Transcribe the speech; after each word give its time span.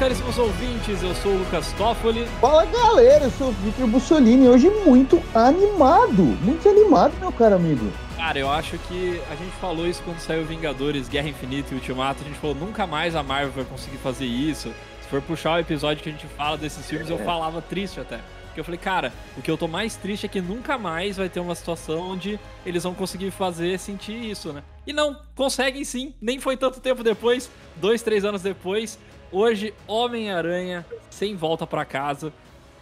Caríssimos 0.00 0.38
ouvintes, 0.38 1.02
eu 1.02 1.14
sou 1.16 1.32
o 1.32 1.38
Lucas 1.40 1.72
Toffoli. 1.74 2.24
Fala, 2.40 2.64
galera, 2.64 3.24
eu 3.24 3.30
sou 3.32 3.48
o 3.48 3.52
Victor 3.52 3.86
Bussolini, 3.86 4.48
hoje 4.48 4.70
muito 4.86 5.22
animado, 5.34 6.22
muito 6.42 6.66
animado, 6.66 7.12
meu 7.20 7.30
caro 7.30 7.56
amigo. 7.56 7.86
Cara, 8.16 8.38
eu 8.38 8.50
acho 8.50 8.78
que 8.78 9.20
a 9.30 9.34
gente 9.34 9.52
falou 9.60 9.86
isso 9.86 10.02
quando 10.02 10.18
saiu 10.18 10.42
Vingadores, 10.46 11.06
Guerra 11.06 11.28
Infinita 11.28 11.72
e 11.72 11.74
Ultimato, 11.74 12.22
a 12.22 12.26
gente 12.26 12.38
falou, 12.38 12.56
nunca 12.56 12.86
mais 12.86 13.14
a 13.14 13.22
Marvel 13.22 13.52
vai 13.52 13.64
conseguir 13.64 13.98
fazer 13.98 14.24
isso. 14.24 14.72
Se 15.02 15.08
for 15.10 15.20
puxar 15.20 15.56
o 15.56 15.58
episódio 15.60 16.02
que 16.02 16.08
a 16.08 16.12
gente 16.12 16.26
fala 16.28 16.56
desses 16.56 16.86
filmes, 16.86 17.10
eu 17.10 17.20
É. 17.20 17.24
falava 17.24 17.60
triste 17.60 18.00
até. 18.00 18.20
Porque 18.46 18.60
eu 18.60 18.64
falei, 18.64 18.78
cara, 18.78 19.12
o 19.36 19.42
que 19.42 19.48
eu 19.50 19.56
tô 19.56 19.68
mais 19.68 19.94
triste 19.96 20.26
é 20.26 20.28
que 20.28 20.40
nunca 20.40 20.76
mais 20.76 21.18
vai 21.18 21.28
ter 21.28 21.38
uma 21.38 21.54
situação 21.54 22.00
onde 22.10 22.40
eles 22.66 22.82
vão 22.82 22.94
conseguir 22.94 23.30
fazer 23.30 23.78
sentir 23.78 24.30
isso, 24.30 24.52
né? 24.52 24.62
E 24.84 24.92
não, 24.92 25.16
conseguem 25.36 25.84
sim, 25.84 26.14
nem 26.20 26.40
foi 26.40 26.56
tanto 26.56 26.80
tempo 26.80 27.04
depois, 27.04 27.48
dois, 27.76 28.02
três 28.02 28.24
anos 28.24 28.42
depois. 28.42 28.98
Hoje, 29.32 29.72
Homem-Aranha 29.86 30.84
sem 31.10 31.36
volta 31.36 31.66
pra 31.66 31.84
casa. 31.84 32.32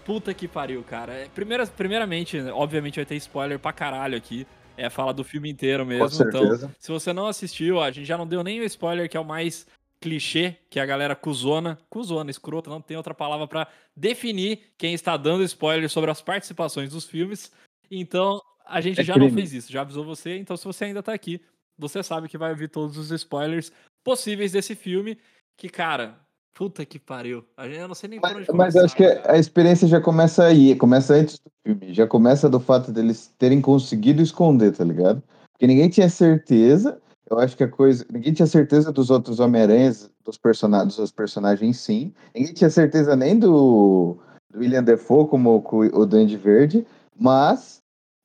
Puta 0.04 0.32
que 0.32 0.48
pariu, 0.48 0.82
cara. 0.82 1.12
É, 1.12 1.28
Primeira, 1.28 1.66
primeiramente, 1.66 2.38
obviamente 2.50 2.96
vai 2.96 3.04
ter 3.04 3.16
spoiler 3.16 3.58
pra 3.58 3.72
caralho 3.72 4.16
aqui. 4.16 4.46
É 4.76 4.88
falar 4.88 5.12
do 5.12 5.24
filme 5.24 5.50
inteiro 5.50 5.84
mesmo. 5.84 6.06
Então, 6.28 6.70
se 6.78 6.90
você 6.90 7.12
não 7.12 7.26
assistiu, 7.26 7.80
a 7.80 7.90
gente 7.90 8.06
já 8.06 8.16
não 8.16 8.26
deu 8.26 8.42
nem 8.44 8.60
o 8.60 8.64
spoiler, 8.64 9.08
que 9.10 9.16
é 9.16 9.20
o 9.20 9.24
mais 9.24 9.66
clichê, 10.00 10.56
que 10.70 10.78
é 10.78 10.82
a 10.82 10.86
galera 10.86 11.16
cuzona. 11.16 11.76
Cuzona, 11.90 12.30
escrota, 12.30 12.70
não 12.70 12.80
tem 12.80 12.96
outra 12.96 13.12
palavra 13.12 13.46
pra 13.48 13.66
definir 13.96 14.72
quem 14.78 14.94
está 14.94 15.16
dando 15.16 15.42
spoiler 15.42 15.90
sobre 15.90 16.10
as 16.10 16.22
participações 16.22 16.92
dos 16.92 17.04
filmes. 17.04 17.50
Então, 17.90 18.40
a 18.64 18.80
gente 18.80 19.00
É 19.00 19.04
já 19.04 19.14
não 19.16 19.26
crime. 19.26 19.40
fez 19.42 19.52
isso, 19.52 19.72
já 19.72 19.80
avisou 19.80 20.04
você. 20.04 20.38
Então, 20.38 20.56
se 20.56 20.64
você 20.64 20.84
ainda 20.84 21.02
tá 21.02 21.12
aqui, 21.12 21.40
você 21.76 22.00
sabe 22.02 22.28
que 22.28 22.38
vai 22.38 22.50
ouvir 22.52 22.68
todos 22.68 22.96
os 22.96 23.10
spoilers 23.10 23.72
possíveis 24.04 24.52
desse 24.52 24.76
filme. 24.76 25.18
Que, 25.56 25.68
cara, 25.68 26.20
puta 26.58 26.84
que 26.84 26.98
pariu. 26.98 27.44
A 27.56 27.68
gente- 27.68 27.78
Eu 27.78 27.86
não 27.86 27.94
sei 27.94 28.10
nem 28.10 28.20
por 28.20 28.30
onde 28.30 28.38
Mas, 28.40 28.48
mas 28.48 28.74
começar, 28.74 28.84
acho 28.84 28.96
que 28.96 29.08
cara. 29.08 29.32
a 29.32 29.38
experiência 29.38 29.86
já 29.86 30.00
começa 30.00 30.42
aí, 30.44 30.74
começa 30.74 31.14
antes 31.14 31.38
do 31.38 31.50
filme, 31.64 31.94
já 31.94 32.04
começa 32.04 32.48
do 32.50 32.58
fato 32.58 32.90
deles 32.90 33.32
terem 33.38 33.60
conseguido 33.60 34.20
esconder, 34.20 34.72
tá 34.76 34.82
ligado? 34.82 35.22
Porque 35.52 35.68
ninguém 35.68 35.88
tinha 35.88 36.08
certeza, 36.08 37.00
eu 37.30 37.38
acho 37.38 37.56
que 37.56 37.62
a 37.62 37.68
coisa, 37.68 38.04
ninguém 38.12 38.32
tinha 38.32 38.46
certeza 38.46 38.90
dos 38.90 39.08
outros 39.08 39.38
Homem-Aranhas, 39.38 40.10
dos 40.24 40.36
personagens, 40.36 40.96
dos 40.96 41.12
personagens 41.12 41.76
sim, 41.78 42.12
ninguém 42.34 42.52
tinha 42.52 42.70
certeza 42.70 43.14
nem 43.14 43.38
do, 43.38 44.18
do 44.52 44.58
William 44.58 44.82
Defoe 44.82 45.28
como 45.28 45.62
co- 45.62 45.86
o 45.86 46.04
Duende 46.04 46.36
Verde, 46.36 46.84
mas 47.16 47.78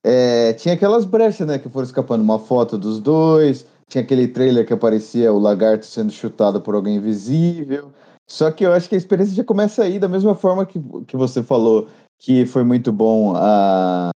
é, 0.03 0.53
tinha 0.53 0.73
aquelas 0.73 1.06
brechas, 1.06 1.45
né, 1.45 1.59
que 1.59 1.70
foram 1.70 1.86
escapando, 1.86 2.22
uma 2.23 2.40
foto 2.40 2.80
dos 2.80 3.00
dois, 3.00 3.64
tinha 3.88 4.03
aquele 4.03 4.28
trailer 4.28 4.66
que 4.66 4.73
aparecia 4.73 5.31
o 5.31 5.38
lagarto 5.38 5.86
sendo 5.86 6.12
chutado 6.12 6.59
por 6.59 6.73
alguém 6.73 6.95
invisível, 6.95 7.92
só 8.28 8.52
que 8.52 8.66
eu 8.66 8.74
acho 8.74 8.90
que 8.90 8.96
a 8.96 8.98
experiência 8.98 9.36
já 9.36 9.44
começa 9.44 9.84
aí, 9.84 10.00
da 10.00 10.08
mesma 10.08 10.36
forma 10.36 10.66
que, 10.66 10.80
que 11.08 11.18
você 11.18 11.44
falou 11.44 11.88
que 12.20 12.46
foi 12.46 12.64
muito 12.64 12.92
bom 12.92 13.34
a, 13.36 14.12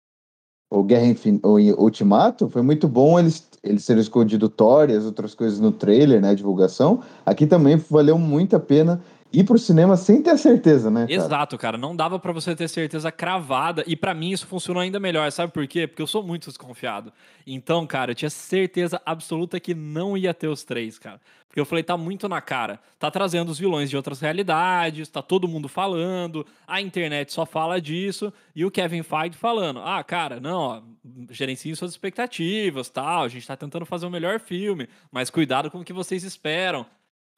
o 0.72 0.84
Guerra 0.84 1.08
Infin, 1.08 1.40
o 1.44 1.58
Ultimato, 1.82 2.50
foi 2.50 2.62
muito 2.62 2.88
bom 2.88 3.20
eles, 3.20 3.48
eles 3.64 3.86
terem 3.86 4.02
escondido 4.02 4.50
Thor 4.50 4.90
e 4.90 4.96
as 4.96 5.06
outras 5.06 5.34
coisas 5.34 5.60
no 5.60 5.72
trailer, 5.72 6.22
né, 6.22 6.36
divulgação. 6.36 7.02
Aqui 7.26 7.48
também 7.48 7.78
valeu 7.78 8.18
muito 8.18 8.56
a 8.56 8.60
pena 8.60 9.02
ir 9.40 9.44
pro 9.44 9.58
cinema 9.58 9.98
sem 9.98 10.22
ter 10.22 10.38
certeza, 10.38 10.90
né, 10.90 11.02
cara? 11.02 11.14
Exato, 11.14 11.58
cara. 11.58 11.78
Não 11.78 11.96
dava 11.96 12.18
pra 12.20 12.32
você 12.32 12.56
ter 12.56 12.68
certeza 12.68 13.12
cravada. 13.12 13.84
E 13.86 13.96
pra 13.96 14.14
mim 14.14 14.32
isso 14.32 14.48
funcionou 14.48 14.82
ainda 14.82 15.00
melhor. 15.00 15.32
Sabe 15.32 15.52
por 15.52 15.68
quê? 15.68 15.88
Porque 15.88 16.02
eu 16.02 16.08
sou 16.08 16.24
muito 16.24 16.48
desconfiado. 16.48 17.12
Então, 17.46 17.86
cara, 17.86 18.12
eu 18.12 18.16
tinha 18.16 18.30
certeza 18.30 19.02
absoluta 19.06 19.60
que 19.60 19.74
não 19.74 20.18
ia 20.18 20.34
ter 20.34 20.48
os 20.48 20.64
três, 20.64 20.98
cara. 20.98 21.20
Porque 21.56 21.62
eu 21.62 21.66
falei, 21.66 21.86
tá 21.86 21.96
muito 21.96 22.28
na 22.28 22.42
cara. 22.42 22.82
Tá 23.00 23.10
trazendo 23.10 23.50
os 23.50 23.58
vilões 23.58 23.90
de 23.90 23.96
outras 23.96 24.20
realidades, 24.20 25.08
tá 25.08 25.22
todo 25.22 25.48
mundo 25.48 25.70
falando, 25.70 26.46
a 26.68 26.82
internet 26.82 27.32
só 27.32 27.46
fala 27.46 27.80
disso, 27.80 28.34
e 28.54 28.66
o 28.66 28.72
Kevin 28.72 29.04
Feige 29.04 29.38
falando: 29.38 29.80
ah, 29.80 30.04
cara, 30.04 30.38
não, 30.42 30.58
ó, 30.58 30.82
gerenciem 31.30 31.74
suas 31.74 31.92
expectativas, 31.92 32.90
tal, 32.90 33.24
a 33.24 33.30
gente 33.30 33.48
tá 33.48 33.56
tentando 33.56 33.86
fazer 33.86 34.06
o 34.06 34.12
melhor 34.12 34.38
filme, 34.38 34.90
mas 35.10 35.30
cuidado 35.30 35.72
com 35.72 35.80
o 35.80 35.86
que 35.86 35.94
vocês 35.94 36.26
esperam. 36.26 36.86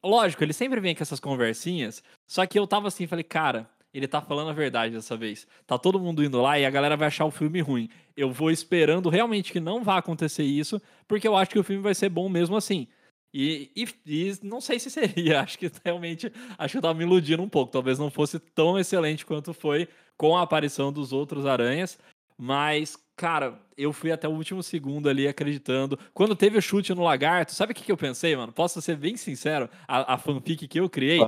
Lógico, 0.04 0.42
ele 0.44 0.52
sempre 0.52 0.80
vem 0.80 0.94
com 0.94 1.02
essas 1.02 1.18
conversinhas, 1.20 2.02
só 2.26 2.46
que 2.46 2.58
eu 2.58 2.66
tava 2.66 2.88
assim, 2.88 3.06
falei, 3.06 3.24
cara, 3.24 3.68
ele 3.92 4.06
tá 4.06 4.20
falando 4.20 4.50
a 4.50 4.52
verdade 4.52 4.94
dessa 4.94 5.16
vez. 5.16 5.46
Tá 5.66 5.76
todo 5.78 5.98
mundo 5.98 6.22
indo 6.22 6.40
lá 6.40 6.58
e 6.58 6.64
a 6.64 6.70
galera 6.70 6.96
vai 6.96 7.08
achar 7.08 7.24
o 7.24 7.30
filme 7.30 7.60
ruim. 7.60 7.88
Eu 8.16 8.30
vou 8.30 8.50
esperando 8.50 9.08
realmente 9.08 9.52
que 9.52 9.58
não 9.60 9.82
vá 9.82 9.98
acontecer 9.98 10.44
isso, 10.44 10.80
porque 11.06 11.26
eu 11.26 11.36
acho 11.36 11.50
que 11.50 11.58
o 11.58 11.64
filme 11.64 11.82
vai 11.82 11.94
ser 11.94 12.08
bom 12.08 12.28
mesmo 12.28 12.56
assim. 12.56 12.86
E, 13.34 13.70
e- 13.76 13.88
e 14.06 14.38
não 14.42 14.60
sei 14.60 14.78
se 14.78 14.90
seria, 14.90 15.40
acho 15.42 15.58
que 15.58 15.70
realmente, 15.84 16.32
acho 16.56 16.72
que 16.72 16.78
eu 16.78 16.82
tava 16.82 16.94
me 16.94 17.04
iludindo 17.04 17.42
um 17.42 17.48
pouco. 17.48 17.72
Talvez 17.72 17.98
não 17.98 18.10
fosse 18.10 18.38
tão 18.38 18.78
excelente 18.78 19.26
quanto 19.26 19.52
foi 19.52 19.88
com 20.16 20.36
a 20.36 20.42
aparição 20.42 20.92
dos 20.92 21.12
outros 21.12 21.44
aranhas. 21.44 21.98
Mas, 22.38 22.96
cara, 23.16 23.58
eu 23.76 23.92
fui 23.92 24.12
até 24.12 24.28
o 24.28 24.32
último 24.32 24.62
segundo 24.62 25.08
ali 25.08 25.26
acreditando. 25.26 25.98
Quando 26.14 26.36
teve 26.36 26.56
o 26.56 26.62
chute 26.62 26.94
no 26.94 27.02
lagarto, 27.02 27.52
sabe 27.52 27.72
o 27.72 27.74
que, 27.74 27.82
que 27.82 27.90
eu 27.90 27.96
pensei, 27.96 28.36
mano? 28.36 28.52
Posso 28.52 28.80
ser 28.80 28.96
bem 28.96 29.16
sincero? 29.16 29.68
A, 29.88 30.14
a 30.14 30.18
fanfic 30.18 30.68
que 30.68 30.78
eu 30.78 30.88
criei, 30.88 31.18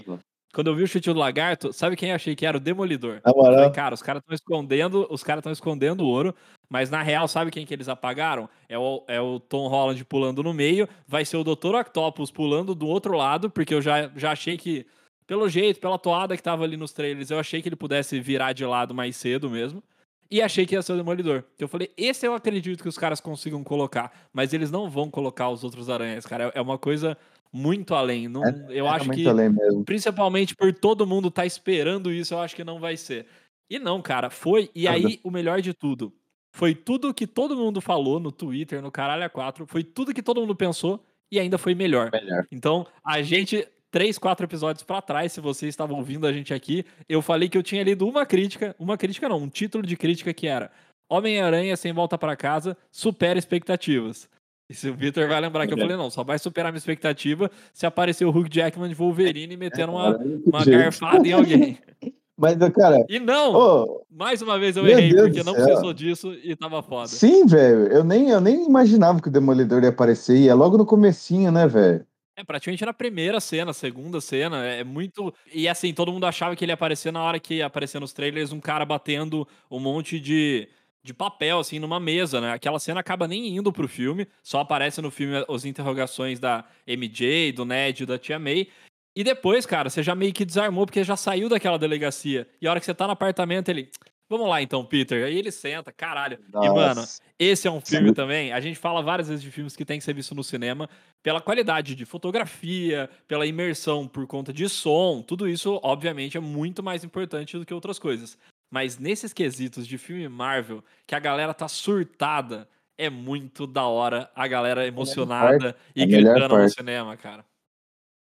quando 0.53 0.69
eu 0.69 0.75
vi 0.75 0.83
o 0.83 0.87
chute 0.87 1.13
do 1.13 1.19
lagarto, 1.19 1.73
sabe 1.73 1.97
quem 1.97 2.11
eu 2.11 2.15
achei 2.15 2.35
que 2.35 2.47
era? 2.47 2.57
O 2.57 2.61
Demolidor. 2.61 3.21
Falei, 3.25 3.71
cara, 3.71 3.95
os 3.95 4.03
caras 4.03 4.21
estão 4.23 4.35
escondendo, 4.35 5.07
os 5.11 5.23
caras 5.23 5.41
estão 5.41 5.53
escondendo 5.53 6.03
o 6.03 6.09
ouro, 6.09 6.35
mas 6.69 6.91
na 6.91 7.03
real, 7.03 7.27
sabe 7.27 7.51
quem 7.51 7.67
que 7.67 7.75
eles 7.75 7.89
apagaram? 7.89 8.49
É 8.69 8.79
o, 8.79 9.05
é 9.09 9.21
o 9.21 9.41
Tom 9.41 9.69
Holland 9.69 10.05
pulando 10.05 10.43
no 10.43 10.55
meio, 10.55 10.89
vai 11.07 11.25
ser 11.25 11.37
o 11.37 11.45
Dr. 11.45 11.75
Octopus 11.75 12.31
pulando 12.31 12.75
do 12.75 12.87
outro 12.87 13.17
lado, 13.17 13.51
porque 13.51 13.75
eu 13.75 13.83
já, 13.83 14.11
já 14.17 14.33
achei 14.33 14.57
que, 14.57 14.87
pelo 15.27 15.49
jeito, 15.49 15.81
pela 15.81 15.99
toada 15.99 16.37
que 16.37 16.43
tava 16.43 16.65
ali 16.65 16.77
nos 16.77 16.93
trailers, 16.93 17.31
eu 17.31 17.39
achei 17.39 17.63
que 17.63 17.69
ele 17.69 17.77
pudesse 17.77 18.21
virar 18.21 18.53
de 18.53 18.65
lado 18.65 18.95
mais 18.95 19.17
cedo 19.17 19.51
mesmo. 19.51 19.83
E 20.31 20.41
achei 20.41 20.65
que 20.65 20.77
ia 20.77 20.83
ser 20.83 20.93
o 20.93 20.97
Demolidor. 20.97 21.43
Eu 21.59 21.67
falei, 21.67 21.91
esse 21.97 22.25
eu 22.25 22.33
acredito 22.33 22.83
que 22.83 22.89
os 22.89 22.97
caras 22.97 23.21
consigam 23.21 23.65
colocar, 23.65 24.29
mas 24.33 24.53
eles 24.53 24.71
não 24.71 24.89
vão 24.89 25.11
colocar 25.11 25.51
os 25.51 25.65
outros 25.65 25.91
aranhas, 25.91 26.25
cara. 26.25 26.53
É 26.55 26.61
é 26.61 26.63
uma 26.63 26.79
coisa 26.79 27.17
muito 27.53 27.95
além. 27.95 28.29
Não, 28.29 28.45
eu 28.71 28.87
é 28.87 28.91
acho 28.91 29.07
muito 29.07 29.19
que 29.19 29.29
além 29.29 29.49
mesmo. 29.49 29.85
principalmente 29.85 30.55
por 30.55 30.73
todo 30.73 31.07
mundo 31.07 31.31
tá 31.31 31.45
esperando 31.45 32.13
isso, 32.13 32.35
eu 32.35 32.39
acho 32.39 32.55
que 32.55 32.63
não 32.63 32.79
vai 32.79 32.97
ser. 32.97 33.27
E 33.69 33.79
não, 33.79 34.01
cara, 34.03 34.31
foi. 34.31 34.71
E 34.75 34.87
aí, 34.87 35.19
o 35.25 35.31
melhor 35.31 35.61
de 35.61 35.73
tudo, 35.73 36.13
foi 36.53 36.75
tudo 36.75 37.15
que 37.15 37.27
todo 37.27 37.57
mundo 37.57 37.81
falou 37.81 38.21
no 38.21 38.31
Twitter, 38.31 38.83
no 38.83 38.91
Caralho 38.91 39.29
A4, 39.29 39.65
foi 39.67 39.83
tudo 39.83 40.15
que 40.15 40.23
todo 40.23 40.41
mundo 40.41 40.55
pensou 40.55 41.03
e 41.33 41.39
ainda 41.39 41.57
foi 41.57 41.75
melhor. 41.75 42.11
Melhor. 42.13 42.47
Então, 42.51 42.87
a 43.05 43.23
gente, 43.23 43.67
três, 43.91 44.19
quatro 44.19 44.47
episódios 44.47 44.83
pra 44.85 45.03
trás, 45.03 45.33
se 45.33 45.41
vocês 45.41 45.69
estavam 45.71 45.97
ouvindo 45.97 46.27
a 46.27 46.33
gente 46.33 46.55
aqui, 46.55 46.85
eu 47.09 47.21
falei 47.21 47.49
que 47.49 47.59
eu 47.59 47.63
tinha 47.63 47.83
lido 47.83 48.07
uma 48.07 48.25
crítica, 48.25 48.75
uma 48.79 48.97
crítica 48.97 49.29
não, 49.29 49.39
um 49.39 49.49
título 49.49 49.85
de 49.87 49.97
crítica 49.97 50.33
que 50.33 50.47
era 50.47 50.71
Homem-Aranha 51.09 51.77
sem 51.77 51.93
volta 51.93 52.17
pra 52.17 52.37
casa, 52.37 52.77
supera 52.91 53.39
expectativas. 53.39 54.29
E 54.69 54.75
se 54.75 54.89
o 54.89 54.95
Victor 54.95 55.27
vai 55.27 55.41
lembrar 55.41 55.67
que 55.67 55.73
eu 55.75 55.79
É. 55.79 55.81
falei, 55.81 55.97
não, 55.97 56.09
só 56.11 56.23
vai 56.23 56.39
superar 56.39 56.71
minha 56.71 56.79
expectativa 56.79 57.51
se 57.73 57.85
aparecer 57.85 58.25
o 58.25 58.31
Hugh 58.31 58.47
Jackman 58.49 58.89
de 58.89 58.95
Wolverine 58.95 59.57
metendo 59.57 59.93
uma, 59.93 60.13
Caralho, 60.13 60.43
uma 60.47 60.65
garfada 60.65 61.27
em 61.27 61.33
alguém. 61.33 61.79
Mas, 62.39 62.57
cara, 62.73 63.05
E 63.09 63.19
não! 63.19 64.01
Mais 64.11 64.41
uma 64.41 64.59
vez 64.59 64.75
eu 64.77 64.87
errei, 64.87 65.13
Deus 65.13 65.27
porque 65.27 65.43
não 65.43 65.53
precisou 65.53 65.93
disso 65.93 66.33
e 66.43 66.57
tava 66.57 66.83
foda. 66.83 67.09
sim, 67.09 67.45
velho, 67.45 67.89
eu 67.89 68.03
nem, 68.05 68.31
eu 68.31 68.41
nem 68.41 68.65
imaginava 68.65 69.21
que 69.21 69.29
o 69.29 69.31
Demolidor 69.31 69.83
ia 69.83 69.91
aparecer, 69.91 70.39
e 70.39 70.49
é 70.49 70.55
logo 70.55 70.79
no 70.79 70.87
comecinho, 70.87 71.51
né, 71.53 71.67
velho? 71.67 72.07
É 72.41 72.45
praticamente 72.45 72.87
na 72.87 72.95
primeira 72.95 73.39
cena, 73.39 73.75
segunda 73.75 74.19
cena. 74.19 74.65
É 74.65 74.83
muito. 74.83 75.33
E 75.53 75.69
assim, 75.69 75.93
todo 75.93 76.11
mundo 76.11 76.25
achava 76.25 76.57
que 76.57 76.65
ele 76.65 76.73
ia 76.73 76.75
aparecer 76.75 77.13
na 77.13 77.23
hora 77.23 77.39
que 77.39 77.57
ia 77.57 77.67
aparecer 77.67 78.01
nos 78.01 78.15
trailers 78.15 78.51
um 78.51 78.61
cara 78.61 78.87
batendo 78.87 79.47
um 79.71 79.79
monte 79.79 80.19
de, 80.19 80.67
de 81.03 81.13
papel, 81.13 81.59
assim, 81.59 81.79
numa 81.79 82.01
mesa, 82.01 82.41
né? 82.41 82.53
Aquela 82.53 82.79
cena 82.79 83.01
acaba 83.01 83.29
nem 83.29 83.55
indo 83.59 83.71
pro 83.71 83.87
filme, 83.87 84.27
só 84.43 84.61
aparece 84.61 85.03
no 85.03 85.11
filme 85.11 85.45
as 85.47 85.67
interrogações 85.67 86.41
da 86.41 86.65
MJ, 86.87 87.53
do 87.53 87.67
Ned 87.67 88.07
da 88.07 88.19
Tia 88.19 88.39
May. 88.39 88.69
E 89.15 89.23
depois, 89.23 89.67
cara, 89.67 89.91
você 89.91 90.03
já 90.03 90.15
meio 90.15 90.33
que 90.33 90.47
desarmou 90.47 90.87
porque 90.87 91.05
já 91.05 91.17
saiu 91.17 91.47
daquela 91.47 91.79
delegacia. 91.79 92.49
E 92.59 92.67
a 92.67 92.71
hora 92.71 92.81
que 92.81 92.87
você 92.87 92.95
tá 92.95 93.07
no 93.07 93.13
apartamento, 93.13 93.69
ele. 93.69 93.91
Vamos 94.31 94.49
lá 94.49 94.63
então, 94.63 94.85
Peter. 94.85 95.25
Aí 95.27 95.37
ele 95.37 95.51
senta, 95.51 95.91
caralho. 95.91 96.39
E, 96.55 96.69
mano, 96.69 97.01
Nossa. 97.01 97.21
esse 97.37 97.67
é 97.67 97.71
um 97.71 97.81
filme 97.81 98.11
Sim. 98.11 98.15
também. 98.15 98.53
A 98.53 98.61
gente 98.61 98.79
fala 98.79 99.03
várias 99.03 99.27
vezes 99.27 99.43
de 99.43 99.51
filmes 99.51 99.75
que 99.75 99.85
tem 99.85 99.99
que 99.99 100.05
ser 100.05 100.15
visto 100.15 100.37
no 100.37 100.45
cinema 100.45 100.89
pela 101.21 101.41
qualidade 101.41 101.97
de 101.97 102.05
fotografia, 102.07 103.11
pela 103.27 103.45
imersão 103.45 104.07
por 104.07 104.25
conta 104.29 104.53
de 104.53 104.69
som. 104.69 105.21
Tudo 105.21 105.49
isso, 105.49 105.81
obviamente, 105.83 106.37
é 106.37 106.41
muito 106.41 106.81
mais 106.81 107.03
importante 107.03 107.59
do 107.59 107.67
que 107.67 107.75
outras 107.75 107.99
coisas. 107.99 108.39
Mas 108.71 109.01
nesses 109.01 109.33
quesitos 109.33 109.85
de 109.85 109.99
filme 109.99 110.29
Marvel, 110.29 110.85
que 111.09 111.17
a 111.17 111.19
galera 111.19 111.53
tá 111.53 111.67
surtada, 111.67 112.69
é 112.97 113.11
muito 113.11 113.67
da 113.67 113.85
hora 113.85 114.31
a 114.33 114.47
galera 114.47 114.87
emocionada 114.87 115.75
e 115.97 116.05
a 116.05 116.07
melhor 116.07 116.35
gritando 116.35 116.57
no 116.57 116.69
cinema, 116.69 117.17
cara. 117.17 117.45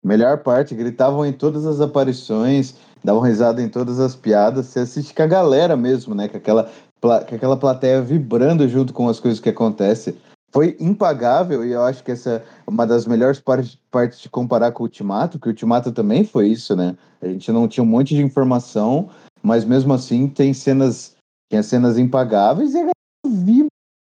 Melhor 0.06 0.38
parte, 0.38 0.76
gritavam 0.76 1.26
em 1.26 1.34
todas 1.34 1.66
as 1.66 1.82
aparições, 1.82 2.76
davam 3.04 3.22
risada 3.22 3.60
em 3.60 3.68
todas 3.68 4.00
as 4.00 4.16
piadas. 4.16 4.68
Você 4.68 4.82
assiste 4.82 5.16
com 5.16 5.24
a 5.24 5.26
galera 5.26 5.76
mesmo, 5.76 6.14
né? 6.14 6.28
Com 6.28 6.38
aquela, 6.38 6.70
com 7.02 7.36
aquela 7.36 7.58
plateia 7.58 8.04
vibrando 8.04 8.70
junto 8.70 8.94
com 8.94 9.10
as 9.10 9.20
coisas 9.20 9.40
que 9.40 9.50
acontecem. 9.50 10.16
foi 10.54 10.78
impagável, 10.80 11.66
e 11.66 11.72
eu 11.72 11.82
acho 11.82 12.04
que 12.04 12.12
essa 12.12 12.30
é 12.34 12.44
uma 12.68 12.86
das 12.86 13.08
melhores 13.08 13.40
partes, 13.40 13.80
partes 13.90 14.22
de 14.22 14.30
comparar 14.30 14.72
com 14.72 14.84
o 14.84 14.86
Ultimato, 14.86 15.40
que 15.40 15.48
o 15.48 15.50
Ultimato 15.50 15.92
também 15.92 16.24
foi 16.24 16.50
isso, 16.50 16.76
né? 16.76 16.96
A 17.20 17.28
gente 17.28 17.52
não 17.52 17.68
tinha 17.68 17.84
um 17.84 17.88
monte 17.88 18.14
de 18.14 18.22
informação, 18.22 19.10
mas 19.42 19.66
mesmo 19.66 19.92
assim 19.92 20.28
tem 20.28 20.54
cenas, 20.54 21.16
tem 21.50 21.64
cenas 21.64 21.98
impagáveis 21.98 22.76
e 22.76 22.78
a 22.78 22.82
galera 22.82 22.94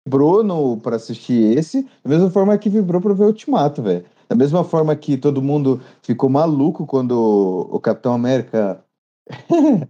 vibrou 0.05 0.77
pra 0.77 0.97
assistir 0.97 1.57
esse, 1.57 1.81
da 2.03 2.09
mesma 2.11 2.29
forma 2.29 2.55
que 2.55 2.69
vibrou 2.69 3.01
pra 3.01 3.13
ver 3.13 3.23
o 3.23 3.27
Ultimato, 3.27 3.81
velho. 3.81 4.05
Da 4.29 4.35
mesma 4.35 4.63
forma 4.63 4.95
que 4.95 5.17
todo 5.17 5.41
mundo 5.41 5.81
ficou 6.01 6.29
maluco 6.29 6.85
quando 6.85 7.67
o 7.71 7.79
Capitão 7.79 8.13
América. 8.13 8.83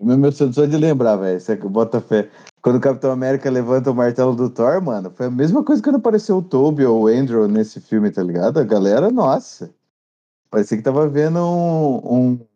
Meu 0.00 0.32
só 0.32 0.46
de 0.46 0.76
lembrar, 0.76 1.16
velho. 1.16 1.40
Você 1.40 1.56
bota 1.56 2.00
fé. 2.00 2.30
Quando 2.62 2.76
o 2.76 2.80
Capitão 2.80 3.10
América 3.10 3.50
levanta 3.50 3.90
o 3.90 3.94
martelo 3.94 4.34
do 4.34 4.48
Thor, 4.48 4.82
mano, 4.82 5.10
foi 5.10 5.26
a 5.26 5.30
mesma 5.30 5.62
coisa 5.62 5.82
quando 5.82 5.96
apareceu 5.96 6.38
o 6.38 6.42
Toby 6.42 6.84
ou 6.86 7.02
o 7.02 7.06
Andrew 7.06 7.46
nesse 7.46 7.80
filme, 7.80 8.10
tá 8.10 8.22
ligado? 8.22 8.58
A 8.58 8.64
galera, 8.64 9.10
nossa. 9.10 9.74
Parecia 10.50 10.78
que 10.78 10.82
tava 10.82 11.06
vendo 11.08 11.38
um. 11.40 11.96
um 12.14 12.46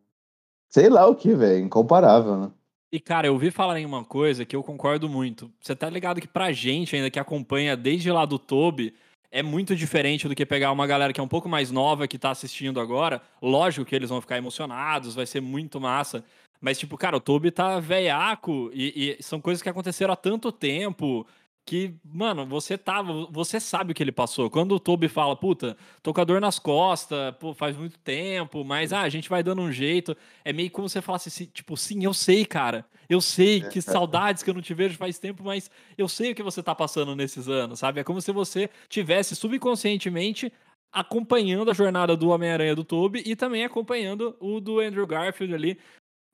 sei 0.70 0.88
lá 0.88 1.06
o 1.06 1.14
que, 1.14 1.34
velho. 1.34 1.64
Incomparável, 1.64 2.36
né? 2.38 2.50
E, 2.90 2.98
cara, 2.98 3.26
eu 3.26 3.34
ouvi 3.34 3.50
falar 3.50 3.78
em 3.78 3.84
uma 3.84 4.02
coisa 4.02 4.46
que 4.46 4.56
eu 4.56 4.62
concordo 4.62 5.08
muito. 5.08 5.50
Você 5.60 5.76
tá 5.76 5.90
ligado 5.90 6.22
que 6.22 6.28
pra 6.28 6.52
gente, 6.52 6.96
ainda 6.96 7.10
que 7.10 7.18
acompanha 7.18 7.76
desde 7.76 8.10
lá 8.10 8.24
do 8.24 8.38
Toby, 8.38 8.94
é 9.30 9.42
muito 9.42 9.76
diferente 9.76 10.26
do 10.26 10.34
que 10.34 10.46
pegar 10.46 10.72
uma 10.72 10.86
galera 10.86 11.12
que 11.12 11.20
é 11.20 11.22
um 11.22 11.28
pouco 11.28 11.48
mais 11.48 11.70
nova 11.70 12.08
que 12.08 12.18
tá 12.18 12.30
assistindo 12.30 12.80
agora. 12.80 13.20
Lógico 13.42 13.84
que 13.84 13.94
eles 13.94 14.10
vão 14.10 14.20
ficar 14.20 14.38
emocionados, 14.38 15.14
vai 15.14 15.26
ser 15.26 15.40
muito 15.40 15.80
massa. 15.80 16.24
Mas, 16.60 16.78
tipo, 16.78 16.96
cara, 16.96 17.16
o 17.16 17.20
Toby 17.20 17.50
tá 17.50 17.78
veiaco 17.78 18.70
e, 18.72 19.16
e, 19.18 19.22
são 19.22 19.40
coisas 19.40 19.62
que 19.62 19.68
aconteceram 19.68 20.12
há 20.12 20.16
tanto 20.16 20.50
tempo 20.50 21.26
que, 21.68 21.94
mano, 22.02 22.46
você 22.46 22.78
tava, 22.78 23.26
você 23.30 23.60
sabe 23.60 23.92
o 23.92 23.94
que 23.94 24.02
ele 24.02 24.10
passou. 24.10 24.48
Quando 24.48 24.74
o 24.74 24.80
Toby 24.80 25.06
fala, 25.06 25.36
puta, 25.36 25.76
tô 26.02 26.14
com 26.14 26.20
a 26.22 26.24
dor 26.24 26.40
nas 26.40 26.58
costas, 26.58 27.34
pô, 27.36 27.52
faz 27.52 27.76
muito 27.76 27.98
tempo, 27.98 28.64
mas 28.64 28.90
ah, 28.90 29.02
a 29.02 29.08
gente 29.10 29.28
vai 29.28 29.42
dando 29.42 29.60
um 29.60 29.70
jeito. 29.70 30.16
É 30.42 30.50
meio 30.50 30.70
como 30.70 30.88
você 30.88 31.02
falasse 31.02 31.28
assim, 31.28 31.44
tipo, 31.44 31.76
sim, 31.76 32.02
eu 32.02 32.14
sei, 32.14 32.46
cara. 32.46 32.86
Eu 33.06 33.20
sei 33.20 33.60
que 33.60 33.82
saudades 33.82 34.42
que 34.42 34.48
eu 34.48 34.54
não 34.54 34.62
te 34.62 34.72
vejo 34.72 34.96
faz 34.96 35.18
tempo, 35.18 35.44
mas 35.44 35.70
eu 35.98 36.08
sei 36.08 36.32
o 36.32 36.34
que 36.34 36.42
você 36.42 36.62
tá 36.62 36.74
passando 36.74 37.14
nesses 37.14 37.48
anos, 37.48 37.80
sabe? 37.80 38.00
É 38.00 38.04
como 38.04 38.22
se 38.22 38.32
você 38.32 38.70
tivesse 38.88 39.36
subconscientemente 39.36 40.50
acompanhando 40.90 41.70
a 41.70 41.74
jornada 41.74 42.16
do 42.16 42.30
Homem-Aranha 42.30 42.74
do 42.74 42.82
Toby 42.82 43.22
e 43.26 43.36
também 43.36 43.62
acompanhando 43.62 44.34
o 44.40 44.58
do 44.58 44.80
Andrew 44.80 45.06
Garfield 45.06 45.54
ali. 45.54 45.78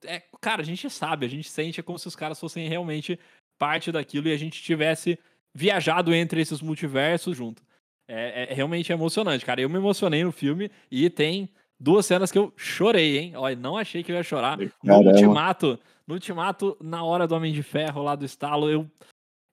É, 0.05 0.23
cara, 0.39 0.61
a 0.61 0.65
gente 0.65 0.89
sabe, 0.89 1.25
a 1.25 1.29
gente 1.29 1.49
sente, 1.49 1.81
é 1.81 1.83
como 1.83 1.99
se 1.99 2.07
os 2.07 2.15
caras 2.15 2.39
fossem 2.39 2.69
realmente 2.69 3.19
parte 3.57 3.91
daquilo 3.91 4.27
e 4.27 4.31
a 4.31 4.37
gente 4.37 4.61
tivesse 4.61 5.17
viajado 5.53 6.13
entre 6.13 6.41
esses 6.41 6.61
multiversos 6.61 7.37
junto. 7.37 7.63
É, 8.07 8.51
é, 8.51 8.53
realmente 8.53 8.91
emocionante, 8.91 9.45
cara. 9.45 9.61
Eu 9.61 9.69
me 9.69 9.77
emocionei 9.77 10.23
no 10.23 10.31
filme 10.31 10.69
e 10.91 11.09
tem 11.09 11.49
duas 11.79 12.05
cenas 12.05 12.31
que 12.31 12.37
eu 12.37 12.53
chorei, 12.55 13.17
hein? 13.17 13.35
Olha, 13.35 13.55
não 13.55 13.77
achei 13.77 14.03
que 14.03 14.11
eu 14.11 14.15
ia 14.15 14.23
chorar. 14.23 14.57
Caramba. 14.57 15.03
No 15.03 15.11
ultimato, 15.11 15.79
no 16.05 16.13
ultimato, 16.13 16.77
na 16.81 17.03
hora 17.03 17.27
do 17.27 17.35
Homem 17.35 17.53
de 17.53 17.63
Ferro 17.63 18.03
lá 18.03 18.15
do 18.15 18.25
estalo, 18.25 18.69
eu, 18.69 18.89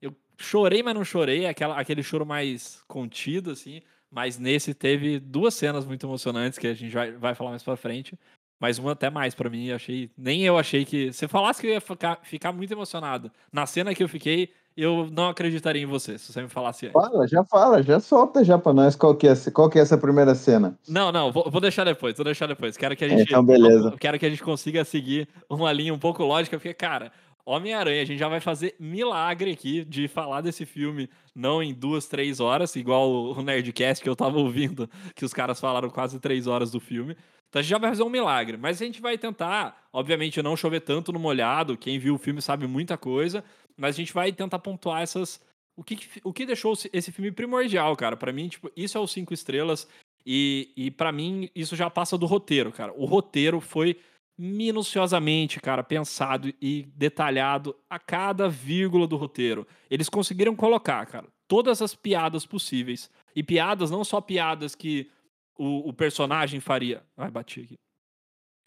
eu 0.03 0.15
chorei, 0.37 0.83
mas 0.83 0.95
não 0.95 1.05
chorei. 1.05 1.47
Aquela, 1.47 1.79
aquele 1.79 2.03
choro 2.03 2.27
mais 2.27 2.83
contido, 2.87 3.53
assim. 3.53 3.81
Mas 4.11 4.39
nesse 4.39 4.75
teve 4.75 5.19
duas 5.19 5.55
cenas 5.55 5.87
muito 5.87 6.05
emocionantes 6.07 6.59
que 6.59 6.67
a 6.67 6.75
gente 6.75 6.93
vai, 6.93 7.13
vai 7.13 7.35
falar 7.35 7.51
mais 7.51 7.63
pra 7.63 7.77
frente. 7.77 8.19
Mas 8.63 8.79
uma 8.79 8.93
até 8.93 9.11
mais 9.11 9.35
para 9.35 9.51
mim, 9.51 9.73
achei. 9.73 10.09
Nem 10.17 10.45
eu 10.45 10.57
achei 10.57 10.85
que. 10.85 11.13
Se 11.13 11.27
falasse 11.27 11.61
que 11.61 11.67
eu 11.67 11.73
ia 11.73 11.81
ficar, 11.81 12.21
ficar 12.23 12.53
muito 12.53 12.73
emocionado 12.73 13.29
na 13.53 13.67
cena 13.67 13.93
que 13.93 14.05
eu 14.05 14.09
fiquei, 14.09 14.51
eu 14.77 15.09
não 15.11 15.31
acreditaria 15.31 15.83
em 15.83 15.87
você, 15.87 16.17
se 16.17 16.33
você 16.33 16.43
me 16.43 16.49
falasse 16.49 16.87
antes. 16.87 16.93
Fala, 16.93 17.27
já 17.27 17.43
fala, 17.43 17.83
já 17.83 17.99
solta 17.99 18.45
já 18.45 18.57
pra 18.57 18.73
nós 18.73 18.95
qual 18.95 19.17
que 19.17 19.27
é, 19.27 19.35
qual 19.53 19.69
que 19.69 19.81
é 19.81 19.83
essa 19.83 19.99
primeira 19.99 20.33
cena. 20.37 20.79
Não, 20.89 21.11
não, 21.11 21.33
vou, 21.33 21.51
vou 21.51 21.61
deixar 21.61 21.83
depois, 21.83 22.17
vou 22.17 22.25
deixar 22.25 22.47
depois. 22.47 22.77
Quero 22.77 22.95
que 22.95 23.05
a 23.05 23.09
gente. 23.09 23.25
então, 23.25 23.45
beleza. 23.45 23.95
Quero 23.99 24.17
que 24.17 24.27
a 24.27 24.31
gente 24.31 24.45
consiga 24.45 24.85
seguir 24.85 25.27
uma 25.51 25.73
linha 25.73 25.93
um 25.93 25.99
pouco 25.99 26.23
lógica, 26.23 26.57
porque, 26.57 26.73
cara, 26.73 27.11
Homem-Aranha, 27.45 28.03
a 28.03 28.05
gente 28.05 28.19
já 28.19 28.29
vai 28.29 28.39
fazer 28.39 28.77
milagre 28.79 29.51
aqui 29.51 29.85
de 29.85 30.07
falar 30.07 30.41
desse 30.41 30.65
filme, 30.65 31.11
não 31.35 31.61
em 31.61 31.75
duas, 31.75 32.07
três 32.07 32.39
horas, 32.39 32.77
igual 32.77 33.11
o 33.11 33.43
Nerdcast 33.43 34.05
que 34.05 34.09
eu 34.09 34.15
tava 34.15 34.39
ouvindo, 34.39 34.89
que 35.17 35.25
os 35.25 35.35
caras 35.35 35.59
falaram 35.59 35.91
quase 35.91 36.21
três 36.21 36.47
horas 36.47 36.71
do 36.71 36.79
filme. 36.79 37.17
Então 37.53 37.61
a 37.61 37.63
gente 37.63 37.71
já 37.71 37.77
vai 37.77 37.91
fazer 37.91 38.03
um 38.03 38.09
milagre. 38.09 38.57
Mas 38.57 38.81
a 38.81 38.87
gente 38.87 39.03
vai 39.03 39.19
tentar, 39.19 39.87
obviamente, 39.93 40.41
não 40.43 40.57
chover 40.57 40.81
tanto 40.81 41.13
no 41.13 41.19
molhado. 41.19 41.77
Quem 41.77 41.99
viu 41.99 42.15
o 42.15 42.19
filme 42.19 42.41
sabe 42.41 42.67
muita 42.67 42.97
coisa. 42.97 43.45
Mas 43.77 43.95
a 43.95 43.99
gente 43.99 44.15
vai 44.15 44.33
tentar 44.33 44.59
pontuar 44.59 45.03
essas. 45.03 45.39
O 45.77 45.85
que, 45.85 45.99
o 46.25 46.33
que 46.33 46.47
deixou 46.47 46.73
esse 46.91 47.13
filme 47.13 47.31
primordial, 47.31 47.95
cara? 47.95 48.17
para 48.17 48.33
mim, 48.33 48.49
tipo, 48.49 48.71
isso 48.75 48.97
é 48.97 49.01
os 49.03 49.13
cinco 49.13 49.35
estrelas. 49.35 49.87
E, 50.25 50.73
e 50.75 50.91
para 50.91 51.13
mim, 51.13 51.51
isso 51.55 51.77
já 51.77 51.91
passa 51.91 52.17
do 52.17 52.25
roteiro, 52.25 52.73
cara. 52.73 52.95
O 52.97 53.05
roteiro 53.05 53.61
foi 53.61 53.99
minuciosamente, 54.39 55.61
cara, 55.61 55.83
pensado 55.83 56.55
e 56.61 56.89
detalhado 56.97 57.77
a 57.89 57.99
cada 57.99 58.49
vírgula 58.49 59.07
do 59.07 59.19
roteiro. 59.19 59.67
Eles 59.91 60.09
conseguiram 60.09 60.57
colocar, 60.57 61.05
cara, 61.05 61.27
todas 61.47 61.83
as 61.83 61.95
piadas 61.95 62.47
possíveis. 62.47 63.11
E 63.37 63.43
piadas, 63.43 63.91
não 63.91 64.05
só 64.05 64.23
piadas 64.23 64.75
que 64.75 65.11
o, 65.59 65.89
o 65.89 65.93
personagem 65.93 66.61
faria. 66.61 67.03
Ai, 67.17 67.31
bati 67.31 67.61
aqui. 67.61 67.79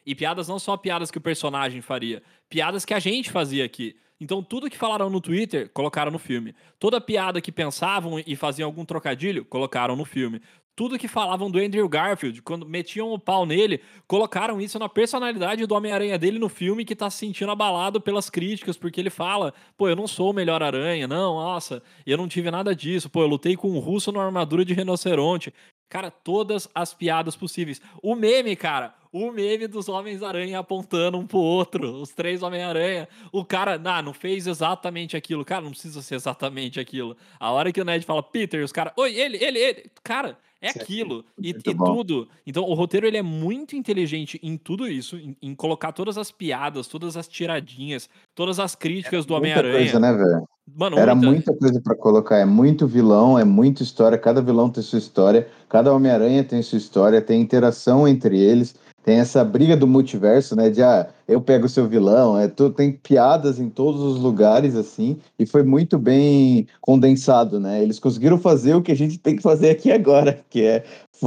E 0.05 0.13
piadas 0.13 0.47
não 0.47 0.59
só 0.59 0.77
piadas 0.77 1.09
que 1.09 1.17
o 1.17 1.21
personagem 1.21 1.81
faria, 1.81 2.21
piadas 2.47 2.85
que 2.85 2.93
a 2.93 2.99
gente 2.99 3.31
fazia 3.31 3.65
aqui. 3.65 3.95
Então, 4.19 4.41
tudo 4.41 4.69
que 4.69 4.77
falaram 4.77 5.09
no 5.09 5.19
Twitter, 5.19 5.69
colocaram 5.73 6.11
no 6.11 6.19
filme. 6.19 6.55
Toda 6.79 7.01
piada 7.01 7.41
que 7.41 7.51
pensavam 7.51 8.21
e 8.25 8.35
faziam 8.35 8.67
algum 8.67 8.85
trocadilho, 8.85 9.43
colocaram 9.43 9.95
no 9.95 10.05
filme. 10.05 10.41
Tudo 10.73 10.99
que 10.99 11.07
falavam 11.07 11.49
do 11.49 11.57
Andrew 11.57 11.87
Garfield, 11.87 12.41
quando 12.41 12.65
metiam 12.65 13.11
o 13.13 13.19
pau 13.19 13.45
nele, 13.45 13.81
colocaram 14.07 14.59
isso 14.59 14.77
na 14.77 14.89
personalidade 14.89 15.65
do 15.65 15.73
Homem-Aranha 15.73 16.17
dele 16.17 16.37
no 16.37 16.49
filme, 16.49 16.83
que 16.83 16.95
tá 16.95 17.09
se 17.09 17.19
sentindo 17.19 17.51
abalado 17.51 17.99
pelas 18.01 18.29
críticas, 18.29 18.77
porque 18.77 18.99
ele 18.99 19.09
fala: 19.09 19.53
pô, 19.77 19.87
eu 19.87 19.95
não 19.95 20.05
sou 20.05 20.31
o 20.31 20.33
melhor 20.33 20.61
aranha, 20.61 21.07
não, 21.07 21.35
nossa, 21.35 21.81
eu 22.05 22.17
não 22.17 22.27
tive 22.27 22.51
nada 22.51 22.75
disso, 22.75 23.09
pô, 23.09 23.21
eu 23.21 23.27
lutei 23.27 23.55
com 23.55 23.71
um 23.71 23.79
russo 23.79 24.11
numa 24.11 24.25
armadura 24.25 24.65
de 24.65 24.73
rinoceronte. 24.73 25.53
Cara, 25.89 26.09
todas 26.09 26.67
as 26.73 26.93
piadas 26.93 27.35
possíveis. 27.35 27.81
O 28.01 28.15
meme, 28.15 28.55
cara, 28.55 28.95
o 29.11 29.31
meme 29.31 29.67
dos 29.67 29.87
Homens-Aranha 29.87 30.59
apontando 30.59 31.17
um 31.17 31.25
pro 31.25 31.37
outro, 31.37 32.01
os 32.01 32.11
três 32.11 32.43
Homem-Aranha. 32.43 33.07
O 33.31 33.45
cara, 33.45 33.77
nah, 33.77 34.01
não 34.01 34.13
fez 34.13 34.45
exatamente 34.45 35.15
aquilo. 35.15 35.45
Cara, 35.45 35.61
não 35.61 35.71
precisa 35.71 36.01
ser 36.01 36.15
exatamente 36.15 36.79
aquilo. 36.79 37.15
A 37.39 37.51
hora 37.51 37.71
que 37.71 37.79
o 37.79 37.85
Ned 37.85 38.05
fala, 38.05 38.21
Peter, 38.21 38.63
os 38.63 38.71
caras, 38.71 38.93
oi, 38.97 39.13
ele, 39.15 39.37
ele, 39.41 39.59
ele. 39.59 39.91
Cara, 40.03 40.37
é 40.61 40.69
aquilo. 40.69 41.23
E, 41.39 41.49
e 41.49 41.53
tudo. 41.53 42.27
Então, 42.45 42.63
o 42.63 42.73
roteiro 42.73 43.05
ele 43.05 43.17
é 43.17 43.21
muito 43.21 43.75
inteligente 43.75 44.39
em 44.41 44.57
tudo 44.57 44.87
isso, 44.87 45.15
em, 45.15 45.37
em 45.41 45.55
colocar 45.55 45.91
todas 45.91 46.17
as 46.17 46.31
piadas, 46.31 46.87
todas 46.87 47.15
as 47.15 47.27
tiradinhas, 47.27 48.09
todas 48.33 48.59
as 48.59 48.75
críticas 48.75 49.23
é 49.23 49.27
do 49.27 49.33
Homem-Aranha. 49.35 49.99
né, 49.99 50.11
velho? 50.11 50.47
Mano, 50.73 50.97
Era 50.97 51.13
muita, 51.13 51.51
muita 51.51 51.53
coisa 51.53 51.81
para 51.81 51.95
colocar. 51.95 52.37
É 52.37 52.45
muito 52.45 52.87
vilão, 52.87 53.37
é 53.37 53.43
muita 53.43 53.83
história. 53.83 54.17
Cada 54.17 54.41
vilão 54.41 54.69
tem 54.69 54.81
sua 54.81 54.99
história. 54.99 55.47
Cada 55.69 55.93
Homem-Aranha 55.93 56.43
tem 56.43 56.61
sua 56.61 56.77
história. 56.77 57.21
Tem 57.21 57.39
interação 57.39 58.07
entre 58.07 58.39
eles. 58.39 58.75
Tem 59.03 59.19
essa 59.19 59.43
briga 59.43 59.77
do 59.77 59.85
multiverso, 59.85 60.55
né? 60.55 60.71
De 60.71 60.81
ah, 60.81 61.07
eu 61.27 61.39
pego 61.39 61.67
o 61.67 61.69
seu 61.69 61.87
vilão. 61.87 62.35
É, 62.39 62.47
tu, 62.47 62.71
tem 62.71 62.91
piadas 62.91 63.59
em 63.59 63.69
todos 63.69 64.01
os 64.01 64.19
lugares, 64.19 64.75
assim. 64.75 65.19
E 65.37 65.45
foi 65.45 65.61
muito 65.61 65.99
bem 65.99 66.67
condensado, 66.81 67.59
né? 67.59 67.83
Eles 67.83 67.99
conseguiram 67.99 68.39
fazer 68.39 68.73
o 68.73 68.81
que 68.81 68.91
a 68.91 68.95
gente 68.95 69.19
tem 69.19 69.35
que 69.35 69.43
fazer 69.43 69.69
aqui 69.69 69.91
agora, 69.91 70.43
que 70.49 70.63
é 70.63 70.83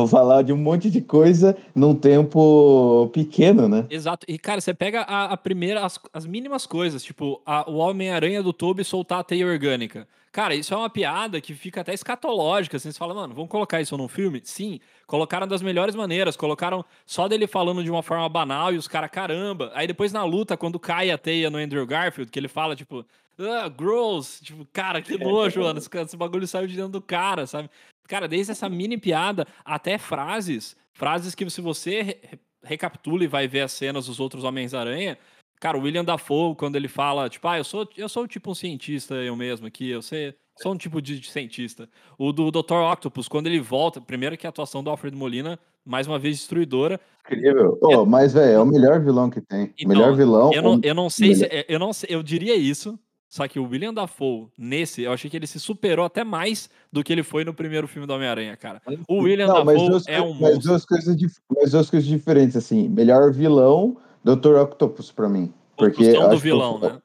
falar 0.08 0.42
de 0.42 0.52
um 0.52 0.56
monte 0.56 0.90
de 0.90 1.00
coisa 1.00 1.56
num 1.74 1.94
tempo 1.94 3.10
pequeno, 3.12 3.68
né? 3.68 3.86
Exato. 3.90 4.26
E, 4.28 4.38
cara, 4.38 4.60
você 4.60 4.74
pega 4.74 5.02
a, 5.02 5.32
a 5.32 5.36
primeira, 5.36 5.84
as, 5.84 5.98
as, 6.12 6.26
mínimas 6.26 6.66
coisas, 6.66 7.02
tipo, 7.02 7.40
a, 7.44 7.68
o 7.68 7.76
Homem-Aranha 7.76 8.42
do 8.42 8.52
Toby 8.52 8.84
soltar 8.84 9.20
a 9.20 9.24
teia 9.24 9.46
orgânica. 9.46 10.06
Cara, 10.30 10.54
isso 10.54 10.74
é 10.74 10.76
uma 10.76 10.90
piada 10.90 11.40
que 11.40 11.54
fica 11.54 11.80
até 11.80 11.92
escatológica. 11.94 12.76
Assim, 12.76 12.92
você 12.92 12.98
fala, 12.98 13.14
mano, 13.14 13.34
vamos 13.34 13.50
colocar 13.50 13.80
isso 13.80 13.96
num 13.96 14.08
filme? 14.08 14.40
Sim, 14.44 14.78
colocaram 15.06 15.48
das 15.48 15.62
melhores 15.62 15.94
maneiras. 15.94 16.36
Colocaram 16.36 16.84
só 17.06 17.26
dele 17.26 17.46
falando 17.46 17.82
de 17.82 17.90
uma 17.90 18.02
forma 18.02 18.28
banal 18.28 18.72
e 18.72 18.76
os 18.76 18.86
caras, 18.86 19.10
caramba. 19.10 19.72
Aí 19.74 19.86
depois 19.86 20.12
na 20.12 20.24
luta, 20.24 20.56
quando 20.56 20.78
cai 20.78 21.10
a 21.10 21.18
teia 21.18 21.50
no 21.50 21.58
Andrew 21.58 21.86
Garfield, 21.86 22.30
que 22.30 22.38
ele 22.38 22.48
fala, 22.48 22.76
tipo, 22.76 23.04
ah, 23.38 23.68
gross. 23.68 24.40
Tipo, 24.40 24.66
cara, 24.72 25.00
que 25.00 25.16
nojo, 25.16 25.60
mano. 25.60 25.78
Esse, 25.78 25.88
esse 25.96 26.16
bagulho 26.16 26.46
saiu 26.46 26.66
de 26.66 26.76
dentro 26.76 26.92
do 26.92 27.02
cara, 27.02 27.46
sabe? 27.46 27.70
Cara, 28.08 28.26
desde 28.26 28.52
essa 28.52 28.68
mini 28.68 28.96
piada 28.96 29.46
até 29.64 29.98
frases, 29.98 30.76
frases 30.92 31.34
que 31.34 31.48
se 31.50 31.60
você 31.60 32.02
re 32.02 32.38
recapitula 32.60 33.22
e 33.22 33.28
vai 33.28 33.46
ver 33.46 33.60
as 33.60 33.72
cenas 33.72 34.06
dos 34.06 34.18
outros 34.18 34.42
Homens-Aranha, 34.42 35.16
cara, 35.60 35.78
o 35.78 35.82
William 35.82 36.04
Dafoe, 36.04 36.56
quando 36.56 36.74
ele 36.74 36.88
fala, 36.88 37.28
tipo, 37.28 37.46
ah, 37.46 37.56
eu 37.56 37.62
sou, 37.62 37.88
eu 37.96 38.08
sou 38.08 38.26
tipo 38.26 38.50
um 38.50 38.54
cientista 38.54 39.14
eu 39.14 39.36
mesmo 39.36 39.68
aqui, 39.68 39.88
eu 39.88 40.02
sei, 40.02 40.34
sou 40.60 40.72
um 40.72 40.76
tipo 40.76 41.00
de, 41.00 41.20
de 41.20 41.30
cientista. 41.30 41.88
O 42.18 42.32
do 42.32 42.50
Dr. 42.50 42.74
Octopus, 42.92 43.28
quando 43.28 43.46
ele 43.46 43.60
volta, 43.60 44.00
primeiro 44.00 44.36
que 44.36 44.44
a 44.44 44.50
atuação 44.50 44.82
do 44.82 44.90
Alfred 44.90 45.16
Molina, 45.16 45.58
mais 45.86 46.06
uma 46.08 46.18
vez 46.18 46.36
destruidora. 46.36 47.00
Incrível. 47.24 47.78
Oh, 47.80 48.04
mas, 48.04 48.32
velho, 48.32 48.52
é 48.52 48.60
o 48.60 48.66
melhor 48.66 49.00
vilão 49.00 49.30
que 49.30 49.40
tem. 49.40 49.72
Então, 49.78 49.88
melhor 49.88 50.14
vilão. 50.16 50.52
Eu 50.52 50.62
não, 50.62 50.80
eu 50.82 50.94
não 50.94 51.08
sei 51.08 51.28
melhor. 51.28 51.48
se. 51.48 51.66
Eu 51.68 51.78
não 51.78 51.92
sei, 51.92 52.08
eu 52.12 52.22
diria 52.22 52.56
isso, 52.56 52.98
Só 53.28 53.46
que 53.46 53.58
o 53.58 53.68
William 53.68 53.92
Dafoe, 53.92 54.48
nesse, 54.56 55.02
eu 55.02 55.12
achei 55.12 55.30
que 55.30 55.36
ele 55.36 55.46
se 55.46 55.60
superou 55.60 56.06
até 56.06 56.24
mais 56.24 56.70
do 56.90 57.04
que 57.04 57.12
ele 57.12 57.22
foi 57.22 57.44
no 57.44 57.52
primeiro 57.52 57.86
filme 57.86 58.06
do 58.06 58.14
Homem-Aranha, 58.14 58.56
cara. 58.56 58.80
O 59.06 59.22
William 59.22 59.46
Não, 59.46 59.64
Dafoe 59.64 59.88
duas, 59.88 60.08
é 60.08 60.20
um 60.20 60.32
mas, 60.32 60.40
monstro. 60.40 60.68
duas 60.70 60.86
coisas, 60.86 61.16
mas 61.54 61.70
duas 61.72 61.90
coisas 61.90 62.08
diferentes, 62.08 62.56
assim. 62.56 62.88
Melhor 62.88 63.30
vilão, 63.30 63.98
Dr. 64.24 64.56
Octopus 64.56 65.12
pra 65.12 65.28
mim. 65.28 65.52
Porque 65.76 65.96
Construção 65.96 66.22
eu 66.22 66.30
do 66.30 66.38
vilão, 66.38 66.78
né? 66.78 66.98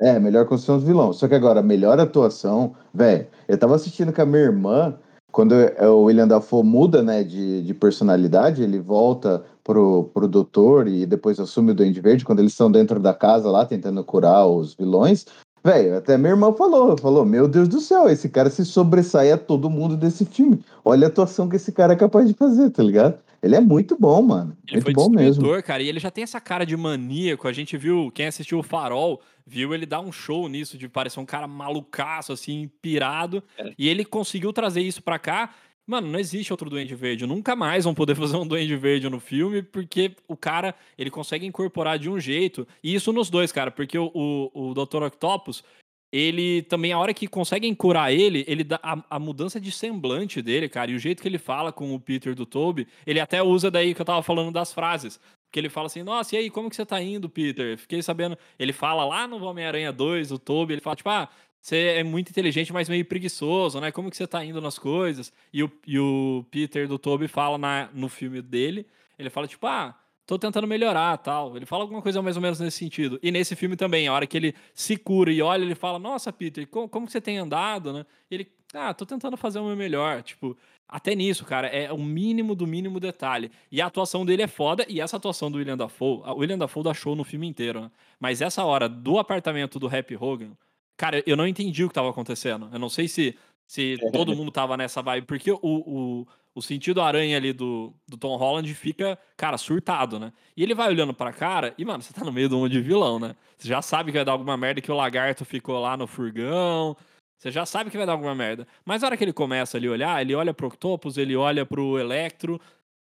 É, 0.00 0.18
melhor 0.18 0.46
construção 0.46 0.78
do 0.80 0.86
vilão. 0.86 1.12
Só 1.12 1.28
que 1.28 1.34
agora, 1.34 1.62
melhor 1.62 2.00
atuação, 2.00 2.74
velho. 2.92 3.26
Eu 3.46 3.56
tava 3.56 3.76
assistindo 3.76 4.12
com 4.12 4.22
a 4.22 4.26
minha 4.26 4.42
irmã, 4.42 4.98
quando 5.30 5.54
é, 5.54 5.86
o 5.86 6.04
William 6.04 6.26
Dafoe 6.26 6.64
muda, 6.64 7.02
né, 7.02 7.22
de, 7.22 7.62
de 7.62 7.74
personalidade, 7.74 8.62
ele 8.62 8.80
volta 8.80 9.44
pro, 9.64 10.10
pro 10.12 10.28
doutor 10.28 10.88
e 10.88 11.06
depois 11.06 11.38
assume 11.38 11.72
o 11.72 11.74
Duende 11.74 12.00
Verde, 12.00 12.24
quando 12.24 12.40
eles 12.40 12.52
estão 12.52 12.70
dentro 12.70 12.98
da 13.00 13.14
casa 13.14 13.50
lá, 13.50 13.64
tentando 13.64 14.02
curar 14.04 14.46
os 14.46 14.74
vilões. 14.74 15.26
Velho, 15.64 15.96
até 15.96 16.18
minha 16.18 16.30
irmã 16.30 16.52
falou, 16.52 16.98
falou, 16.98 17.24
meu 17.24 17.46
Deus 17.46 17.68
do 17.68 17.80
céu, 17.80 18.08
esse 18.08 18.28
cara 18.28 18.50
se 18.50 18.64
sobressai 18.64 19.30
a 19.30 19.38
todo 19.38 19.70
mundo 19.70 19.96
desse 19.96 20.24
filme. 20.24 20.60
Olha 20.84 21.06
a 21.06 21.08
atuação 21.08 21.48
que 21.48 21.54
esse 21.54 21.70
cara 21.70 21.92
é 21.92 21.96
capaz 21.96 22.26
de 22.26 22.34
fazer, 22.34 22.70
tá 22.70 22.82
ligado? 22.82 23.18
Ele 23.40 23.54
é 23.54 23.60
muito 23.60 23.96
bom, 23.98 24.22
mano. 24.22 24.56
Ele 24.68 24.82
muito 24.82 24.84
foi 24.84 24.92
bom 24.92 25.08
mesmo. 25.08 25.62
cara, 25.62 25.82
e 25.82 25.88
ele 25.88 26.00
já 26.00 26.10
tem 26.10 26.24
essa 26.24 26.40
cara 26.40 26.64
de 26.64 26.76
maníaco. 26.76 27.46
A 27.46 27.52
gente 27.52 27.76
viu, 27.76 28.10
quem 28.12 28.26
assistiu 28.26 28.58
o 28.58 28.62
Farol, 28.62 29.20
viu 29.46 29.72
ele 29.72 29.86
dar 29.86 30.00
um 30.00 30.12
show 30.12 30.48
nisso, 30.48 30.76
de 30.76 30.88
parecer 30.88 31.20
um 31.20 31.26
cara 31.26 31.46
malucaço, 31.46 32.32
assim, 32.32 32.68
pirado. 32.80 33.42
É. 33.58 33.72
E 33.78 33.88
ele 33.88 34.04
conseguiu 34.04 34.52
trazer 34.52 34.80
isso 34.80 35.02
pra 35.02 35.18
cá. 35.18 35.50
Mano, 35.86 36.08
não 36.08 36.18
existe 36.18 36.52
outro 36.52 36.70
Duende 36.70 36.94
Verde. 36.94 37.26
Nunca 37.26 37.56
mais 37.56 37.84
vão 37.84 37.94
poder 37.94 38.14
fazer 38.16 38.36
um 38.36 38.46
Duende 38.46 38.76
Verde 38.76 39.08
no 39.08 39.18
filme, 39.20 39.62
porque 39.62 40.14
o 40.28 40.36
cara, 40.36 40.74
ele 40.96 41.10
consegue 41.10 41.44
incorporar 41.44 41.98
de 41.98 42.08
um 42.08 42.20
jeito. 42.20 42.66
E 42.82 42.94
isso 42.94 43.12
nos 43.12 43.28
dois, 43.28 43.50
cara, 43.52 43.70
porque 43.70 43.98
o, 43.98 44.10
o, 44.14 44.70
o 44.70 44.74
Dr. 44.74 45.02
Octopus, 45.02 45.64
ele 46.12 46.62
também, 46.62 46.92
a 46.92 46.98
hora 46.98 47.14
que 47.14 47.26
conseguem 47.26 47.74
curar 47.74 48.12
ele, 48.12 48.44
ele 48.46 48.62
dá 48.62 48.78
a, 48.82 49.02
a 49.10 49.18
mudança 49.18 49.60
de 49.60 49.72
semblante 49.72 50.42
dele, 50.42 50.68
cara, 50.68 50.90
e 50.90 50.94
o 50.94 50.98
jeito 50.98 51.22
que 51.22 51.28
ele 51.28 51.38
fala 51.38 51.72
com 51.72 51.94
o 51.94 52.00
Peter 52.00 52.34
do 52.34 52.44
Toby, 52.44 52.86
ele 53.06 53.18
até 53.18 53.42
usa 53.42 53.70
daí 53.70 53.94
que 53.94 54.00
eu 54.00 54.06
tava 54.06 54.22
falando 54.22 54.52
das 54.52 54.72
frases. 54.72 55.18
Que 55.50 55.58
ele 55.58 55.68
fala 55.68 55.86
assim, 55.86 56.02
nossa, 56.02 56.34
e 56.34 56.38
aí, 56.38 56.50
como 56.50 56.70
que 56.70 56.76
você 56.76 56.86
tá 56.86 57.02
indo, 57.02 57.28
Peter? 57.28 57.76
Fiquei 57.76 58.02
sabendo. 58.02 58.38
Ele 58.58 58.72
fala 58.72 59.04
lá 59.04 59.26
no 59.26 59.42
Homem-Aranha 59.44 59.92
2, 59.92 60.32
o 60.32 60.38
Toby, 60.38 60.74
ele 60.74 60.80
fala, 60.80 60.96
tipo, 60.96 61.10
ah, 61.10 61.28
você 61.62 61.76
é 61.98 62.02
muito 62.02 62.28
inteligente, 62.30 62.72
mas 62.72 62.88
meio 62.88 63.04
preguiçoso, 63.04 63.80
né? 63.80 63.92
Como 63.92 64.10
que 64.10 64.16
você 64.16 64.26
tá 64.26 64.44
indo 64.44 64.60
nas 64.60 64.80
coisas? 64.80 65.32
E 65.52 65.62
o, 65.62 65.70
e 65.86 65.96
o 65.96 66.44
Peter 66.50 66.88
do 66.88 66.98
Toby 66.98 67.28
fala 67.28 67.56
na, 67.56 67.88
no 67.94 68.08
filme 68.08 68.42
dele, 68.42 68.84
ele 69.16 69.30
fala, 69.30 69.46
tipo, 69.46 69.64
ah, 69.68 69.96
tô 70.26 70.36
tentando 70.36 70.66
melhorar, 70.66 71.16
tal. 71.18 71.56
Ele 71.56 71.64
fala 71.64 71.84
alguma 71.84 72.02
coisa 72.02 72.20
mais 72.20 72.34
ou 72.34 72.42
menos 72.42 72.58
nesse 72.58 72.78
sentido. 72.78 73.16
E 73.22 73.30
nesse 73.30 73.54
filme 73.54 73.76
também, 73.76 74.08
a 74.08 74.12
hora 74.12 74.26
que 74.26 74.36
ele 74.36 74.56
se 74.74 74.96
cura 74.96 75.32
e 75.32 75.40
olha, 75.40 75.62
ele 75.62 75.76
fala, 75.76 76.00
nossa, 76.00 76.32
Peter, 76.32 76.66
como, 76.66 76.88
como 76.88 77.06
que 77.06 77.12
você 77.12 77.20
tem 77.20 77.38
andado, 77.38 77.92
né? 77.92 78.04
E 78.28 78.34
ele, 78.34 78.52
ah, 78.74 78.92
tô 78.92 79.06
tentando 79.06 79.36
fazer 79.36 79.60
o 79.60 79.64
meu 79.64 79.76
melhor, 79.76 80.20
tipo... 80.22 80.56
Até 80.88 81.14
nisso, 81.14 81.46
cara, 81.46 81.68
é 81.68 81.90
o 81.90 81.96
mínimo 81.96 82.54
do 82.54 82.66
mínimo 82.66 83.00
detalhe. 83.00 83.50
E 83.70 83.80
a 83.80 83.86
atuação 83.86 84.26
dele 84.26 84.42
é 84.42 84.46
foda, 84.46 84.84
e 84.86 85.00
essa 85.00 85.16
atuação 85.16 85.50
do 85.50 85.56
William 85.56 85.76
Dafoe, 85.76 86.20
o 86.26 86.34
William 86.34 86.58
Dafoe 86.58 86.82
dá 86.82 86.92
show 86.92 87.16
no 87.16 87.24
filme 87.24 87.46
inteiro, 87.46 87.80
né? 87.80 87.90
Mas 88.20 88.42
essa 88.42 88.62
hora 88.62 88.90
do 88.90 89.18
apartamento 89.18 89.78
do 89.78 89.86
Happy 89.86 90.14
Hogan, 90.16 90.50
cara, 90.96 91.22
eu 91.26 91.36
não 91.36 91.46
entendi 91.46 91.84
o 91.84 91.88
que 91.88 91.94
tava 91.94 92.10
acontecendo. 92.10 92.68
Eu 92.72 92.78
não 92.78 92.88
sei 92.88 93.08
se, 93.08 93.36
se 93.66 93.96
todo 94.12 94.34
mundo 94.36 94.50
tava 94.50 94.76
nessa 94.76 95.02
vibe, 95.02 95.26
porque 95.26 95.50
o, 95.50 95.58
o, 95.62 96.26
o 96.54 96.62
sentido 96.62 97.00
aranha 97.00 97.36
ali 97.36 97.52
do, 97.52 97.94
do 98.08 98.16
Tom 98.16 98.36
Holland 98.36 98.72
fica, 98.74 99.18
cara, 99.36 99.56
surtado, 99.56 100.18
né? 100.18 100.32
E 100.56 100.62
ele 100.62 100.74
vai 100.74 100.88
olhando 100.88 101.14
pra 101.14 101.32
cara, 101.32 101.74
e, 101.78 101.84
mano, 101.84 102.02
você 102.02 102.12
tá 102.12 102.24
no 102.24 102.32
meio 102.32 102.48
de 102.48 102.54
um 102.54 102.68
de 102.68 102.80
vilão, 102.80 103.18
né? 103.18 103.34
Você 103.56 103.68
já 103.68 103.80
sabe 103.80 104.10
que 104.10 104.18
vai 104.18 104.24
dar 104.24 104.32
alguma 104.32 104.56
merda 104.56 104.80
que 104.80 104.90
o 104.90 104.96
lagarto 104.96 105.44
ficou 105.44 105.80
lá 105.80 105.96
no 105.96 106.06
furgão. 106.06 106.96
Você 107.38 107.50
já 107.50 107.66
sabe 107.66 107.90
que 107.90 107.96
vai 107.96 108.06
dar 108.06 108.12
alguma 108.12 108.34
merda. 108.36 108.68
Mas 108.84 109.02
na 109.02 109.08
hora 109.08 109.16
que 109.16 109.24
ele 109.24 109.32
começa 109.32 109.76
ali 109.76 109.88
a 109.88 109.90
olhar, 109.90 110.20
ele 110.20 110.32
olha 110.32 110.54
pro 110.54 110.68
Octopus, 110.68 111.18
ele 111.18 111.34
olha 111.34 111.66
pro 111.66 111.98
Electro. 111.98 112.60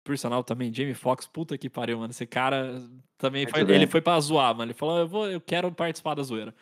Por 0.04 0.18
sinal, 0.18 0.44
também, 0.44 0.74
Jamie 0.74 0.94
Foxx, 0.94 1.26
puta 1.26 1.58
que 1.58 1.70
pariu, 1.70 2.00
mano. 2.00 2.12
Esse 2.12 2.26
cara 2.26 2.84
também 3.18 3.48
foi, 3.48 3.62
ele 3.62 3.88
foi 3.88 4.02
pra 4.02 4.20
zoar, 4.20 4.54
mano. 4.54 4.72
Ele 4.72 4.78
falou, 4.78 5.00
eu, 5.00 5.08
vou, 5.08 5.32
eu 5.32 5.40
quero 5.40 5.72
participar 5.72 6.16
da 6.16 6.22
zoeira. 6.22 6.54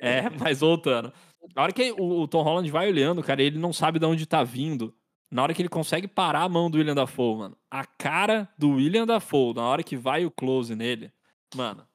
É, 0.00 0.22
mas 0.38 0.60
voltando. 0.60 1.12
Na 1.54 1.62
hora 1.62 1.72
que 1.72 1.92
o, 1.92 2.20
o 2.22 2.28
Tom 2.28 2.42
Holland 2.42 2.70
vai 2.70 2.88
olhando, 2.88 3.22
cara, 3.22 3.42
ele 3.42 3.58
não 3.58 3.72
sabe 3.72 3.98
de 3.98 4.06
onde 4.06 4.26
tá 4.26 4.42
vindo. 4.44 4.94
Na 5.30 5.42
hora 5.42 5.54
que 5.54 5.62
ele 5.62 5.68
consegue 5.68 6.08
parar 6.08 6.42
a 6.42 6.48
mão 6.48 6.70
do 6.70 6.78
William 6.78 6.94
Dafoe, 6.94 7.36
mano. 7.38 7.56
A 7.70 7.84
cara 7.84 8.48
do 8.58 8.70
William 8.72 9.06
Dafoe, 9.06 9.54
na 9.54 9.62
hora 9.62 9.82
que 9.82 9.96
vai 9.96 10.26
o 10.26 10.30
close 10.30 10.74
nele, 10.74 11.12
mano, 11.54 11.86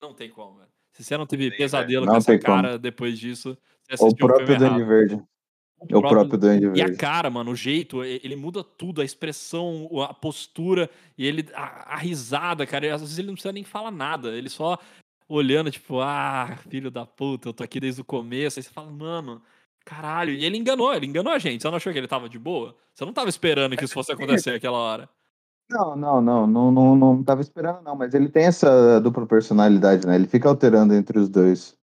não 0.00 0.12
tem 0.12 0.28
como, 0.30 0.58
velho. 0.58 0.68
Se 0.92 1.02
você 1.02 1.16
não 1.16 1.26
teve 1.26 1.48
tem, 1.48 1.56
pesadelo 1.58 2.04
Não 2.04 2.12
com 2.12 2.18
essa 2.18 2.32
tem 2.32 2.40
como. 2.40 2.62
cara 2.62 2.78
depois 2.78 3.18
disso, 3.18 3.56
você 3.88 3.92
O 3.92 3.94
assistiu 4.06 4.26
o 4.26 4.28
próprio 4.28 4.46
Duende 4.46 4.64
errado. 4.64 4.86
Verde. 4.86 5.22
É 5.88 5.96
o 5.96 6.00
próprio 6.02 6.38
Duende 6.38 6.66
E 6.66 6.68
a 6.82 6.84
Verde. 6.84 6.96
cara, 6.98 7.30
mano, 7.30 7.50
o 7.52 7.56
jeito, 7.56 8.04
ele 8.04 8.36
muda 8.36 8.62
tudo, 8.62 9.00
a 9.00 9.04
expressão, 9.04 9.88
o- 9.90 10.02
a 10.02 10.12
postura, 10.12 10.90
e 11.16 11.26
ele, 11.26 11.46
a, 11.54 11.94
a 11.94 11.96
risada, 11.96 12.66
cara, 12.66 12.94
às 12.94 13.00
vezes 13.00 13.18
ele 13.18 13.28
não 13.28 13.34
precisa 13.34 13.52
nem 13.52 13.64
falar 13.64 13.90
nada, 13.90 14.36
ele 14.36 14.50
só 14.50 14.78
olhando, 15.28 15.70
tipo, 15.70 16.00
ah, 16.00 16.56
filho 16.68 16.90
da 16.90 17.06
puta, 17.06 17.48
eu 17.48 17.52
tô 17.52 17.62
aqui 17.62 17.80
desde 17.80 18.00
o 18.00 18.04
começo, 18.04 18.58
aí 18.58 18.62
você 18.62 18.70
fala, 18.70 18.90
mano, 18.90 19.42
caralho, 19.84 20.32
e 20.32 20.44
ele 20.44 20.56
enganou, 20.56 20.92
ele 20.92 21.06
enganou 21.06 21.32
a 21.32 21.38
gente, 21.38 21.62
você 21.62 21.68
não 21.68 21.76
achou 21.76 21.92
que 21.92 21.98
ele 21.98 22.08
tava 22.08 22.28
de 22.28 22.38
boa? 22.38 22.74
Você 22.94 23.04
não 23.04 23.12
tava 23.12 23.28
esperando 23.28 23.76
que 23.76 23.84
isso 23.84 23.94
fosse 23.94 24.12
acontecer 24.12 24.50
aquela 24.50 24.78
hora. 24.78 25.08
Não, 25.70 25.96
não, 25.96 26.20
não, 26.20 26.46
não, 26.46 26.72
não, 26.72 26.96
não 26.96 27.22
tava 27.22 27.40
esperando, 27.40 27.82
não, 27.82 27.96
mas 27.96 28.12
ele 28.12 28.28
tem 28.28 28.44
essa 28.44 29.00
dupla 29.00 29.26
personalidade, 29.26 30.06
né? 30.06 30.16
Ele 30.16 30.26
fica 30.26 30.48
alterando 30.48 30.92
entre 30.92 31.18
os 31.18 31.28
dois. 31.28 31.76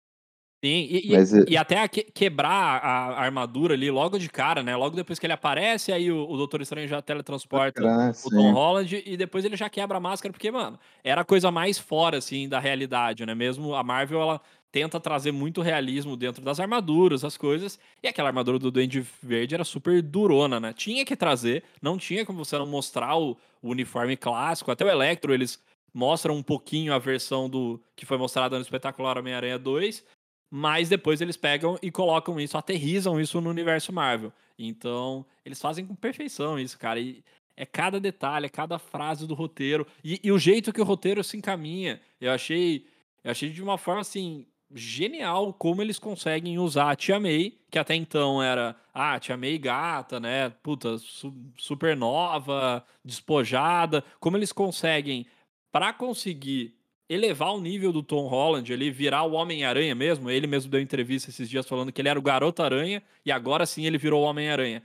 Sim, 0.64 0.88
e, 0.90 1.08
e- 1.08 1.12
Mas, 1.16 1.32
e 1.32 1.56
até 1.56 1.80
a 1.80 1.88
que- 1.88 2.04
quebrar 2.04 2.52
a, 2.84 3.22
armadura 3.22 3.74
ali 3.76 3.90
logo 3.90 4.20
de 4.20 4.28
cara, 4.30 4.62
né? 4.62 4.76
Logo 4.76 4.94
depois 4.96 5.18
que 5.18 5.26
ele 5.26 5.32
aparece, 5.32 5.92
aí 5.94 6.12
o, 6.12 6.30
o 6.30 6.36
Doutor 6.36 6.62
Estranho 6.62 6.86
já 6.88 7.02
teletransporta 7.02 7.82
né? 7.82 8.10
o 8.10 8.14
Sim. 8.14 8.36
Tom 8.36 8.52
Holland 8.52 9.04
e 9.06 9.16
depois 9.16 9.46
ele 9.46 9.56
já 9.56 9.70
quebra 9.70 9.98
a 9.98 10.02
máscara, 10.02 10.34
porque, 10.34 10.52
mano, 10.52 10.78
era 11.02 11.22
a 11.22 11.26
coisa 11.26 11.50
mais 11.50 11.80
fora, 11.80 12.18
assim, 12.18 12.50
da 12.50 12.60
realidade, 12.60 13.26
né? 13.26 13.34
Mesmo 13.34 13.74
a 13.74 13.82
Marvel, 13.84 14.22
ela 14.22 14.42
tenta 14.70 15.00
trazer 15.00 15.32
muito 15.32 15.62
realismo 15.62 16.18
dentro 16.18 16.44
das 16.44 16.60
armaduras, 16.60 17.24
as 17.24 17.38
coisas, 17.38 17.80
e 18.04 18.08
aquela 18.08 18.28
armadura 18.28 18.60
do 18.60 18.70
Duende 18.70 19.04
Verde 19.24 19.56
era 19.56 19.64
super 19.64 20.02
durona, 20.02 20.60
né? 20.60 20.74
Tinha 20.74 21.06
que 21.06 21.16
trazer, 21.16 21.64
não 21.82 21.98
tinha 21.98 22.26
como 22.26 22.44
você 22.44 22.58
não 22.58 22.68
mostrar 22.68 23.16
o, 23.18 23.38
o 23.62 23.70
uniforme 23.70 24.18
clássico, 24.18 24.72
até 24.72 24.84
o 24.84 24.90
Electro, 24.90 25.34
eles 25.34 25.58
mostram 25.94 26.36
um 26.36 26.44
pouquinho 26.44 26.94
a 26.94 27.00
versão 27.00 27.50
do 27.50 27.82
que 27.96 28.06
foi 28.06 28.18
mostrada 28.18 28.58
no 28.58 28.62
espetacular 28.62 29.18
Homem-Aranha 29.18 29.58
2, 29.58 30.04
mas 30.50 30.90
depois 30.90 31.22
eles 31.22 31.38
pegam 31.38 31.78
e 31.82 31.92
colocam 31.92 32.40
isso, 32.40 32.58
aterrizam 32.58 33.20
isso 33.20 33.40
no 33.42 33.50
universo 33.50 33.94
Marvel. 33.94 34.32
Então, 34.58 35.26
eles 35.46 35.62
fazem 35.62 35.86
com 35.86 35.96
perfeição 35.96 36.60
isso, 36.60 36.78
cara. 36.78 37.00
E 37.00 37.24
é 37.56 37.66
cada 37.66 38.00
detalhe, 38.00 38.46
é 38.46 38.50
cada 38.50 38.80
frase 38.80 39.28
do 39.28 39.34
roteiro. 39.34 39.86
E, 40.04 40.20
e 40.24 40.32
o 40.32 40.40
jeito 40.40 40.74
que 40.74 40.82
o 40.82 40.86
roteiro 40.86 41.24
se 41.24 41.38
encaminha. 41.38 42.02
Eu 42.20 42.32
achei. 42.32 42.86
Eu 43.24 43.32
achei 43.32 43.50
de 43.50 43.62
uma 43.62 43.78
forma 43.78 44.02
assim. 44.02 44.46
Genial 44.72 45.52
como 45.52 45.82
eles 45.82 45.98
conseguem 45.98 46.60
usar 46.60 46.92
a 46.92 46.96
Tia 46.96 47.20
May, 47.20 47.56
que 47.72 47.80
até 47.80 47.96
então 47.96 48.42
era, 48.42 48.76
ah, 48.94 49.20
Tia 49.20 49.36
May 49.36 49.58
gata, 49.58 50.20
né? 50.20 50.50
Puta, 50.62 51.00
su- 51.00 51.34
super 51.58 51.98
nova, 51.98 52.86
despojada. 53.04 54.04
Como 54.20 54.38
eles 54.38 54.52
conseguem, 54.52 55.26
para 55.72 55.92
conseguir 55.92 56.76
elevar 57.10 57.54
o 57.54 57.60
nível 57.60 57.92
do 57.92 58.04
Tom 58.04 58.28
Holland, 58.28 58.72
ele 58.72 58.92
virar 58.92 59.24
o 59.24 59.34
Homem-Aranha 59.34 59.96
mesmo. 59.96 60.30
Ele 60.30 60.46
mesmo 60.46 60.70
deu 60.70 60.80
entrevista 60.80 61.30
esses 61.30 61.50
dias 61.50 61.68
falando 61.68 61.92
que 61.92 62.00
ele 62.00 62.10
era 62.10 62.20
o 62.20 62.22
Garoto-Aranha 62.22 63.02
e 63.26 63.32
agora 63.32 63.66
sim 63.66 63.86
ele 63.86 63.98
virou 63.98 64.24
o 64.24 64.26
Homem-Aranha. 64.26 64.84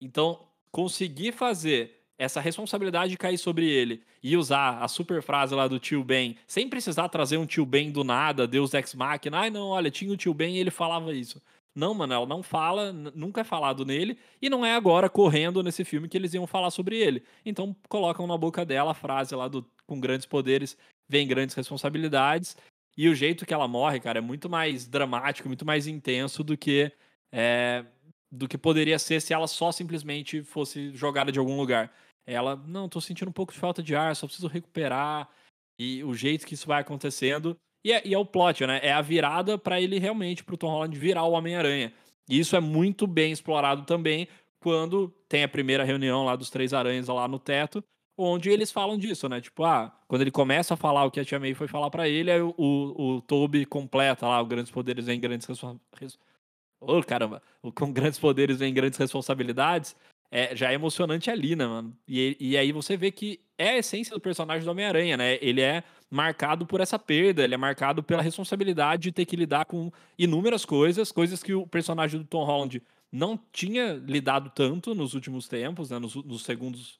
Então, 0.00 0.40
conseguir 0.72 1.32
fazer 1.32 1.92
essa 2.18 2.40
responsabilidade 2.40 3.16
cair 3.18 3.36
sobre 3.36 3.68
ele 3.68 4.02
e 4.22 4.36
usar 4.36 4.82
a 4.82 4.88
super 4.88 5.22
frase 5.22 5.54
lá 5.54 5.68
do 5.68 5.78
tio 5.78 6.02
Ben, 6.02 6.36
sem 6.46 6.66
precisar 6.66 7.10
trazer 7.10 7.36
um 7.36 7.44
tio 7.44 7.66
Ben 7.66 7.90
do 7.90 8.02
nada, 8.02 8.46
Deus 8.46 8.72
Ex 8.72 8.94
Machina. 8.94 9.40
Ai, 9.40 9.50
não, 9.50 9.68
olha, 9.68 9.90
tinha 9.90 10.10
o 10.10 10.16
tio 10.16 10.32
Ben 10.32 10.56
e 10.56 10.58
ele 10.58 10.70
falava 10.70 11.12
isso. 11.12 11.42
Não, 11.74 11.92
mano, 11.92 12.14
ela 12.14 12.24
não 12.24 12.42
fala, 12.42 12.90
nunca 12.90 13.42
é 13.42 13.44
falado 13.44 13.84
nele, 13.84 14.16
e 14.40 14.48
não 14.48 14.64
é 14.64 14.74
agora 14.74 15.10
correndo 15.10 15.62
nesse 15.62 15.84
filme 15.84 16.08
que 16.08 16.16
eles 16.16 16.32
iam 16.32 16.46
falar 16.46 16.70
sobre 16.70 16.96
ele. 16.96 17.22
Então 17.44 17.76
colocam 17.86 18.26
na 18.26 18.38
boca 18.38 18.64
dela 18.64 18.92
a 18.92 18.94
frase 18.94 19.34
lá 19.34 19.46
do 19.46 19.62
com 19.86 20.00
grandes 20.00 20.26
poderes 20.26 20.76
vem 21.08 21.26
grandes 21.26 21.54
responsabilidades. 21.54 22.56
E 22.96 23.08
o 23.08 23.14
jeito 23.14 23.44
que 23.44 23.52
ela 23.52 23.68
morre, 23.68 24.00
cara, 24.00 24.18
é 24.18 24.22
muito 24.22 24.48
mais 24.48 24.86
dramático, 24.86 25.48
muito 25.48 25.66
mais 25.66 25.86
intenso 25.86 26.42
do 26.42 26.56
que 26.56 26.90
é, 27.32 27.84
do 28.30 28.48
que 28.48 28.56
poderia 28.56 28.98
ser 28.98 29.20
se 29.20 29.32
ela 29.32 29.46
só 29.46 29.70
simplesmente 29.70 30.42
fosse 30.42 30.94
jogada 30.94 31.30
de 31.30 31.38
algum 31.38 31.56
lugar. 31.56 31.92
Ela, 32.26 32.56
não, 32.56 32.88
tô 32.88 33.00
sentindo 33.00 33.28
um 33.28 33.32
pouco 33.32 33.52
de 33.52 33.58
falta 33.58 33.82
de 33.82 33.94
ar, 33.94 34.16
só 34.16 34.26
preciso 34.26 34.48
recuperar. 34.48 35.28
E 35.78 36.02
o 36.04 36.14
jeito 36.14 36.46
que 36.46 36.54
isso 36.54 36.66
vai 36.66 36.80
acontecendo. 36.80 37.56
E 37.84 37.92
é, 37.92 38.06
e 38.06 38.14
é 38.14 38.18
o 38.18 38.26
plot, 38.26 38.66
né? 38.66 38.80
É 38.82 38.92
a 38.92 39.02
virada 39.02 39.56
pra 39.56 39.80
ele 39.80 39.98
realmente, 39.98 40.42
pro 40.42 40.56
Tom 40.56 40.70
Holland 40.70 40.98
virar 40.98 41.24
o 41.24 41.32
Homem-Aranha. 41.32 41.92
E 42.28 42.38
isso 42.38 42.56
é 42.56 42.60
muito 42.60 43.06
bem 43.06 43.30
explorado 43.30 43.84
também 43.84 44.26
quando 44.60 45.08
tem 45.28 45.44
a 45.44 45.48
primeira 45.48 45.84
reunião 45.84 46.24
lá 46.24 46.34
dos 46.34 46.50
três 46.50 46.74
aranhas 46.74 47.06
lá 47.06 47.28
no 47.28 47.38
teto, 47.38 47.84
onde 48.16 48.50
eles 48.50 48.72
falam 48.72 48.96
disso, 48.96 49.28
né? 49.28 49.40
Tipo, 49.40 49.64
ah, 49.64 49.92
quando 50.08 50.22
ele 50.22 50.30
começa 50.30 50.74
a 50.74 50.76
falar 50.76 51.04
o 51.04 51.10
que 51.10 51.20
a 51.20 51.24
Tia 51.24 51.38
May 51.38 51.54
foi 51.54 51.68
falar 51.68 51.90
para 51.90 52.08
ele, 52.08 52.30
aí 52.30 52.40
o, 52.40 52.54
o, 52.56 53.16
o 53.16 53.20
Toby 53.20 53.66
completa 53.66 54.26
lá, 54.26 54.40
o 54.40 54.46
grandes 54.46 54.72
poderes 54.72 55.06
vem 55.06 55.20
grandes 55.20 55.46
responsabilidades. 55.46 56.18
Ô, 56.80 56.98
oh, 56.98 57.02
caramba, 57.02 57.42
com 57.74 57.92
grandes 57.92 58.18
poderes 58.18 58.58
vem 58.58 58.72
grandes 58.72 58.98
responsabilidades. 58.98 59.96
É, 60.30 60.56
já 60.56 60.70
é 60.72 60.74
emocionante 60.74 61.30
ali, 61.30 61.54
né, 61.54 61.66
mano? 61.66 61.96
E, 62.06 62.36
e 62.40 62.56
aí 62.56 62.72
você 62.72 62.96
vê 62.96 63.12
que 63.12 63.40
é 63.56 63.70
a 63.70 63.78
essência 63.78 64.12
do 64.12 64.20
personagem 64.20 64.64
do 64.64 64.70
Homem-Aranha, 64.70 65.16
né? 65.16 65.38
Ele 65.40 65.60
é 65.60 65.84
marcado 66.10 66.66
por 66.66 66.80
essa 66.80 66.98
perda, 66.98 67.44
ele 67.44 67.54
é 67.54 67.56
marcado 67.56 68.02
pela 68.02 68.22
responsabilidade 68.22 69.04
de 69.04 69.12
ter 69.12 69.24
que 69.24 69.36
lidar 69.36 69.66
com 69.66 69.90
inúmeras 70.18 70.64
coisas, 70.64 71.12
coisas 71.12 71.42
que 71.42 71.54
o 71.54 71.66
personagem 71.66 72.20
do 72.20 72.26
Tom 72.26 72.44
Holland 72.44 72.82
não 73.10 73.38
tinha 73.52 73.94
lidado 73.94 74.50
tanto 74.50 74.94
nos 74.94 75.14
últimos 75.14 75.46
tempos, 75.46 75.90
né? 75.90 75.98
Nos, 75.98 76.16
nos 76.16 76.42
segundos 76.42 76.98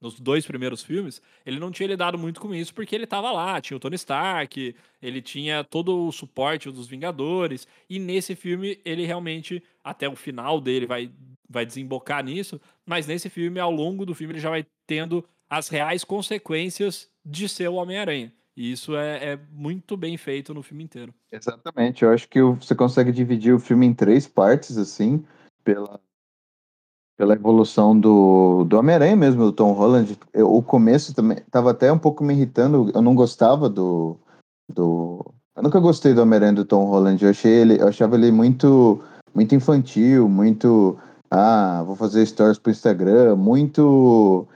nos 0.00 0.18
dois 0.18 0.46
primeiros 0.46 0.82
filmes, 0.82 1.20
ele 1.44 1.60
não 1.60 1.70
tinha 1.70 1.86
lidado 1.86 2.16
muito 2.16 2.40
com 2.40 2.54
isso 2.54 2.74
porque 2.74 2.94
ele 2.94 3.04
estava 3.04 3.30
lá, 3.30 3.60
tinha 3.60 3.76
o 3.76 3.80
Tony 3.80 3.96
Stark, 3.96 4.74
ele 5.02 5.20
tinha 5.20 5.62
todo 5.62 6.06
o 6.06 6.12
suporte 6.12 6.70
dos 6.70 6.88
Vingadores, 6.88 7.68
e 7.88 7.98
nesse 7.98 8.34
filme 8.34 8.80
ele 8.84 9.04
realmente, 9.04 9.62
até 9.84 10.08
o 10.08 10.16
final 10.16 10.60
dele, 10.60 10.86
vai, 10.86 11.10
vai 11.48 11.66
desembocar 11.66 12.24
nisso, 12.24 12.60
mas 12.86 13.06
nesse 13.06 13.28
filme, 13.28 13.60
ao 13.60 13.70
longo 13.70 14.06
do 14.06 14.14
filme, 14.14 14.32
ele 14.32 14.40
já 14.40 14.50
vai 14.50 14.64
tendo 14.86 15.24
as 15.48 15.68
reais 15.68 16.04
consequências 16.04 17.10
de 17.24 17.48
ser 17.48 17.68
o 17.68 17.74
Homem-Aranha. 17.74 18.32
E 18.56 18.72
isso 18.72 18.96
é, 18.96 19.32
é, 19.32 19.38
muito 19.50 19.96
bem 19.96 20.16
feito 20.16 20.52
no 20.52 20.62
filme 20.62 20.84
inteiro. 20.84 21.14
Exatamente, 21.30 22.04
eu 22.04 22.10
acho 22.10 22.28
que 22.28 22.40
você 22.42 22.74
consegue 22.74 23.12
dividir 23.12 23.54
o 23.54 23.60
filme 23.60 23.86
em 23.86 23.94
três 23.94 24.26
partes, 24.26 24.76
assim, 24.76 25.24
pela 25.64 26.00
pela 27.20 27.34
evolução 27.34 28.00
do, 28.00 28.64
do 28.64 28.78
Homem-Aranha 28.78 29.14
mesmo, 29.14 29.44
do 29.44 29.52
Tom 29.52 29.72
Holland. 29.72 30.18
Eu, 30.32 30.50
o 30.54 30.62
começo 30.62 31.14
também 31.14 31.36
estava 31.36 31.70
até 31.70 31.92
um 31.92 31.98
pouco 31.98 32.24
me 32.24 32.32
irritando, 32.32 32.90
eu 32.94 33.02
não 33.02 33.14
gostava 33.14 33.68
do. 33.68 34.16
do 34.74 35.22
eu 35.54 35.62
nunca 35.62 35.78
gostei 35.78 36.14
do 36.14 36.22
Homem-Aranha 36.22 36.54
do 36.54 36.64
Tom 36.64 36.86
Holland, 36.86 37.22
eu, 37.22 37.28
achei 37.28 37.52
ele, 37.52 37.78
eu 37.78 37.88
achava 37.88 38.16
ele 38.16 38.32
muito, 38.32 39.04
muito 39.34 39.54
infantil, 39.54 40.30
muito. 40.30 40.96
Ah, 41.30 41.82
vou 41.86 41.94
fazer 41.94 42.24
stories 42.24 42.58
pro 42.58 42.72
Instagram, 42.72 43.36
muito 43.36 44.48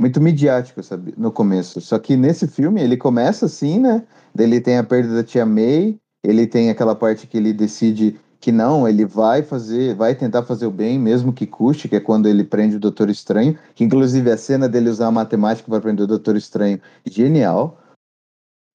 muito 0.00 0.20
midiático, 0.20 0.84
sabe, 0.84 1.14
no 1.16 1.32
começo. 1.32 1.80
Só 1.80 1.98
que 1.98 2.16
nesse 2.16 2.46
filme 2.46 2.80
ele 2.80 2.96
começa 2.96 3.46
assim, 3.46 3.80
né? 3.80 4.04
Ele 4.38 4.60
tem 4.60 4.78
a 4.78 4.84
perda 4.84 5.16
da 5.16 5.24
tia 5.24 5.44
May, 5.44 5.98
ele 6.22 6.46
tem 6.46 6.70
aquela 6.70 6.94
parte 6.94 7.26
que 7.26 7.38
ele 7.38 7.52
decide 7.52 8.20
que 8.44 8.52
não, 8.52 8.86
ele 8.86 9.06
vai 9.06 9.42
fazer, 9.42 9.94
vai 9.94 10.14
tentar 10.14 10.42
fazer 10.42 10.66
o 10.66 10.70
bem, 10.70 10.98
mesmo 10.98 11.32
que 11.32 11.46
custe, 11.46 11.88
que 11.88 11.96
é 11.96 12.00
quando 12.00 12.28
ele 12.28 12.44
prende 12.44 12.76
o 12.76 12.78
Doutor 12.78 13.08
Estranho, 13.08 13.58
que 13.74 13.82
inclusive 13.82 14.30
a 14.30 14.36
cena 14.36 14.68
dele 14.68 14.90
usar 14.90 15.06
a 15.06 15.10
matemática 15.10 15.66
para 15.66 15.80
prender 15.80 16.04
o 16.04 16.06
Doutor 16.06 16.36
Estranho, 16.36 16.78
genial, 17.06 17.80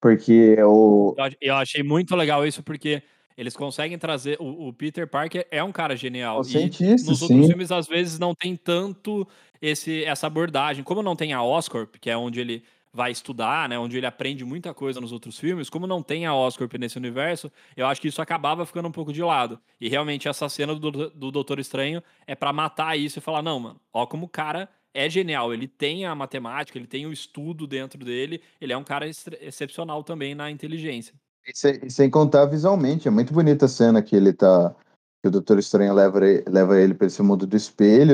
porque 0.02 0.58
o... 0.64 1.14
Eu 1.40 1.54
achei 1.54 1.84
muito 1.84 2.16
legal 2.16 2.48
isso, 2.48 2.64
porque 2.64 3.04
eles 3.38 3.56
conseguem 3.56 3.96
trazer, 4.00 4.38
o, 4.40 4.70
o 4.70 4.74
Peter 4.74 5.08
Parker 5.08 5.46
é 5.52 5.64
um 5.64 5.72
cara 5.72 5.96
genial, 5.96 6.40
o 6.40 6.42
e 6.42 6.46
cientista, 6.46 7.08
nos 7.08 7.20
sim. 7.20 7.26
outros 7.26 7.46
filmes 7.46 7.72
às 7.72 7.86
vezes 7.86 8.18
não 8.18 8.34
tem 8.34 8.56
tanto 8.56 9.28
esse, 9.62 10.04
essa 10.04 10.26
abordagem, 10.26 10.84
como 10.84 11.04
não 11.04 11.16
tem 11.16 11.32
a 11.32 11.44
Oscorp, 11.44 11.98
que 12.02 12.10
é 12.10 12.18
onde 12.18 12.40
ele 12.40 12.64
vai 12.92 13.12
estudar, 13.12 13.70
né, 13.70 13.78
onde 13.78 13.98
ele 13.98 14.06
aprende 14.06 14.44
muita 14.44 14.74
coisa 14.74 15.00
nos 15.00 15.12
outros 15.12 15.38
filmes, 15.38 15.70
como 15.70 15.86
não 15.86 16.02
tem 16.02 16.26
a 16.26 16.34
Oscorp 16.34 16.74
nesse 16.74 16.98
universo, 16.98 17.52
eu 17.78 17.86
acho 17.86 18.02
que 18.02 18.08
isso 18.08 18.22
acabava 18.22 18.66
ficando 18.66 18.88
um 18.88 18.92
pouco 18.92 19.14
de 19.14 19.22
lado. 19.22 19.60
E 19.80 19.88
realmente 19.88 20.28
essa 20.28 20.50
cena 20.50 20.74
do, 20.76 20.92
do 20.92 21.32
Doutor 21.32 21.60
Estranho 21.60 22.02
é 22.26 22.34
para 22.36 22.52
matar 22.52 22.98
isso 22.98 23.20
e 23.20 23.22
falar, 23.22 23.42
não, 23.42 23.60
mano, 23.60 23.82
ó 23.94 24.06
como 24.06 24.26
o 24.26 24.30
cara 24.30 24.68
é 24.94 25.08
genial, 25.10 25.54
ele 25.54 25.68
tem 25.68 26.06
a 26.06 26.16
matemática, 26.16 26.78
ele 26.78 26.88
tem 26.88 27.06
o 27.06 27.14
estudo 27.14 27.68
dentro 27.68 28.04
dele, 28.04 28.42
ele 28.60 28.74
é 28.74 28.78
um 28.78 28.84
cara 28.84 29.08
excepcional 29.08 30.04
também 30.04 30.34
na 30.34 30.50
inteligência. 30.50 31.14
E 31.48 31.56
sem, 31.56 31.90
sem 31.90 32.10
contar 32.10 32.46
visualmente, 32.46 33.08
é 33.08 33.12
muito 33.12 33.34
bonita 33.34 33.66
a 33.66 33.70
cena 33.70 34.02
que 34.02 34.16
ele 34.16 34.34
tá, 34.34 34.76
que 35.22 35.28
o 35.28 35.32
Doutor 35.32 35.60
Estranho 35.60 35.94
leva, 35.94 36.20
leva 36.48 36.82
ele 36.82 36.96
para 36.96 37.08
esse 37.08 37.22
mundo 37.22 37.46
do 37.46 37.56
espelho, 37.56 38.14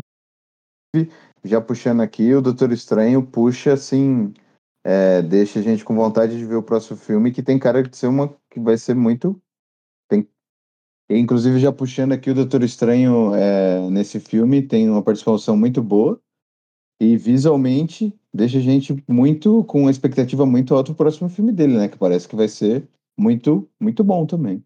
já 1.43 1.61
puxando 1.61 2.01
aqui, 2.01 2.33
o 2.33 2.41
Doutor 2.41 2.71
Estranho 2.71 3.25
puxa 3.25 3.73
assim 3.73 4.33
é, 4.87 5.23
deixa 5.23 5.57
a 5.57 5.63
gente 5.63 5.83
com 5.83 5.95
vontade 5.95 6.37
de 6.37 6.45
ver 6.45 6.57
o 6.57 6.61
próximo 6.61 6.95
filme, 6.95 7.31
que 7.31 7.41
tem 7.41 7.57
cara 7.57 7.81
de 7.81 7.97
ser 7.97 8.05
uma 8.05 8.31
que 8.51 8.59
vai 8.59 8.77
ser 8.77 8.93
muito. 8.93 9.41
Tem, 10.07 10.29
inclusive, 11.09 11.57
já 11.59 11.71
puxando 11.71 12.11
aqui 12.11 12.29
o 12.29 12.35
Doutor 12.35 12.61
Estranho 12.61 13.33
é, 13.33 13.89
nesse 13.89 14.19
filme, 14.19 14.61
tem 14.61 14.87
uma 14.87 15.01
participação 15.01 15.57
muito 15.57 15.81
boa. 15.81 16.21
E 17.01 17.17
visualmente 17.17 18.13
deixa 18.31 18.59
a 18.59 18.61
gente 18.61 19.03
muito 19.09 19.63
com 19.63 19.81
uma 19.81 19.91
expectativa 19.91 20.45
muito 20.45 20.75
alta 20.75 20.91
pro 20.91 21.05
próximo 21.05 21.29
filme 21.29 21.51
dele, 21.51 21.75
né? 21.77 21.89
Que 21.89 21.97
parece 21.97 22.27
que 22.27 22.35
vai 22.35 22.47
ser 22.47 22.87
muito, 23.17 23.67
muito 23.81 24.03
bom 24.03 24.23
também. 24.27 24.63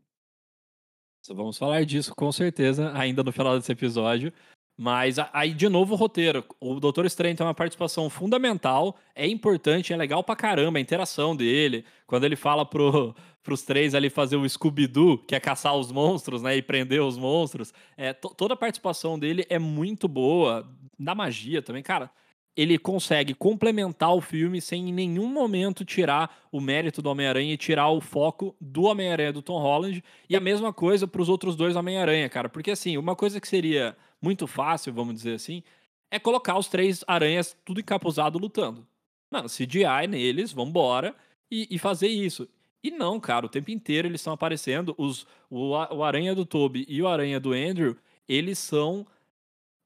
Vamos 1.30 1.58
falar 1.58 1.86
disso 1.86 2.14
com 2.14 2.32
certeza 2.32 2.92
ainda 2.94 3.24
no 3.24 3.32
final 3.32 3.58
desse 3.58 3.72
episódio. 3.72 4.34
Mas 4.82 5.18
aí, 5.34 5.54
de 5.54 5.68
novo, 5.68 5.94
o 5.94 5.98
roteiro. 5.98 6.42
O 6.58 6.80
Doutor 6.80 7.06
Estranho 7.06 7.36
tem 7.36 7.46
uma 7.46 7.54
participação 7.54 8.10
fundamental, 8.10 8.96
é 9.14 9.28
importante, 9.28 9.92
é 9.92 9.98
legal 9.98 10.24
pra 10.24 10.38
caramba 10.38 10.78
a 10.78 10.82
interação 10.82 11.36
dele. 11.36 11.84
Quando 12.08 12.24
ele 12.24 12.38
fala 12.38 12.66
pro, 12.66 13.14
pros 13.44 13.62
três 13.62 13.94
ali 13.94 14.10
fazer 14.10 14.38
o 14.38 14.48
Scooby-Doo, 14.48 15.18
que 15.18 15.36
é 15.36 15.40
caçar 15.42 15.76
os 15.76 15.92
monstros, 15.92 16.42
né, 16.42 16.56
e 16.56 16.62
prender 16.62 17.02
os 17.02 17.18
monstros. 17.18 17.74
É, 17.98 18.14
toda 18.14 18.54
a 18.54 18.58
participação 18.58 19.20
dele 19.20 19.46
é 19.50 19.60
muito 19.60 20.08
boa. 20.08 20.66
Da 20.98 21.14
magia 21.14 21.62
também, 21.62 21.84
cara 21.84 22.10
ele 22.58 22.78
consegue 22.78 23.34
complementar 23.34 24.14
o 24.14 24.20
filme 24.20 24.60
sem 24.60 24.90
em 24.90 24.94
nenhum 24.94 25.28
momento 25.28 25.86
tirar 25.86 26.46
o 26.52 26.60
mérito 26.60 27.02
do 27.02 27.10
Homem-Aranha 27.10 27.54
e 27.54 27.58
tirar 27.58 27.88
o 27.90 28.02
foco 28.02 28.54
do 28.60 28.84
Homem-Aranha 28.84 29.32
do 29.32 29.42
Tom 29.42 29.62
Holland. 29.62 30.04
E 30.30 30.36
a 30.36 30.42
mesma 30.42 30.74
coisa 30.74 31.08
para 31.08 31.22
os 31.22 31.30
outros 31.30 31.56
dois 31.56 31.78
Homem-Aranha, 31.78 32.28
cara. 32.28 32.50
Porque 32.50 32.72
assim, 32.72 32.98
uma 32.98 33.16
coisa 33.16 33.40
que 33.40 33.48
seria 33.48 33.96
muito 34.22 34.48
fácil, 34.48 34.94
vamos 34.94 35.16
dizer 35.16 35.36
assim, 35.36 35.64
é 36.12 36.20
colocar 36.20 36.58
os 36.58 36.68
três 36.68 37.04
aranhas 37.08 37.56
tudo 37.64 37.80
encapuzado 37.80 38.38
lutando. 38.38 38.88
Mano, 39.32 39.48
CGI 39.48 40.08
neles, 40.08 40.52
vambora, 40.52 41.16
e, 41.52 41.68
e 41.70 41.80
fazer 41.80 42.08
isso. 42.08 42.48
E 42.84 42.92
não, 42.92 43.20
cara, 43.20 43.46
o 43.46 43.50
tempo 43.50 43.72
inteiro 43.72 44.08
eles 44.08 44.22
estão 44.22 44.34
aparecendo. 44.34 44.96
Os, 44.98 45.28
o, 45.50 45.72
o 45.72 46.04
Aranha 46.04 46.34
do 46.34 46.46
Toby 46.46 46.86
e 46.88 47.02
o 47.02 47.08
Aranha 47.08 47.40
do 47.40 47.52
Andrew, 47.52 47.98
eles 48.28 48.58
são 48.58 49.06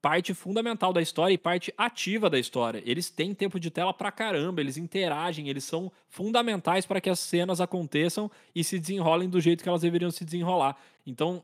parte 0.00 0.34
fundamental 0.34 0.92
da 0.92 1.00
história 1.00 1.32
e 1.32 1.38
parte 1.38 1.72
ativa 1.78 2.28
da 2.28 2.38
história. 2.38 2.82
Eles 2.84 3.08
têm 3.08 3.34
tempo 3.34 3.58
de 3.58 3.70
tela 3.70 3.92
pra 3.92 4.12
caramba, 4.12 4.60
eles 4.60 4.76
interagem, 4.76 5.48
eles 5.48 5.64
são 5.64 5.90
fundamentais 6.08 6.84
para 6.84 7.00
que 7.00 7.08
as 7.08 7.18
cenas 7.18 7.60
aconteçam 7.60 8.30
e 8.54 8.62
se 8.62 8.78
desenrolem 8.78 9.30
do 9.30 9.40
jeito 9.40 9.62
que 9.62 9.68
elas 9.68 9.80
deveriam 9.80 10.10
se 10.10 10.24
desenrolar. 10.24 10.76
Então, 11.06 11.42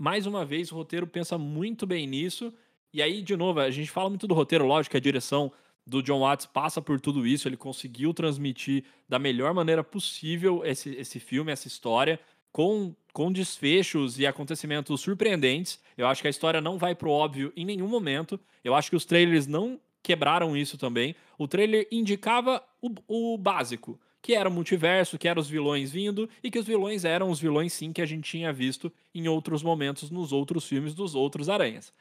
mais 0.00 0.26
uma 0.26 0.46
vez, 0.46 0.72
o 0.72 0.76
roteiro 0.76 1.06
pensa 1.06 1.36
muito 1.36 1.86
bem 1.86 2.06
nisso. 2.06 2.54
E 2.90 3.02
aí, 3.02 3.20
de 3.20 3.36
novo, 3.36 3.60
a 3.60 3.70
gente 3.70 3.90
fala 3.90 4.08
muito 4.08 4.26
do 4.26 4.32
roteiro, 4.32 4.64
lógico, 4.66 4.96
a 4.96 5.00
direção 5.00 5.52
do 5.86 6.02
John 6.02 6.20
Watts 6.20 6.46
passa 6.46 6.80
por 6.80 6.98
tudo 6.98 7.26
isso, 7.26 7.46
ele 7.46 7.56
conseguiu 7.56 8.14
transmitir 8.14 8.84
da 9.06 9.18
melhor 9.18 9.52
maneira 9.52 9.84
possível 9.84 10.62
esse, 10.64 10.94
esse 10.94 11.20
filme, 11.20 11.52
essa 11.52 11.68
história 11.68 12.18
com, 12.50 12.94
com 13.12 13.30
desfechos 13.30 14.18
e 14.18 14.26
acontecimentos 14.26 15.02
surpreendentes. 15.02 15.78
Eu 15.98 16.06
acho 16.06 16.22
que 16.22 16.28
a 16.28 16.30
história 16.30 16.62
não 16.62 16.78
vai 16.78 16.94
pro 16.94 17.10
óbvio 17.10 17.52
em 17.54 17.66
nenhum 17.66 17.86
momento. 17.86 18.40
Eu 18.64 18.74
acho 18.74 18.88
que 18.88 18.96
os 18.96 19.04
trailers 19.04 19.46
não 19.46 19.78
quebraram 20.02 20.56
isso 20.56 20.78
também. 20.78 21.14
O 21.36 21.46
trailer 21.46 21.86
indicava 21.92 22.62
o, 22.80 23.34
o 23.34 23.36
básico, 23.36 24.00
que 24.22 24.34
era 24.34 24.48
o 24.48 24.52
multiverso, 24.52 25.18
que 25.18 25.28
eram 25.28 25.40
os 25.40 25.48
vilões 25.48 25.90
vindo, 25.90 26.28
e 26.42 26.50
que 26.50 26.58
os 26.58 26.66
vilões 26.66 27.04
eram 27.04 27.30
os 27.30 27.40
vilões 27.40 27.72
sim 27.72 27.92
que 27.92 28.02
a 28.02 28.06
gente 28.06 28.30
tinha 28.30 28.52
visto 28.52 28.92
em 29.14 29.28
outros 29.28 29.62
momentos 29.62 30.10
nos 30.10 30.32
outros 30.32 30.66
filmes 30.66 30.94
dos 30.94 31.14
outros 31.14 31.48
Aranhas. 31.48 31.92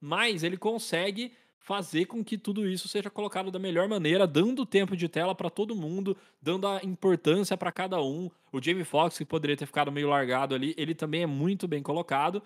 Mas 0.00 0.42
ele 0.42 0.56
consegue 0.56 1.32
fazer 1.64 2.04
com 2.04 2.22
que 2.22 2.36
tudo 2.36 2.68
isso 2.68 2.86
seja 2.88 3.08
colocado 3.08 3.50
da 3.50 3.58
melhor 3.58 3.88
maneira, 3.88 4.26
dando 4.26 4.66
tempo 4.66 4.94
de 4.94 5.08
tela 5.08 5.34
para 5.34 5.48
todo 5.48 5.74
mundo, 5.74 6.14
dando 6.40 6.68
a 6.68 6.80
importância 6.84 7.56
para 7.56 7.72
cada 7.72 8.00
um. 8.02 8.30
O 8.52 8.62
Jamie 8.62 8.84
Foxx, 8.84 9.16
que 9.16 9.24
poderia 9.24 9.56
ter 9.56 9.64
ficado 9.64 9.90
meio 9.90 10.10
largado 10.10 10.54
ali, 10.54 10.74
ele 10.76 10.94
também 10.94 11.22
é 11.22 11.26
muito 11.26 11.66
bem 11.66 11.82
colocado. 11.82 12.42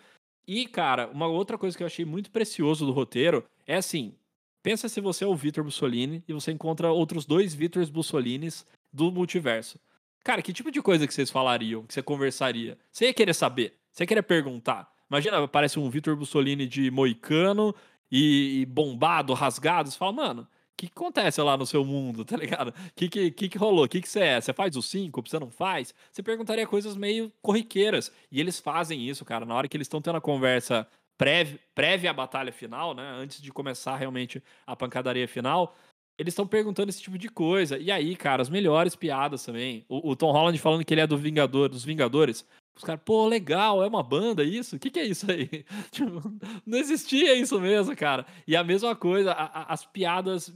E, 0.47 0.67
cara, 0.67 1.09
uma 1.09 1.27
outra 1.27 1.59
coisa 1.59 1.77
que 1.77 1.83
eu 1.83 1.87
achei 1.89 2.05
muito 2.05 2.31
precioso 2.31 2.87
do 2.87 2.93
roteiro 2.93 3.45
é 3.67 3.75
assim: 3.75 4.15
pensa 4.63 4.89
se 4.89 5.01
você 5.01 5.25
é 5.25 5.27
o 5.27 5.35
Vitor 5.35 5.65
Bussolini 5.65 6.23
e 6.29 6.33
você 6.33 6.53
encontra 6.53 6.93
outros 6.93 7.27
dois 7.27 7.53
Vitors 7.53 7.91
Bussolinis 7.91 8.65
do 8.93 9.11
multiverso. 9.11 9.79
Cara, 10.25 10.43
que 10.43 10.53
tipo 10.53 10.71
de 10.71 10.83
coisa 10.83 11.07
que 11.07 11.15
vocês 11.15 11.31
falariam, 11.31 11.85
que 11.85 11.95
você 11.95 12.03
conversaria? 12.03 12.79
Você 12.91 13.07
ia 13.07 13.15
querer 13.15 13.35
saber, 13.35 13.79
você 13.91 14.03
ia 14.03 14.07
querer 14.07 14.23
perguntar. 14.23 14.91
Imagina, 15.11 15.43
aparece 15.43 15.79
um 15.79 15.89
Vitor 15.89 16.15
Bussolini 16.17 16.67
de 16.67 16.91
moicano 16.91 17.75
e, 18.11 18.61
e 18.61 18.67
bombado, 18.67 19.33
rasgado, 19.33 19.91
você 19.91 19.97
fala, 19.97 20.13
mano, 20.13 20.43
o 20.43 20.47
que, 20.77 20.87
que, 20.87 20.93
acontece 20.95 21.41
lá 21.41 21.57
no 21.57 21.67
seu 21.67 21.85
mundo, 21.85 22.25
tá 22.27 22.37
ligado? 22.37 22.69
O 22.69 22.75
que, 22.95 23.09
que, 23.09 23.31
que, 23.31 23.49
que 23.49 23.59
rolou? 23.59 23.85
O 23.85 23.89
que, 23.89 24.01
que 24.01 24.09
você 24.09 24.21
é? 24.21 24.41
Você 24.41 24.53
faz 24.53 24.77
o 24.77 24.83
cinco? 24.83 25.23
Você 25.27 25.39
não 25.39 25.51
faz? 25.51 25.95
Você 26.13 26.23
perguntaria 26.23 26.67
coisas 26.67 26.97
meio 26.97 27.33
corriqueiras. 27.43 28.13
E 28.31 28.39
eles 28.39 28.61
fazem 28.61 29.09
isso, 29.09 29.25
cara. 29.25 29.45
Na 29.45 29.55
hora 29.55 29.67
que 29.67 29.77
eles 29.77 29.87
estão 29.87 30.01
tendo 30.01 30.19
a 30.19 30.21
conversa 30.21 30.87
prévia, 31.17 31.59
prévia 31.75 32.11
à 32.11 32.15
batalha 32.15 32.53
final, 32.53 32.95
né? 32.95 33.03
Antes 33.03 33.43
de 33.43 33.51
começar 33.51 33.97
realmente 33.97 34.43
a 34.65 34.77
pancadaria 34.77 35.27
final, 35.27 35.75
eles 36.19 36.33
estão 36.33 36.47
perguntando 36.47 36.91
esse 36.91 37.01
tipo 37.01 37.17
de 37.17 37.29
coisa. 37.29 37.79
E 37.79 37.93
aí, 37.93 38.17
cara, 38.17 38.43
as 38.43 38.51
melhores 38.51 38.97
piadas 38.97 39.45
também. 39.45 39.85
O, 39.89 40.11
o 40.11 40.17
Tom 40.17 40.33
Holland 40.33 40.59
falando 40.59 40.85
que 40.85 40.93
ele 40.93 41.01
é 41.01 41.07
do 41.07 41.17
Vingador, 41.17 41.69
dos 41.69 41.85
Vingadores. 41.85 42.45
Os 42.77 42.83
caras, 42.83 43.01
pô, 43.05 43.27
legal, 43.27 43.83
é 43.83 43.87
uma 43.87 44.03
banda 44.03 44.43
isso? 44.43 44.77
O 44.77 44.79
que, 44.79 44.91
que 44.91 44.99
é 44.99 45.05
isso 45.05 45.31
aí? 45.31 45.49
tipo, 45.93 46.21
não 46.67 46.77
existia 46.77 47.37
isso 47.37 47.61
mesmo, 47.61 47.95
cara. 47.97 48.27
E 48.47 48.57
a 48.57 48.65
mesma 48.65 48.97
coisa, 48.97 49.31
a, 49.33 49.45
a, 49.45 49.73
as 49.73 49.87
piadas, 49.87 50.53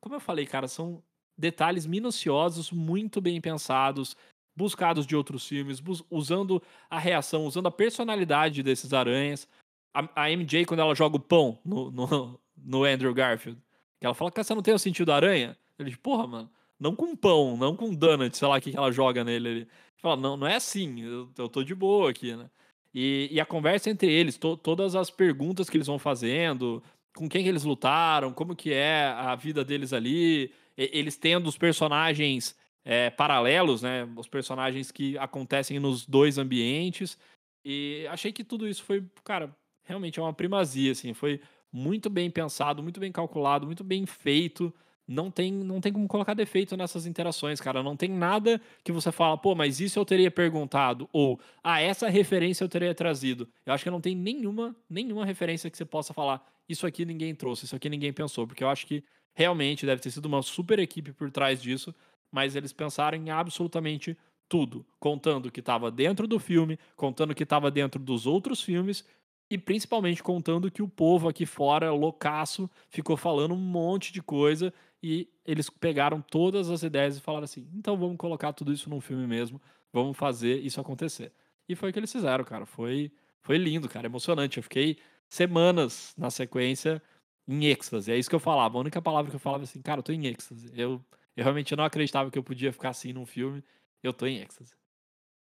como 0.00 0.14
eu 0.14 0.20
falei, 0.20 0.46
cara, 0.46 0.66
são 0.66 1.02
detalhes 1.36 1.84
minuciosos, 1.84 2.70
muito 2.70 3.20
bem 3.20 3.38
pensados, 3.38 4.16
buscados 4.56 5.06
de 5.06 5.14
outros 5.14 5.46
filmes, 5.46 5.82
usando 6.10 6.62
a 6.88 6.98
reação, 6.98 7.44
usando 7.44 7.66
a 7.66 7.70
personalidade 7.70 8.62
desses 8.62 8.94
aranhas. 8.94 9.46
A, 9.94 10.24
a 10.24 10.30
MJ, 10.30 10.64
quando 10.64 10.80
ela 10.80 10.94
joga 10.94 11.16
o 11.16 11.20
pão 11.20 11.58
no, 11.62 11.90
no, 11.90 12.40
no 12.56 12.84
Andrew 12.84 13.12
Garfield, 13.12 13.60
que 13.98 14.06
ela 14.06 14.14
fala 14.14 14.30
que 14.30 14.42
você 14.42 14.54
não 14.54 14.62
tem 14.62 14.74
o 14.74 14.78
sentido 14.78 15.06
da 15.08 15.16
aranha. 15.16 15.56
Ele 15.78 15.90
diz, 15.90 15.98
porra, 15.98 16.26
mano, 16.26 16.50
não 16.78 16.94
com 16.94 17.16
pão, 17.16 17.56
não 17.56 17.76
com 17.76 17.94
donut, 17.94 18.36
sei 18.36 18.48
lá 18.48 18.56
o 18.56 18.60
que 18.60 18.76
ela 18.76 18.92
joga 18.92 19.24
nele. 19.24 19.48
Ele 19.48 19.68
fala, 19.96 20.16
não, 20.16 20.36
não 20.36 20.46
é 20.46 20.56
assim, 20.56 21.02
eu, 21.02 21.28
eu 21.36 21.48
tô 21.48 21.62
de 21.62 21.74
boa 21.74 22.10
aqui, 22.10 22.34
né? 22.34 22.50
E, 22.94 23.28
e 23.30 23.40
a 23.40 23.44
conversa 23.44 23.90
entre 23.90 24.10
eles, 24.10 24.38
to, 24.38 24.56
todas 24.56 24.94
as 24.94 25.10
perguntas 25.10 25.68
que 25.68 25.76
eles 25.76 25.86
vão 25.86 25.98
fazendo, 25.98 26.82
com 27.14 27.28
quem 27.28 27.42
que 27.42 27.48
eles 27.48 27.64
lutaram, 27.64 28.32
como 28.32 28.56
que 28.56 28.72
é 28.72 29.06
a 29.06 29.34
vida 29.34 29.64
deles 29.64 29.92
ali, 29.92 30.50
eles 30.76 31.16
tendo 31.16 31.46
os 31.46 31.58
personagens 31.58 32.56
é, 32.84 33.10
paralelos, 33.10 33.82
né? 33.82 34.08
Os 34.16 34.28
personagens 34.28 34.90
que 34.90 35.18
acontecem 35.18 35.78
nos 35.78 36.06
dois 36.06 36.38
ambientes. 36.38 37.18
E 37.64 38.06
achei 38.10 38.32
que 38.32 38.44
tudo 38.44 38.68
isso 38.68 38.84
foi, 38.84 39.04
cara, 39.24 39.54
realmente 39.82 40.20
é 40.20 40.22
uma 40.22 40.32
primazia, 40.32 40.92
assim. 40.92 41.12
Foi 41.12 41.40
muito 41.72 42.08
bem 42.08 42.30
pensado, 42.30 42.82
muito 42.82 43.00
bem 43.00 43.12
calculado, 43.12 43.66
muito 43.66 43.84
bem 43.84 44.06
feito. 44.06 44.72
Não 45.08 45.30
tem, 45.30 45.52
não 45.52 45.80
tem 45.80 45.92
como 45.92 46.08
colocar 46.08 46.34
defeito 46.34 46.76
nessas 46.76 47.06
interações, 47.06 47.60
cara. 47.60 47.82
Não 47.82 47.96
tem 47.96 48.10
nada 48.10 48.60
que 48.82 48.90
você 48.90 49.12
fala, 49.12 49.38
pô, 49.38 49.54
mas 49.54 49.80
isso 49.80 49.98
eu 49.98 50.04
teria 50.04 50.30
perguntado. 50.30 51.08
Ou, 51.12 51.38
ah, 51.62 51.80
essa 51.80 52.08
referência 52.08 52.64
eu 52.64 52.68
teria 52.68 52.94
trazido. 52.94 53.48
Eu 53.64 53.72
acho 53.72 53.84
que 53.84 53.90
não 53.90 54.00
tem 54.00 54.16
nenhuma, 54.16 54.74
nenhuma 54.90 55.24
referência 55.24 55.70
que 55.70 55.76
você 55.76 55.84
possa 55.84 56.12
falar, 56.12 56.44
isso 56.68 56.86
aqui 56.86 57.04
ninguém 57.04 57.34
trouxe, 57.34 57.66
isso 57.66 57.76
aqui 57.76 57.88
ninguém 57.88 58.12
pensou. 58.12 58.46
Porque 58.46 58.64
eu 58.64 58.68
acho 58.68 58.86
que 58.86 59.04
realmente 59.32 59.86
deve 59.86 60.02
ter 60.02 60.10
sido 60.10 60.26
uma 60.26 60.42
super 60.42 60.78
equipe 60.78 61.12
por 61.12 61.30
trás 61.30 61.62
disso 61.62 61.94
mas 62.30 62.56
eles 62.56 62.72
pensaram 62.72 63.16
em 63.16 63.30
absolutamente 63.30 64.16
tudo, 64.48 64.86
contando 65.00 65.50
que 65.50 65.60
estava 65.60 65.90
dentro 65.90 66.26
do 66.26 66.38
filme, 66.38 66.78
contando 66.94 67.34
que 67.34 67.42
estava 67.42 67.70
dentro 67.70 68.00
dos 68.00 68.26
outros 68.26 68.62
filmes 68.62 69.04
e 69.50 69.56
principalmente 69.56 70.22
contando 70.22 70.70
que 70.70 70.82
o 70.82 70.88
povo 70.88 71.28
aqui 71.28 71.46
fora, 71.46 71.92
loucaço, 71.92 72.68
ficou 72.88 73.16
falando 73.16 73.54
um 73.54 73.58
monte 73.58 74.12
de 74.12 74.22
coisa 74.22 74.72
e 75.02 75.28
eles 75.44 75.70
pegaram 75.70 76.20
todas 76.20 76.70
as 76.70 76.82
ideias 76.82 77.16
e 77.16 77.20
falaram 77.20 77.44
assim: 77.44 77.68
então 77.74 77.96
vamos 77.96 78.16
colocar 78.16 78.52
tudo 78.52 78.72
isso 78.72 78.90
num 78.90 79.00
filme 79.00 79.26
mesmo, 79.26 79.60
vamos 79.92 80.16
fazer 80.16 80.58
isso 80.58 80.80
acontecer. 80.80 81.32
E 81.68 81.74
foi 81.74 81.90
o 81.90 81.92
que 81.92 81.98
eles 81.98 82.12
fizeram, 82.12 82.44
cara. 82.44 82.66
Foi, 82.66 83.12
foi 83.40 83.58
lindo, 83.58 83.88
cara, 83.88 84.06
emocionante. 84.06 84.58
Eu 84.58 84.62
fiquei 84.62 84.98
semanas 85.28 86.14
na 86.16 86.30
sequência 86.30 87.02
em 87.48 87.66
êxtase. 87.66 88.12
É 88.12 88.16
isso 88.16 88.28
que 88.28 88.36
eu 88.36 88.40
falava. 88.40 88.78
A 88.78 88.80
única 88.80 89.02
palavra 89.02 89.30
que 89.30 89.36
eu 89.36 89.40
falava 89.40 89.64
assim, 89.64 89.82
cara, 89.82 90.00
eu 90.00 90.02
tô 90.02 90.12
em 90.12 90.26
êxtase. 90.26 90.70
Eu 90.74 91.04
eu 91.36 91.44
realmente 91.44 91.76
não 91.76 91.84
acreditava 91.84 92.30
que 92.30 92.38
eu 92.38 92.42
podia 92.42 92.72
ficar 92.72 92.90
assim 92.90 93.12
num 93.12 93.26
filme. 93.26 93.62
Eu 94.02 94.12
tô 94.12 94.26
em 94.26 94.38
êxtase. 94.38 94.74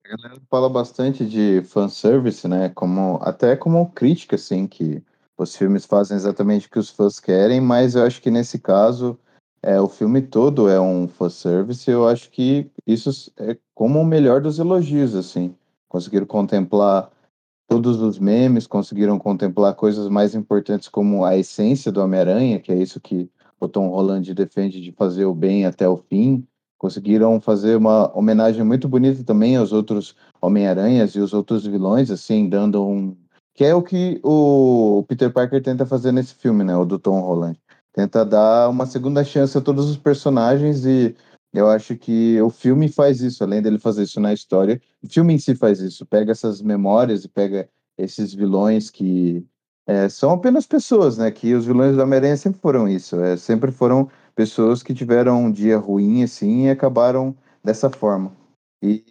A 0.08 0.16
galera 0.16 0.40
fala 0.48 0.70
bastante 0.70 1.22
de 1.22 1.60
fanservice, 1.60 2.48
né? 2.48 2.70
Como, 2.70 3.18
até 3.20 3.54
como 3.54 3.90
crítica, 3.90 4.36
assim, 4.36 4.66
que 4.66 5.02
os 5.36 5.54
filmes 5.54 5.84
fazem 5.84 6.16
exatamente 6.16 6.66
o 6.66 6.70
que 6.70 6.78
os 6.78 6.88
fãs 6.88 7.20
querem, 7.20 7.60
mas 7.60 7.94
eu 7.94 8.04
acho 8.04 8.22
que 8.22 8.30
nesse 8.30 8.58
caso, 8.58 9.18
é, 9.62 9.78
o 9.78 9.86
filme 9.86 10.22
todo 10.22 10.66
é 10.66 10.80
um 10.80 11.06
fanservice. 11.06 11.90
Eu 11.90 12.08
acho 12.08 12.30
que 12.30 12.70
isso 12.86 13.30
é 13.36 13.58
como 13.74 14.00
o 14.00 14.04
melhor 14.04 14.40
dos 14.40 14.58
elogios, 14.58 15.14
assim. 15.14 15.54
Conseguiram 15.90 16.24
contemplar 16.24 17.10
todos 17.68 18.00
os 18.00 18.18
memes, 18.18 18.66
conseguiram 18.66 19.18
contemplar 19.18 19.74
coisas 19.74 20.08
mais 20.08 20.34
importantes 20.34 20.88
como 20.88 21.22
a 21.22 21.36
essência 21.36 21.92
do 21.92 22.00
Homem-Aranha, 22.00 22.60
que 22.60 22.72
é 22.72 22.76
isso 22.76 22.98
que 22.98 23.30
o 23.60 23.68
Tom 23.68 23.88
Holland 23.90 24.32
defende 24.32 24.80
de 24.80 24.90
fazer 24.90 25.26
o 25.26 25.34
bem 25.34 25.66
até 25.66 25.86
o 25.86 25.98
fim. 25.98 26.46
Conseguiram 26.78 27.40
fazer 27.40 27.76
uma 27.76 28.16
homenagem 28.16 28.62
muito 28.64 28.88
bonita 28.88 29.24
também 29.24 29.56
aos 29.56 29.72
outros 29.72 30.14
Homem-Aranhas 30.40 31.14
e 31.14 31.20
os 31.20 31.34
outros 31.34 31.66
vilões, 31.66 32.10
assim, 32.10 32.48
dando 32.48 32.86
um. 32.86 33.16
Que 33.54 33.64
é 33.64 33.74
o 33.74 33.82
que 33.82 34.20
o 34.22 35.04
Peter 35.08 35.32
Parker 35.32 35.60
tenta 35.60 35.84
fazer 35.84 36.12
nesse 36.12 36.34
filme, 36.34 36.62
né? 36.62 36.76
O 36.76 36.84
do 36.84 36.98
Tom 36.98 37.20
Holland. 37.20 37.58
Tenta 37.92 38.24
dar 38.24 38.70
uma 38.70 38.86
segunda 38.86 39.24
chance 39.24 39.58
a 39.58 39.60
todos 39.60 39.90
os 39.90 39.96
personagens 39.96 40.86
e 40.86 41.16
eu 41.52 41.68
acho 41.68 41.96
que 41.96 42.40
o 42.40 42.50
filme 42.50 42.88
faz 42.88 43.20
isso, 43.20 43.42
além 43.42 43.60
dele 43.60 43.78
fazer 43.78 44.04
isso 44.04 44.20
na 44.20 44.32
história. 44.32 44.80
O 45.02 45.08
filme 45.08 45.34
em 45.34 45.38
si 45.38 45.54
faz 45.56 45.80
isso, 45.80 46.06
pega 46.06 46.30
essas 46.30 46.62
memórias 46.62 47.24
e 47.24 47.28
pega 47.28 47.68
esses 47.96 48.32
vilões 48.32 48.90
que 48.90 49.44
é, 49.88 50.08
são 50.08 50.32
apenas 50.32 50.66
pessoas, 50.66 51.16
né? 51.16 51.30
Que 51.30 51.54
os 51.54 51.64
vilões 51.64 51.96
do 51.96 52.02
Homem-Aranha 52.02 52.36
sempre 52.36 52.60
foram 52.60 52.86
isso. 52.86 53.18
É, 53.20 53.36
sempre 53.38 53.72
foram 53.72 54.08
pessoas 54.38 54.84
que 54.84 54.94
tiveram 54.94 55.46
um 55.46 55.50
dia 55.50 55.76
ruim, 55.76 56.22
assim, 56.22 56.66
e 56.66 56.70
acabaram 56.70 57.36
dessa 57.64 57.90
forma. 57.90 58.30
E 58.80 59.04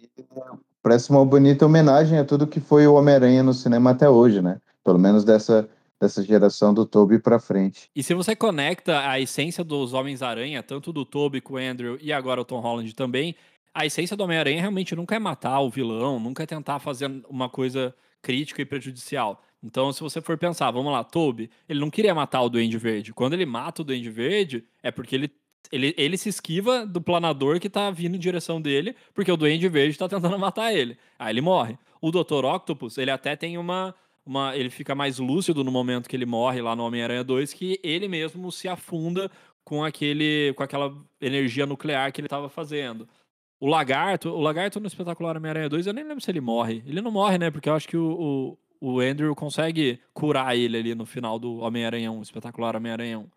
parece 0.82 1.10
uma 1.10 1.22
bonita 1.22 1.66
homenagem 1.66 2.18
a 2.18 2.24
tudo 2.24 2.46
que 2.46 2.60
foi 2.60 2.86
o 2.86 2.94
Homem-Aranha 2.94 3.42
no 3.42 3.52
cinema 3.52 3.90
até 3.90 4.08
hoje, 4.08 4.40
né? 4.40 4.58
Pelo 4.82 4.98
menos 4.98 5.24
dessa, 5.24 5.68
dessa 6.00 6.24
geração 6.24 6.72
do 6.72 6.86
Toby 6.86 7.18
para 7.18 7.38
frente. 7.38 7.90
E 7.94 8.02
se 8.02 8.14
você 8.14 8.34
conecta 8.34 9.06
a 9.06 9.20
essência 9.20 9.62
dos 9.62 9.92
Homens-Aranha, 9.92 10.62
tanto 10.62 10.94
do 10.94 11.04
Toby 11.04 11.42
com 11.42 11.54
o 11.54 11.58
Andrew 11.58 11.98
e 12.00 12.10
agora 12.10 12.40
o 12.40 12.44
Tom 12.44 12.60
Holland 12.60 12.94
também, 12.94 13.34
a 13.74 13.84
essência 13.84 14.16
do 14.16 14.24
Homem-Aranha 14.24 14.62
realmente 14.62 14.96
nunca 14.96 15.14
é 15.14 15.18
matar 15.18 15.60
o 15.60 15.68
vilão, 15.68 16.18
nunca 16.18 16.42
é 16.42 16.46
tentar 16.46 16.78
fazer 16.78 17.22
uma 17.28 17.50
coisa 17.50 17.94
crítica 18.22 18.62
e 18.62 18.64
prejudicial. 18.64 19.42
Então, 19.62 19.92
se 19.92 20.00
você 20.00 20.20
for 20.20 20.38
pensar, 20.38 20.70
vamos 20.70 20.92
lá, 20.92 21.02
Toby, 21.02 21.50
ele 21.68 21.80
não 21.80 21.90
queria 21.90 22.14
matar 22.14 22.42
o 22.42 22.48
Duende 22.48 22.78
Verde. 22.78 23.12
Quando 23.12 23.32
ele 23.32 23.44
mata 23.44 23.82
o 23.82 23.84
Duende 23.84 24.10
Verde, 24.10 24.64
é 24.82 24.90
porque 24.90 25.16
ele, 25.16 25.30
ele, 25.72 25.94
ele 25.96 26.16
se 26.16 26.28
esquiva 26.28 26.86
do 26.86 27.00
planador 27.00 27.58
que 27.58 27.68
tá 27.68 27.90
vindo 27.90 28.14
em 28.14 28.20
direção 28.20 28.60
dele, 28.60 28.94
porque 29.12 29.32
o 29.32 29.36
Duende 29.36 29.68
Verde 29.68 29.98
tá 29.98 30.08
tentando 30.08 30.38
matar 30.38 30.72
ele. 30.72 30.96
Aí 31.18 31.32
ele 31.32 31.40
morre. 31.40 31.76
O 32.00 32.12
Dr. 32.12 32.44
Octopus, 32.44 32.98
ele 32.98 33.10
até 33.10 33.34
tem 33.34 33.58
uma, 33.58 33.94
uma. 34.24 34.56
Ele 34.56 34.70
fica 34.70 34.94
mais 34.94 35.18
lúcido 35.18 35.64
no 35.64 35.72
momento 35.72 36.08
que 36.08 36.14
ele 36.14 36.26
morre 36.26 36.62
lá 36.62 36.76
no 36.76 36.84
Homem-Aranha 36.84 37.24
2, 37.24 37.52
que 37.52 37.80
ele 37.82 38.06
mesmo 38.06 38.52
se 38.52 38.68
afunda 38.68 39.28
com 39.64 39.84
aquele 39.84 40.54
com 40.56 40.62
aquela 40.62 40.94
energia 41.20 41.66
nuclear 41.66 42.12
que 42.12 42.20
ele 42.20 42.26
estava 42.26 42.48
fazendo. 42.48 43.08
O 43.60 43.66
Lagarto, 43.66 44.30
o 44.30 44.40
Lagarto 44.40 44.78
no 44.78 44.86
espetacular 44.86 45.36
Homem-Aranha 45.36 45.68
2, 45.68 45.88
eu 45.88 45.92
nem 45.92 46.04
lembro 46.04 46.22
se 46.22 46.30
ele 46.30 46.40
morre. 46.40 46.82
Ele 46.86 47.00
não 47.00 47.10
morre, 47.10 47.38
né? 47.38 47.50
Porque 47.50 47.68
eu 47.68 47.74
acho 47.74 47.88
que 47.88 47.96
o, 47.96 48.12
o 48.12 48.58
Andrew 48.80 49.34
consegue 49.34 50.00
curar 50.12 50.56
ele 50.56 50.76
ali 50.76 50.94
no 50.94 51.04
final 51.06 51.38
do 51.38 51.58
Homem-Aranha 51.58 52.10
1, 52.12 52.22
espetacular 52.22 52.76
Homem-Aranha 52.76 53.18
1. 53.18 53.28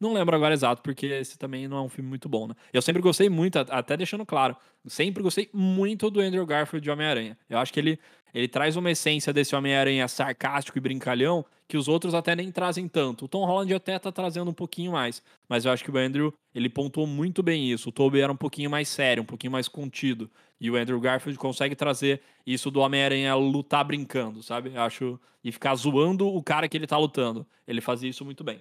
Não 0.00 0.14
lembro 0.14 0.34
agora 0.34 0.54
exato, 0.54 0.80
porque 0.82 1.06
esse 1.06 1.36
também 1.36 1.68
não 1.68 1.76
é 1.76 1.82
um 1.82 1.88
filme 1.88 2.08
muito 2.08 2.26
bom, 2.26 2.48
né? 2.48 2.54
Eu 2.72 2.80
sempre 2.80 3.02
gostei 3.02 3.28
muito, 3.28 3.58
até 3.58 3.98
deixando 3.98 4.24
claro, 4.24 4.56
sempre 4.86 5.22
gostei 5.22 5.50
muito 5.52 6.10
do 6.10 6.20
Andrew 6.20 6.46
Garfield 6.46 6.82
de 6.82 6.90
Homem-Aranha. 6.90 7.36
Eu 7.50 7.58
acho 7.58 7.70
que 7.70 7.78
ele, 7.78 7.98
ele 8.34 8.48
traz 8.48 8.76
uma 8.76 8.90
essência 8.90 9.32
desse 9.32 9.54
Homem-Aranha 9.54 10.06
sarcástico 10.08 10.78
e 10.78 10.80
brincalhão 10.80 11.44
que 11.70 11.76
os 11.76 11.86
outros 11.86 12.14
até 12.14 12.34
nem 12.34 12.50
trazem 12.50 12.88
tanto. 12.88 13.26
O 13.26 13.28
Tom 13.28 13.44
Holland 13.46 13.72
até 13.72 13.96
tá 13.98 14.10
trazendo 14.10 14.50
um 14.50 14.54
pouquinho 14.54 14.92
mais, 14.92 15.22
mas 15.48 15.64
eu 15.64 15.70
acho 15.70 15.84
que 15.84 15.90
o 15.90 15.96
Andrew, 15.96 16.34
ele 16.52 16.68
pontuou 16.68 17.06
muito 17.06 17.42
bem 17.44 17.70
isso. 17.70 17.90
O 17.90 17.92
Tobey 17.92 18.20
era 18.20 18.32
um 18.32 18.36
pouquinho 18.36 18.68
mais 18.68 18.88
sério, 18.88 19.22
um 19.22 19.26
pouquinho 19.26 19.52
mais 19.52 19.68
contido. 19.68 20.28
E 20.60 20.68
o 20.68 20.76
Andrew 20.76 21.00
Garfield 21.00 21.38
consegue 21.38 21.76
trazer 21.76 22.20
isso 22.44 22.70
do 22.70 22.80
Homem-Aranha 22.80 23.34
lutar 23.36 23.84
brincando, 23.84 24.42
sabe? 24.42 24.72
Eu 24.74 24.82
acho. 24.82 25.18
E 25.42 25.52
ficar 25.52 25.74
zoando 25.76 26.26
o 26.26 26.42
cara 26.42 26.68
que 26.68 26.76
ele 26.76 26.86
tá 26.86 26.98
lutando. 26.98 27.46
Ele 27.66 27.80
fazia 27.80 28.10
isso 28.10 28.24
muito 28.24 28.42
bem. 28.42 28.60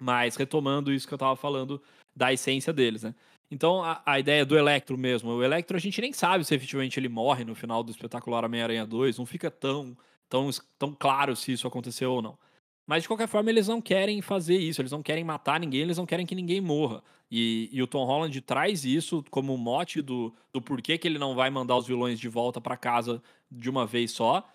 Mas 0.00 0.36
retomando 0.36 0.92
isso 0.92 1.06
que 1.06 1.14
eu 1.14 1.18
tava 1.18 1.36
falando 1.36 1.80
da 2.14 2.32
essência 2.32 2.72
deles, 2.72 3.02
né? 3.02 3.14
Então, 3.50 3.82
a, 3.82 4.02
a, 4.04 4.18
ideia 4.18 4.44
do 4.44 4.58
Electro 4.58 4.98
mesmo. 4.98 5.30
O 5.30 5.42
Electro 5.42 5.76
a 5.76 5.80
gente 5.80 6.00
nem 6.00 6.12
sabe 6.12 6.44
se 6.44 6.54
efetivamente 6.54 6.98
ele 6.98 7.08
morre 7.08 7.44
no 7.44 7.54
final 7.54 7.82
do 7.82 7.90
espetacular 7.90 8.44
Homem-Aranha 8.44 8.86
2. 8.86 9.18
Não 9.18 9.26
fica 9.26 9.50
tão, 9.50 9.96
tão, 10.28 10.50
tão 10.78 10.92
claro 10.92 11.36
se 11.36 11.52
isso 11.52 11.66
aconteceu 11.66 12.12
ou 12.12 12.22
não. 12.22 12.38
Mas 12.86 13.02
de 13.02 13.08
qualquer 13.08 13.26
forma, 13.26 13.50
eles 13.50 13.66
não 13.66 13.80
querem 13.80 14.22
fazer 14.22 14.56
isso, 14.56 14.80
eles 14.80 14.92
não 14.92 15.02
querem 15.02 15.24
matar 15.24 15.58
ninguém, 15.58 15.80
eles 15.80 15.98
não 15.98 16.06
querem 16.06 16.24
que 16.24 16.34
ninguém 16.36 16.60
morra. 16.60 17.02
E, 17.30 17.68
e 17.72 17.82
o 17.82 17.86
Tom 17.86 18.04
Holland 18.04 18.40
traz 18.42 18.84
isso 18.84 19.24
como 19.30 19.56
mote 19.58 20.00
do, 20.00 20.32
do 20.52 20.62
porquê 20.62 20.96
que 20.96 21.08
ele 21.08 21.18
não 21.18 21.34
vai 21.34 21.50
mandar 21.50 21.76
os 21.76 21.86
vilões 21.86 22.20
de 22.20 22.28
volta 22.28 22.60
para 22.60 22.76
casa 22.76 23.20
de 23.50 23.68
uma 23.68 23.84
vez 23.84 24.12
só. 24.12 24.48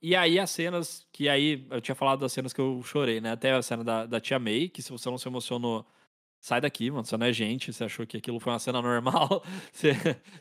E 0.00 0.14
aí 0.16 0.38
as 0.38 0.50
cenas, 0.50 1.06
que 1.12 1.28
aí 1.28 1.66
eu 1.70 1.80
tinha 1.80 1.94
falado 1.94 2.20
das 2.20 2.32
cenas 2.32 2.52
que 2.52 2.60
eu 2.60 2.80
chorei, 2.84 3.20
né? 3.20 3.32
Até 3.32 3.52
a 3.52 3.62
cena 3.62 3.82
da, 3.84 4.06
da 4.06 4.20
Tia 4.20 4.38
May, 4.38 4.68
que 4.68 4.82
se 4.82 4.90
você 4.90 5.08
não 5.10 5.18
se 5.18 5.28
emocionou, 5.28 5.84
sai 6.42 6.60
daqui, 6.60 6.90
mano. 6.90 7.06
Você 7.06 7.16
não 7.16 7.26
é 7.26 7.32
gente, 7.32 7.72
você 7.72 7.84
achou 7.84 8.04
que 8.04 8.16
aquilo 8.16 8.40
foi 8.40 8.52
uma 8.52 8.58
cena 8.58 8.82
normal, 8.82 9.42
você, 9.72 9.92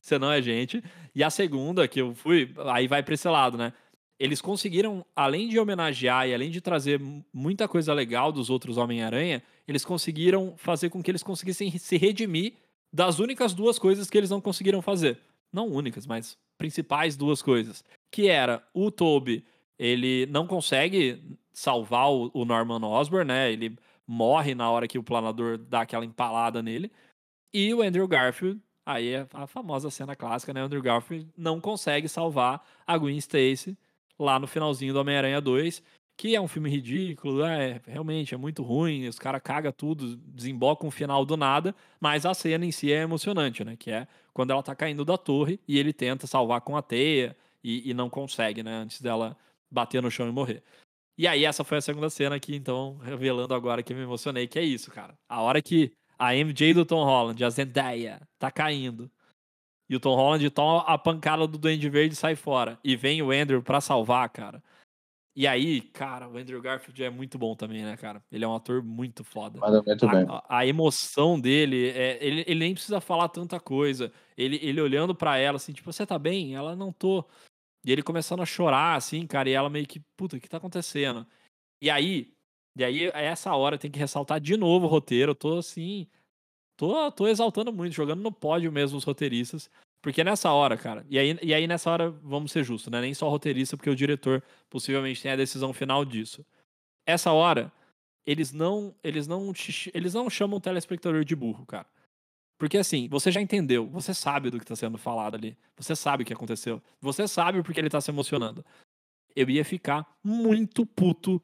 você 0.02 0.18
não 0.18 0.32
é 0.32 0.42
gente. 0.42 0.84
E 1.16 1.24
a 1.24 1.30
segunda, 1.30 1.88
que 1.88 2.02
eu 2.02 2.14
fui, 2.14 2.54
aí 2.74 2.88
vai 2.88 3.04
pra 3.04 3.14
esse 3.14 3.30
lado, 3.30 3.58
né? 3.58 3.72
Eles 4.20 4.42
conseguiram, 4.42 5.06
além 5.16 5.48
de 5.48 5.60
homenagear 5.60 6.28
e 6.28 6.34
além 6.34 6.52
de 6.52 6.60
trazer 6.60 7.00
muita 7.34 7.68
coisa 7.68 7.94
legal 7.94 8.32
dos 8.32 8.50
outros 8.50 8.78
Homem-Aranha, 8.78 9.42
eles 9.68 9.86
conseguiram 9.86 10.56
fazer 10.58 10.90
com 10.90 11.02
que 11.02 11.10
eles 11.10 11.24
conseguissem 11.24 11.72
se 11.78 11.98
redimir 11.98 12.54
das 12.92 13.20
únicas 13.20 13.54
duas 13.54 13.80
coisas 13.80 14.10
que 14.10 14.18
eles 14.18 14.30
não 14.30 14.42
conseguiram 14.42 14.82
fazer. 14.82 15.20
Não 15.52 15.68
únicas, 15.68 16.06
mas 16.06 16.38
principais 16.58 17.16
duas 17.16 17.42
coisas. 17.42 17.84
Que 18.12 18.28
era 18.28 18.64
o 18.74 18.92
Toby, 18.92 19.44
ele 19.78 20.28
não 20.28 20.46
consegue 20.46 21.22
salvar 21.52 22.10
o 22.12 22.46
Norman 22.46 22.86
Osborn, 22.86 23.26
né? 23.26 23.52
Ele 23.52 23.76
morre 24.12 24.54
na 24.54 24.70
hora 24.70 24.90
que 24.90 25.00
o 25.00 25.04
planador 25.04 25.58
dá 25.58 25.82
aquela 25.82 26.04
empalada 26.04 26.62
nele. 26.62 26.92
E 27.54 27.74
o 27.74 27.82
Andrew 27.82 28.06
Garfield, 28.08 28.62
aí 28.86 29.14
é 29.14 29.28
a 29.34 29.48
famosa 29.48 29.90
cena 29.90 30.16
clássica, 30.18 30.54
né? 30.54 30.62
O 30.62 30.66
Andrew 30.66 30.82
Garfield 30.82 31.30
não 31.38 31.62
consegue 31.62 32.10
salvar 32.10 32.62
a 32.86 32.98
Gwen 32.98 33.18
Stacy 33.18 33.78
lá 34.20 34.38
no 34.38 34.48
finalzinho 34.48 34.94
do 34.94 35.00
Homem-Aranha 35.00 35.40
2, 35.40 35.82
que 36.18 36.36
é 36.36 36.42
um 36.42 36.48
filme 36.48 36.70
ridículo, 36.70 37.44
é, 37.44 37.82
realmente 37.88 38.36
é 38.36 38.38
muito 38.38 38.62
ruim, 38.62 39.08
os 39.08 39.18
caras 39.18 39.42
cagam 39.42 39.72
tudo, 39.72 40.18
desembocam 40.18 40.90
o 40.90 40.92
final 40.92 41.26
do 41.26 41.38
nada, 41.38 41.74
mas 42.00 42.26
a 42.26 42.34
cena 42.34 42.66
em 42.66 42.72
si 42.72 42.92
é 42.92 43.02
emocionante, 43.02 43.64
né? 43.64 43.78
Que 43.78 43.92
é 43.92 44.08
quando 44.34 44.52
ela 44.52 44.62
tá 44.62 44.76
caindo 44.76 45.06
da 45.06 45.18
torre 45.18 45.58
e 45.66 45.80
ele 45.80 45.94
tenta 45.94 46.28
salvar 46.28 46.62
com 46.62 46.76
a 46.76 46.82
teia 46.82 47.36
e, 47.64 47.90
e 47.90 47.94
não 47.94 48.10
consegue, 48.10 48.62
né? 48.62 48.74
Antes 48.76 49.02
dela 49.02 49.38
bater 49.72 50.02
no 50.02 50.12
chão 50.12 50.28
e 50.28 50.32
morrer. 50.32 50.62
E 51.22 51.28
aí, 51.28 51.46
essa 51.46 51.64
foi 51.64 51.78
a 51.78 51.82
segunda 51.82 52.10
cena 52.10 52.36
aqui, 52.36 52.56
então, 52.56 52.98
revelando 52.98 53.54
agora 53.54 53.84
que 53.84 53.94
me 53.94 54.02
emocionei, 54.02 54.48
que 54.48 54.58
é 54.58 54.64
isso, 54.64 54.90
cara. 54.90 55.14
A 55.30 55.40
hora 55.40 55.62
que 55.62 55.94
a 56.18 56.34
MJ 56.34 56.74
do 56.74 56.84
Tom 56.84 57.04
Holland, 57.04 57.44
a 57.44 57.50
Zendaya, 57.52 58.20
tá 58.40 58.50
caindo. 58.50 59.08
E 59.88 59.96
o 59.96 60.00
Tom 60.00 60.16
Holland 60.16 60.50
toma 60.50 60.80
a 60.80 60.98
pancada 60.98 61.46
do 61.46 61.60
Duende 61.60 61.88
Verde 61.92 62.16
e 62.16 62.18
sai 62.18 62.36
fora. 62.36 62.80
E 62.84 62.96
vem 62.96 63.22
o 63.22 63.30
Andrew 63.30 63.62
pra 63.62 63.80
salvar, 63.80 64.28
cara. 64.30 64.64
E 65.36 65.46
aí, 65.46 65.82
cara, 65.82 66.28
o 66.28 66.38
Andrew 66.38 66.60
Garfield 66.60 67.04
é 67.04 67.12
muito 67.12 67.38
bom 67.38 67.56
também, 67.56 67.84
né, 67.84 67.96
cara? 67.98 68.24
Ele 68.32 68.44
é 68.44 68.48
um 68.48 68.56
ator 68.56 68.84
muito 68.84 69.24
foda. 69.24 69.60
Manda 69.60 69.84
muito 69.84 70.08
bem. 70.10 70.26
A, 70.28 70.58
a, 70.58 70.66
emoção 70.66 71.40
dele, 71.40 71.90
é, 71.90 72.18
ele, 72.20 72.44
ele 72.48 72.60
nem 72.60 72.74
precisa 72.74 73.00
falar 73.00 73.30
tanta 73.30 73.60
coisa. 73.60 74.12
Ele, 74.36 74.60
ele 74.60 74.82
olhando 74.82 75.14
para 75.14 75.38
ela, 75.38 75.58
assim, 75.58 75.72
tipo, 75.72 75.94
você 75.94 76.04
tá 76.04 76.18
bem? 76.18 76.56
Ela 76.56 76.76
não 76.76 76.92
tô. 76.92 77.24
E 77.86 77.92
ele 77.92 78.04
começando 78.04 78.42
a 78.42 78.46
chorar, 78.46 78.96
assim, 78.96 79.26
cara, 79.26 79.50
e 79.50 79.54
ela 79.54 79.70
meio 79.70 79.88
que, 79.88 80.00
puta, 80.16 80.38
o 80.38 80.40
que 80.40 80.50
tá 80.50 80.58
acontecendo? 80.58 81.26
E 81.82 81.90
aí, 81.90 82.34
e 82.76 82.84
aí, 82.84 83.12
a 83.14 83.22
essa 83.22 83.54
hora 83.56 83.78
tem 83.78 83.92
que 83.92 84.00
ressaltar 84.00 84.40
de 84.40 84.56
novo 84.56 84.86
o 84.86 84.90
roteiro. 84.90 85.32
Eu 85.32 85.36
tô 85.36 85.58
assim. 85.58 86.08
Tô, 86.78 87.12
tô 87.12 87.28
exaltando 87.28 87.72
muito, 87.74 87.94
jogando 87.94 88.22
no 88.22 88.32
pódio 88.32 88.72
mesmo 88.72 88.98
os 88.98 89.04
roteiristas. 89.04 89.70
Porque 90.02 90.24
nessa 90.24 90.52
hora, 90.52 90.78
cara, 90.78 91.06
e 91.10 91.20
aí, 91.20 91.38
e 91.44 91.54
aí 91.54 91.68
nessa 91.68 91.92
hora, 91.92 92.10
vamos 92.10 92.52
ser 92.52 92.64
justos, 92.64 92.92
né? 92.92 93.02
Nem 93.02 93.14
só 93.14 93.30
roteirista, 93.30 93.78
porque 93.78 93.90
o 93.90 93.96
diretor 93.96 94.44
possivelmente 94.70 95.22
tem 95.22 95.32
a 95.32 95.36
decisão 95.36 95.74
final 95.74 96.04
disso. 96.04 96.46
Essa 97.06 97.32
hora, 97.32 97.72
eles 98.26 98.52
não, 98.52 98.96
eles 99.04 99.28
não, 99.28 99.54
eles 99.94 100.14
não 100.14 100.30
chamam 100.30 100.58
o 100.58 100.62
telespectador 100.62 101.24
de 101.24 101.36
burro, 101.36 101.66
cara. 101.66 101.88
Porque 102.62 102.78
assim, 102.78 103.08
você 103.08 103.32
já 103.32 103.42
entendeu, 103.42 103.88
você 103.88 104.14
sabe 104.14 104.52
do 104.52 104.60
que 104.60 104.64
está 104.64 104.76
sendo 104.76 104.96
falado 104.96 105.34
ali, 105.34 105.58
você 105.76 105.96
sabe 105.96 106.22
o 106.22 106.26
que 106.28 106.32
aconteceu, 106.32 106.80
você 107.02 107.28
sabe 107.28 107.64
porque 107.64 107.80
ele 107.80 107.88
está 107.88 108.00
se 108.00 108.12
emocionando. 108.12 108.64
Eu 109.36 109.50
ia 109.50 109.66
ficar 109.66 110.06
muito 110.24 110.86
puto 110.86 111.42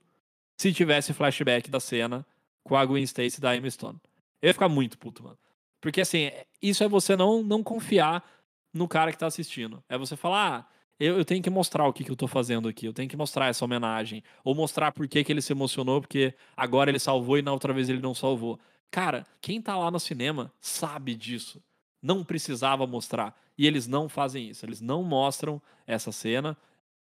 se 0.56 0.71
tivesse 0.71 1.13
flashback 1.13 1.71
da 1.71 1.80
cena 1.80 2.23
com 2.63 2.77
a 2.77 2.86
Gwen 2.86 3.01
Stacy 3.01 3.41
da 3.41 3.56
Emma 3.56 3.67
Stone. 3.67 3.99
Eu 4.39 4.49
ia 4.49 4.53
ficar 4.53 4.69
muito 4.69 4.95
puto, 4.95 5.23
mano. 5.23 5.39
Porque 5.82 6.01
assim, 6.01 6.30
isso 6.62 6.84
é 6.84 6.88
você 6.88 7.15
não, 7.15 7.41
não 7.41 7.63
confiar 7.63 8.23
no 8.71 8.88
cara 8.88 9.12
que 9.12 9.17
tá 9.17 9.25
assistindo. 9.25 9.84
É 9.89 9.97
você 9.97 10.15
falar, 10.15 10.69
ah, 10.69 10.73
eu, 10.99 11.17
eu 11.17 11.25
tenho 11.25 11.41
que 11.41 11.49
mostrar 11.49 11.88
o 11.88 11.93
que, 11.93 12.03
que 12.03 12.12
eu 12.12 12.15
tô 12.15 12.27
fazendo 12.27 12.69
aqui, 12.69 12.86
eu 12.86 12.93
tenho 12.93 13.10
que 13.10 13.17
mostrar 13.17 13.47
essa 13.47 13.65
homenagem. 13.65 14.23
Ou 14.43 14.53
mostrar 14.53 14.91
por 14.91 15.08
que, 15.08 15.23
que 15.23 15.32
ele 15.32 15.41
se 15.41 15.51
emocionou, 15.51 15.99
porque 15.99 16.36
agora 16.56 16.91
ele 16.91 16.99
salvou 16.99 17.39
e 17.39 17.41
na 17.41 17.51
outra 17.51 17.73
vez 17.73 17.89
ele 17.89 18.03
não 18.03 18.13
salvou. 18.13 18.60
Cara, 18.91 19.26
quem 19.41 19.62
tá 19.62 19.78
lá 19.78 19.91
no 19.91 20.00
cinema 20.00 20.52
sabe 20.60 21.15
disso. 21.15 21.62
Não 22.02 22.23
precisava 22.23 22.88
mostrar. 22.88 23.36
E 23.58 23.65
eles 23.65 23.88
não 23.88 24.08
fazem 24.08 24.50
isso. 24.50 24.65
Eles 24.65 24.82
não 24.82 25.04
mostram 25.04 25.62
essa 25.86 26.12
cena. 26.12 26.58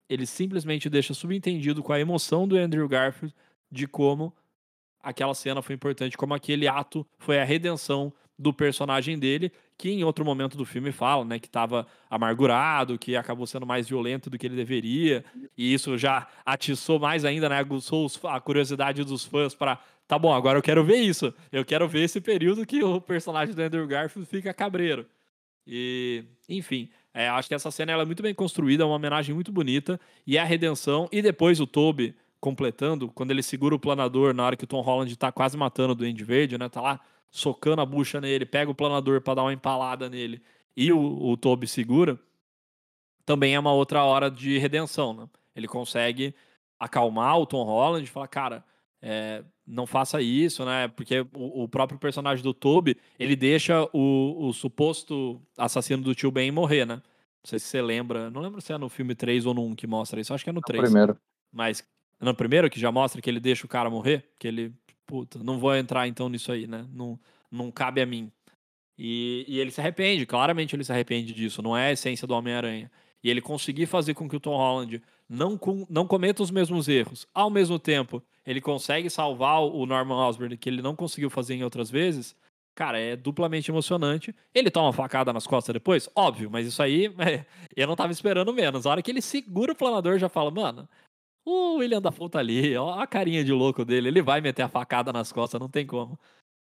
Eles 0.08 0.30
simplesmente 0.30 0.88
deixam 0.88 1.14
subentendido 1.14 1.82
com 1.82 1.92
a 1.92 2.00
emoção 2.00 2.46
do 2.46 2.56
Andrew 2.56 2.88
Garfield 2.88 3.34
de 3.70 3.86
como 3.86 4.32
aquela 5.02 5.34
cena 5.34 5.62
foi 5.62 5.74
importante, 5.74 6.16
como 6.16 6.34
aquele 6.34 6.66
ato 6.66 7.06
foi 7.18 7.38
a 7.38 7.44
redenção 7.44 8.12
do 8.38 8.52
personagem 8.52 9.18
dele, 9.18 9.50
que 9.78 9.90
em 9.90 10.04
outro 10.04 10.24
momento 10.24 10.56
do 10.56 10.64
filme 10.64 10.92
fala, 10.92 11.24
né, 11.24 11.38
que 11.38 11.46
estava 11.46 11.86
amargurado, 12.10 12.98
que 12.98 13.16
acabou 13.16 13.46
sendo 13.46 13.64
mais 13.64 13.88
violento 13.88 14.28
do 14.28 14.36
que 14.36 14.46
ele 14.46 14.56
deveria, 14.56 15.24
e 15.56 15.72
isso 15.72 15.96
já 15.96 16.26
atiçou 16.44 16.98
mais 16.98 17.24
ainda, 17.24 17.48
né, 17.48 17.56
aguçou 17.58 18.10
a 18.24 18.40
curiosidade 18.40 19.04
dos 19.04 19.24
fãs 19.24 19.54
para 19.54 19.80
tá 20.06 20.18
bom, 20.18 20.32
agora 20.32 20.58
eu 20.58 20.62
quero 20.62 20.84
ver 20.84 20.96
isso. 20.96 21.32
Eu 21.50 21.64
quero 21.64 21.88
ver 21.88 22.02
esse 22.02 22.20
período 22.20 22.66
que 22.66 22.82
o 22.82 23.00
personagem 23.00 23.54
do 23.54 23.62
Andrew 23.62 23.86
Garfield 23.86 24.28
fica 24.28 24.52
cabreiro. 24.54 25.06
E, 25.66 26.24
enfim, 26.48 26.88
é, 27.12 27.28
acho 27.28 27.48
que 27.48 27.54
essa 27.54 27.70
cena 27.70 27.92
é 27.92 28.04
muito 28.04 28.22
bem 28.22 28.34
construída, 28.34 28.84
é 28.84 28.86
uma 28.86 28.94
homenagem 28.94 29.34
muito 29.34 29.50
bonita, 29.50 29.98
e 30.26 30.36
é 30.36 30.40
a 30.40 30.44
redenção, 30.44 31.08
e 31.10 31.20
depois 31.20 31.60
o 31.60 31.66
Toby 31.66 32.14
completando, 32.38 33.08
quando 33.08 33.32
ele 33.32 33.42
segura 33.42 33.74
o 33.74 33.78
planador 33.78 34.32
na 34.32 34.44
hora 34.44 34.56
que 34.56 34.64
o 34.64 34.66
Tom 34.66 34.80
Holland 34.80 35.16
tá 35.16 35.32
quase 35.32 35.56
matando 35.56 35.92
o 35.92 35.96
Duende 35.96 36.22
Verde, 36.22 36.56
né, 36.56 36.68
tá 36.68 36.80
lá 36.80 37.00
socando 37.30 37.82
a 37.82 37.86
bucha 37.86 38.20
nele, 38.20 38.46
pega 38.46 38.70
o 38.70 38.74
planador 38.74 39.20
para 39.20 39.34
dar 39.34 39.42
uma 39.42 39.52
empalada 39.52 40.08
nele, 40.08 40.40
e 40.76 40.92
o, 40.92 41.00
o 41.00 41.36
Toby 41.36 41.66
segura, 41.66 42.18
também 43.24 43.54
é 43.54 43.58
uma 43.58 43.72
outra 43.72 44.04
hora 44.04 44.30
de 44.30 44.56
redenção, 44.58 45.12
né? 45.12 45.28
Ele 45.54 45.66
consegue 45.66 46.34
acalmar 46.78 47.38
o 47.38 47.46
Tom 47.46 47.64
Holland 47.64 48.04
e 48.04 48.10
falar, 48.10 48.28
cara, 48.28 48.64
é, 49.02 49.42
não 49.66 49.86
faça 49.86 50.22
isso, 50.22 50.64
né? 50.64 50.88
Porque 50.88 51.20
o, 51.34 51.64
o, 51.64 51.68
próprio 51.68 51.98
personagem 51.98 52.42
do 52.42 52.54
Toby, 52.54 52.96
ele 53.18 53.34
deixa 53.34 53.82
o, 53.92 54.46
o, 54.46 54.52
suposto 54.52 55.40
assassino 55.58 56.02
do 56.02 56.14
tio 56.14 56.30
Ben 56.30 56.50
morrer, 56.50 56.86
né? 56.86 56.96
Não 56.96 57.48
sei 57.48 57.58
se 57.58 57.66
você 57.66 57.82
lembra, 57.82 58.30
não 58.30 58.40
lembro 58.40 58.60
se 58.60 58.72
é 58.72 58.78
no 58.78 58.88
filme 58.88 59.14
3 59.14 59.46
ou 59.46 59.54
no 59.54 59.64
1 59.64 59.74
que 59.74 59.86
mostra 59.86 60.20
isso, 60.20 60.32
acho 60.32 60.44
que 60.44 60.50
é 60.50 60.52
no 60.52 60.60
3. 60.60 60.82
No 60.82 60.88
primeiro. 60.88 61.18
Mas 61.52 61.84
no 62.20 62.34
primeiro 62.34 62.70
que 62.70 62.78
já 62.78 62.92
mostra 62.92 63.20
que 63.20 63.28
ele 63.28 63.40
deixa 63.40 63.66
o 63.66 63.68
cara 63.68 63.90
morrer, 63.90 64.24
que 64.38 64.46
ele, 64.46 64.72
puta, 65.04 65.38
não 65.42 65.58
vou 65.58 65.74
entrar 65.74 66.06
então 66.06 66.28
nisso 66.28 66.52
aí, 66.52 66.66
né? 66.66 66.86
Não, 66.92 67.18
não 67.50 67.70
cabe 67.70 68.00
a 68.00 68.06
mim. 68.06 68.30
E, 68.98 69.44
e 69.48 69.58
ele 69.58 69.70
se 69.70 69.80
arrepende, 69.80 70.24
claramente 70.24 70.74
ele 70.74 70.84
se 70.84 70.92
arrepende 70.92 71.34
disso, 71.34 71.60
não 71.60 71.76
é 71.76 71.88
a 71.88 71.92
essência 71.92 72.26
do 72.26 72.34
Homem-Aranha. 72.34 72.90
E 73.26 73.30
ele 73.30 73.40
conseguir 73.40 73.86
fazer 73.86 74.14
com 74.14 74.28
que 74.28 74.36
o 74.36 74.40
Tom 74.40 74.56
Holland 74.56 75.02
não, 75.28 75.58
com, 75.58 75.84
não 75.90 76.06
cometa 76.06 76.44
os 76.44 76.50
mesmos 76.52 76.86
erros, 76.86 77.26
ao 77.34 77.50
mesmo 77.50 77.76
tempo 77.76 78.22
ele 78.46 78.60
consegue 78.60 79.10
salvar 79.10 79.62
o 79.62 79.84
Norman 79.84 80.14
Osborn, 80.14 80.56
que 80.56 80.68
ele 80.68 80.80
não 80.80 80.94
conseguiu 80.94 81.28
fazer 81.28 81.56
em 81.56 81.64
outras 81.64 81.90
vezes, 81.90 82.36
cara, 82.72 83.00
é 83.00 83.16
duplamente 83.16 83.68
emocionante. 83.68 84.32
Ele 84.54 84.70
toma 84.70 84.86
uma 84.86 84.92
facada 84.92 85.32
nas 85.32 85.44
costas 85.44 85.72
depois? 85.72 86.08
Óbvio, 86.14 86.48
mas 86.48 86.68
isso 86.68 86.80
aí 86.80 87.06
é, 87.18 87.44
eu 87.74 87.88
não 87.88 87.96
tava 87.96 88.12
esperando 88.12 88.52
menos. 88.52 88.86
A 88.86 88.90
hora 88.90 89.02
que 89.02 89.10
ele 89.10 89.20
segura 89.20 89.72
o 89.72 89.76
planador, 89.76 90.20
já 90.20 90.28
fala, 90.28 90.52
mano, 90.52 90.88
o 91.44 91.78
William 91.78 92.00
da 92.00 92.12
tá 92.12 92.38
ali, 92.38 92.76
ó 92.76 93.00
a 93.00 93.08
carinha 93.08 93.42
de 93.42 93.52
louco 93.52 93.84
dele, 93.84 94.06
ele 94.06 94.22
vai 94.22 94.40
meter 94.40 94.62
a 94.62 94.68
facada 94.68 95.12
nas 95.12 95.32
costas, 95.32 95.60
não 95.60 95.68
tem 95.68 95.84
como. 95.84 96.16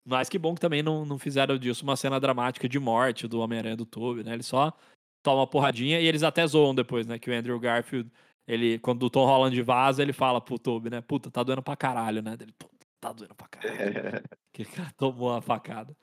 Mas 0.04 0.28
que 0.28 0.36
bom 0.36 0.52
que 0.52 0.60
também 0.60 0.82
não, 0.82 1.04
não 1.04 1.16
fizeram 1.16 1.56
disso 1.56 1.84
uma 1.84 1.94
cena 1.94 2.18
dramática 2.18 2.68
de 2.68 2.80
morte 2.80 3.28
do 3.28 3.38
Homem-Aranha 3.38 3.76
do 3.76 3.86
Toby, 3.86 4.24
né? 4.24 4.32
Ele 4.32 4.42
só 4.42 4.76
toma 5.22 5.40
uma 5.40 5.46
porradinha 5.46 6.00
e 6.00 6.06
eles 6.06 6.22
até 6.22 6.46
zoam 6.46 6.74
depois, 6.74 7.06
né? 7.06 7.18
Que 7.18 7.30
o 7.30 7.34
Andrew 7.34 7.58
Garfield 7.58 8.10
ele, 8.50 8.80
quando 8.80 9.04
o 9.04 9.10
Tom 9.10 9.24
Holland 9.26 9.62
vaza, 9.62 10.02
ele 10.02 10.12
fala 10.12 10.40
pro 10.40 10.58
Toby, 10.58 10.90
né? 10.90 11.00
Puta, 11.00 11.30
tá 11.30 11.40
doendo 11.40 11.62
pra 11.62 11.76
caralho, 11.76 12.20
né? 12.20 12.36
Ele, 12.40 12.52
tá 13.00 13.12
doendo 13.12 13.34
pra 13.34 13.46
caralho. 13.46 14.22
que 14.52 14.64
cara 14.64 14.90
tomou 14.96 15.30
uma 15.30 15.40
facada. 15.40 15.96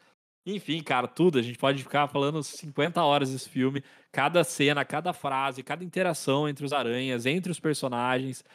Enfim, 0.46 0.82
cara, 0.82 1.10
tudo. 1.10 1.38
A 1.38 1.42
gente 1.42 1.58
pode 1.58 1.84
ficar 1.84 2.08
falando 2.08 2.42
50 2.42 3.04
horas 3.04 3.34
desse 3.34 3.50
filme. 3.50 3.84
Cada 4.14 4.46
cena, 4.46 4.86
cada 4.86 5.12
frase, 5.12 5.62
cada 5.62 5.84
interação 5.84 6.48
entre 6.48 6.66
os 6.66 6.72
aranhas, 6.72 7.26
entre 7.26 7.52
os 7.52 7.60
personagens, 7.60 8.46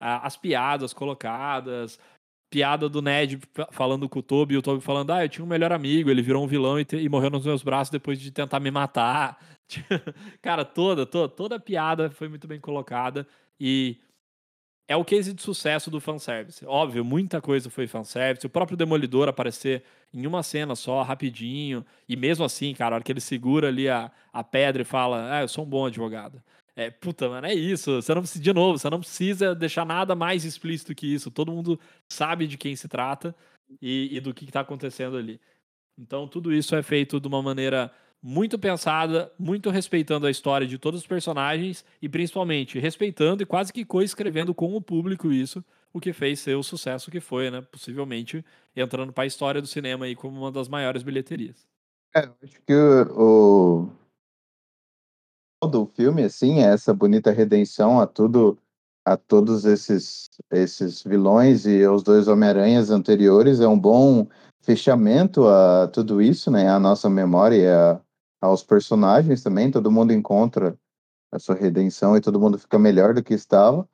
as 0.00 0.36
piadas 0.36 0.92
colocadas. 0.92 1.98
Piada 2.52 2.88
do 2.88 3.02
Ned 3.02 3.40
falando 3.70 4.08
com 4.08 4.18
o 4.20 4.22
Toby 4.22 4.54
e 4.54 4.58
o 4.58 4.62
Toby 4.62 4.80
falando: 4.80 5.12
Ah, 5.12 5.24
eu 5.24 5.28
tinha 5.28 5.44
um 5.44 5.48
melhor 5.48 5.72
amigo, 5.72 6.08
ele 6.08 6.22
virou 6.22 6.44
um 6.44 6.48
vilão 6.48 6.78
e, 6.78 6.84
te, 6.84 6.96
e 6.96 7.08
morreu 7.08 7.30
nos 7.30 7.46
meus 7.46 7.62
braços 7.62 7.90
depois 7.90 8.20
de 8.20 8.30
tentar 8.30 8.60
me 8.60 8.70
matar. 8.70 9.38
Cara, 10.42 10.64
toda, 10.64 11.06
toda, 11.06 11.28
toda 11.28 11.56
a 11.56 11.60
piada 11.60 12.10
foi 12.10 12.28
muito 12.28 12.46
bem 12.46 12.60
colocada 12.60 13.26
e 13.58 13.98
é 14.90 14.96
o 14.96 15.04
case 15.04 15.32
de 15.32 15.40
sucesso 15.40 15.88
do 15.88 16.00
fanservice. 16.00 16.66
Óbvio, 16.66 17.04
muita 17.04 17.40
coisa 17.40 17.70
foi 17.70 17.86
fanservice. 17.86 18.44
O 18.44 18.50
próprio 18.50 18.76
Demolidor 18.76 19.28
aparecer 19.28 19.84
em 20.12 20.26
uma 20.26 20.42
cena 20.42 20.74
só, 20.74 21.02
rapidinho. 21.02 21.86
E 22.08 22.16
mesmo 22.16 22.44
assim, 22.44 22.74
cara, 22.74 22.94
a 22.94 22.96
hora 22.96 23.04
que 23.04 23.12
ele 23.12 23.20
segura 23.20 23.68
ali 23.68 23.88
a, 23.88 24.10
a 24.32 24.42
pedra 24.42 24.82
e 24.82 24.84
fala: 24.84 25.36
Ah, 25.36 25.42
eu 25.42 25.48
sou 25.48 25.64
um 25.64 25.68
bom 25.68 25.86
advogado. 25.86 26.42
É, 26.74 26.90
puta, 26.90 27.28
mano, 27.28 27.46
é 27.46 27.54
isso. 27.54 28.02
Você 28.02 28.12
não 28.12 28.22
precisa, 28.22 28.42
de 28.42 28.52
novo, 28.52 28.78
você 28.78 28.90
não 28.90 28.98
precisa 28.98 29.54
deixar 29.54 29.86
nada 29.86 30.16
mais 30.16 30.44
explícito 30.44 30.92
que 30.92 31.06
isso. 31.06 31.30
Todo 31.30 31.52
mundo 31.52 31.78
sabe 32.08 32.48
de 32.48 32.58
quem 32.58 32.74
se 32.74 32.88
trata 32.88 33.32
e, 33.80 34.16
e 34.16 34.20
do 34.20 34.34
que 34.34 34.44
está 34.44 34.60
acontecendo 34.60 35.16
ali. 35.16 35.40
Então, 35.96 36.26
tudo 36.26 36.52
isso 36.52 36.74
é 36.74 36.82
feito 36.82 37.20
de 37.20 37.28
uma 37.28 37.42
maneira 37.42 37.92
muito 38.22 38.58
pensada, 38.58 39.32
muito 39.38 39.70
respeitando 39.70 40.26
a 40.26 40.30
história 40.30 40.66
de 40.66 40.78
todos 40.78 41.00
os 41.00 41.06
personagens 41.06 41.84
e 42.02 42.08
principalmente 42.08 42.78
respeitando 42.78 43.42
e 43.42 43.46
quase 43.46 43.72
que 43.72 43.84
coescrevendo 43.84 44.54
com 44.54 44.76
o 44.76 44.82
público 44.82 45.32
isso, 45.32 45.64
o 45.92 46.00
que 46.00 46.12
fez 46.12 46.40
ser 46.40 46.54
o 46.54 46.62
sucesso 46.62 47.10
que 47.10 47.20
foi, 47.20 47.50
né? 47.50 47.62
Possivelmente 47.62 48.44
entrando 48.76 49.12
para 49.12 49.24
a 49.24 49.26
história 49.26 49.60
do 49.60 49.66
cinema 49.66 50.04
aí 50.04 50.14
como 50.14 50.38
uma 50.38 50.52
das 50.52 50.68
maiores 50.68 51.02
bilheterias. 51.02 51.66
É, 52.14 52.28
acho 52.42 52.60
que 52.66 52.74
o, 52.74 53.88
o 55.62 55.66
do 55.66 55.86
filme, 55.86 56.24
assim, 56.24 56.60
é 56.60 56.72
essa 56.72 56.92
bonita 56.92 57.30
redenção 57.30 58.00
a 58.00 58.06
tudo, 58.06 58.58
a 59.04 59.16
todos 59.16 59.64
esses, 59.64 60.28
esses 60.50 61.02
vilões 61.02 61.66
e 61.66 61.86
os 61.86 62.02
dois 62.02 62.28
Homem-Aranhas 62.28 62.90
anteriores, 62.90 63.60
é 63.60 63.68
um 63.68 63.78
bom 63.78 64.26
fechamento 64.62 65.46
a 65.48 65.88
tudo 65.88 66.20
isso, 66.20 66.50
né? 66.50 66.68
A 66.68 66.78
nossa 66.78 67.08
memória, 67.08 68.00
aos 68.40 68.62
personagens 68.62 69.42
também, 69.42 69.70
todo 69.70 69.90
mundo 69.90 70.12
encontra 70.12 70.76
a 71.32 71.38
sua 71.38 71.54
redenção 71.54 72.16
e 72.16 72.20
todo 72.20 72.40
mundo 72.40 72.58
fica 72.58 72.78
melhor 72.78 73.14
do 73.14 73.22
que 73.22 73.34
estava. 73.34 73.88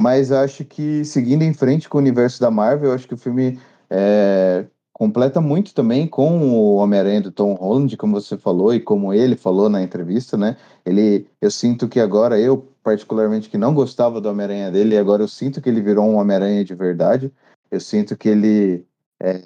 Mas 0.00 0.32
acho 0.32 0.64
que 0.64 1.04
seguindo 1.04 1.42
em 1.42 1.54
frente 1.54 1.88
com 1.88 1.98
o 1.98 2.00
universo 2.00 2.40
da 2.40 2.50
Marvel, 2.50 2.92
acho 2.92 3.06
que 3.06 3.14
o 3.14 3.18
filme 3.18 3.60
é, 3.88 4.66
completa 4.92 5.40
muito 5.40 5.72
também 5.72 6.06
com 6.06 6.40
o 6.50 6.76
Homem-Aranha 6.76 7.22
do 7.22 7.30
Tom 7.30 7.54
Holland, 7.54 7.96
como 7.96 8.20
você 8.20 8.36
falou 8.36 8.74
e 8.74 8.80
como 8.80 9.14
ele 9.14 9.36
falou 9.36 9.68
na 9.68 9.82
entrevista, 9.82 10.36
né? 10.36 10.56
Ele, 10.84 11.28
eu 11.40 11.50
sinto 11.50 11.88
que 11.88 12.00
agora 12.00 12.38
eu 12.38 12.68
particularmente 12.82 13.48
que 13.48 13.56
não 13.56 13.72
gostava 13.72 14.20
do 14.20 14.28
Homem-Aranha 14.28 14.70
dele, 14.70 14.98
agora 14.98 15.22
eu 15.22 15.28
sinto 15.28 15.60
que 15.62 15.68
ele 15.68 15.80
virou 15.80 16.06
um 16.06 16.16
Homem-Aranha 16.16 16.64
de 16.64 16.74
verdade. 16.74 17.32
Eu 17.70 17.80
sinto 17.80 18.16
que 18.16 18.28
ele 18.28 18.86
é, 19.20 19.42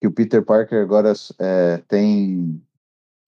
que 0.00 0.06
o 0.06 0.12
Peter 0.12 0.44
Parker 0.44 0.82
agora 0.82 1.12
é, 1.38 1.78
tem 1.88 2.62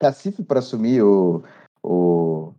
cacife 0.00 0.42
para 0.42 0.58
assumir 0.58 1.02
o, 1.02 1.44
o, 1.82 2.54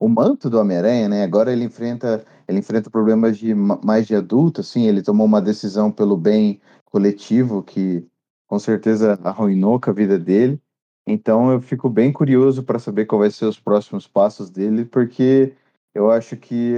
o 0.00 0.08
manto 0.08 0.50
do 0.50 0.58
Homem-Aranha, 0.58 1.08
né? 1.08 1.22
Agora 1.22 1.52
ele 1.52 1.64
enfrenta 1.64 2.24
ele 2.48 2.58
enfrenta 2.58 2.90
problemas 2.90 3.38
de 3.38 3.54
mais 3.54 4.06
de 4.08 4.16
adulto, 4.16 4.60
assim. 4.60 4.86
Ele 4.86 5.02
tomou 5.02 5.26
uma 5.26 5.40
decisão 5.40 5.92
pelo 5.92 6.16
bem 6.16 6.60
coletivo 6.86 7.62
que 7.62 8.04
com 8.48 8.58
certeza 8.58 9.18
arruinou 9.22 9.80
com 9.80 9.90
a 9.90 9.92
vida 9.92 10.18
dele. 10.18 10.60
Então 11.06 11.52
eu 11.52 11.60
fico 11.60 11.88
bem 11.88 12.12
curioso 12.12 12.64
para 12.64 12.78
saber 12.78 13.06
qual 13.06 13.20
vai 13.20 13.30
ser 13.30 13.44
os 13.44 13.60
próximos 13.60 14.06
passos 14.08 14.50
dele, 14.50 14.84
porque 14.84 15.54
eu 15.94 16.10
acho 16.10 16.36
que 16.36 16.74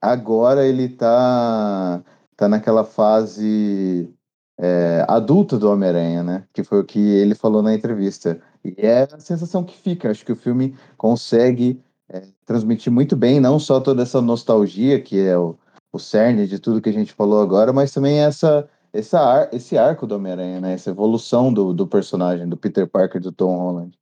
agora 0.00 0.66
ele 0.66 0.84
está 0.84 2.02
tá 2.36 2.48
naquela 2.48 2.84
fase 2.84 4.12
é, 4.58 5.04
adulta 5.08 5.58
do 5.58 5.70
Homem-Aranha, 5.70 6.22
né? 6.22 6.44
Que 6.52 6.64
foi 6.64 6.80
o 6.80 6.84
que 6.84 6.98
ele 6.98 7.34
falou 7.34 7.62
na 7.62 7.74
entrevista. 7.74 8.40
E 8.64 8.74
é 8.78 9.02
a 9.02 9.18
sensação 9.18 9.64
que 9.64 9.76
fica. 9.76 10.10
Acho 10.10 10.24
que 10.24 10.32
o 10.32 10.36
filme 10.36 10.76
consegue 10.96 11.80
é, 12.08 12.26
transmitir 12.44 12.92
muito 12.92 13.16
bem, 13.16 13.40
não 13.40 13.58
só 13.58 13.80
toda 13.80 14.02
essa 14.02 14.20
nostalgia, 14.20 15.00
que 15.00 15.18
é 15.18 15.36
o, 15.36 15.56
o 15.92 15.98
cerne 15.98 16.46
de 16.46 16.58
tudo 16.58 16.80
que 16.80 16.88
a 16.88 16.92
gente 16.92 17.12
falou 17.12 17.40
agora, 17.40 17.72
mas 17.72 17.92
também 17.92 18.18
essa, 18.18 18.68
essa 18.92 19.20
ar, 19.20 19.54
esse 19.54 19.76
arco 19.76 20.06
do 20.06 20.14
Homem-Aranha, 20.14 20.60
né? 20.60 20.74
Essa 20.74 20.90
evolução 20.90 21.52
do, 21.52 21.72
do 21.72 21.86
personagem, 21.86 22.48
do 22.48 22.56
Peter 22.56 22.86
Parker, 22.86 23.20
do 23.20 23.32
Tom 23.32 23.56
Holland. 23.56 23.98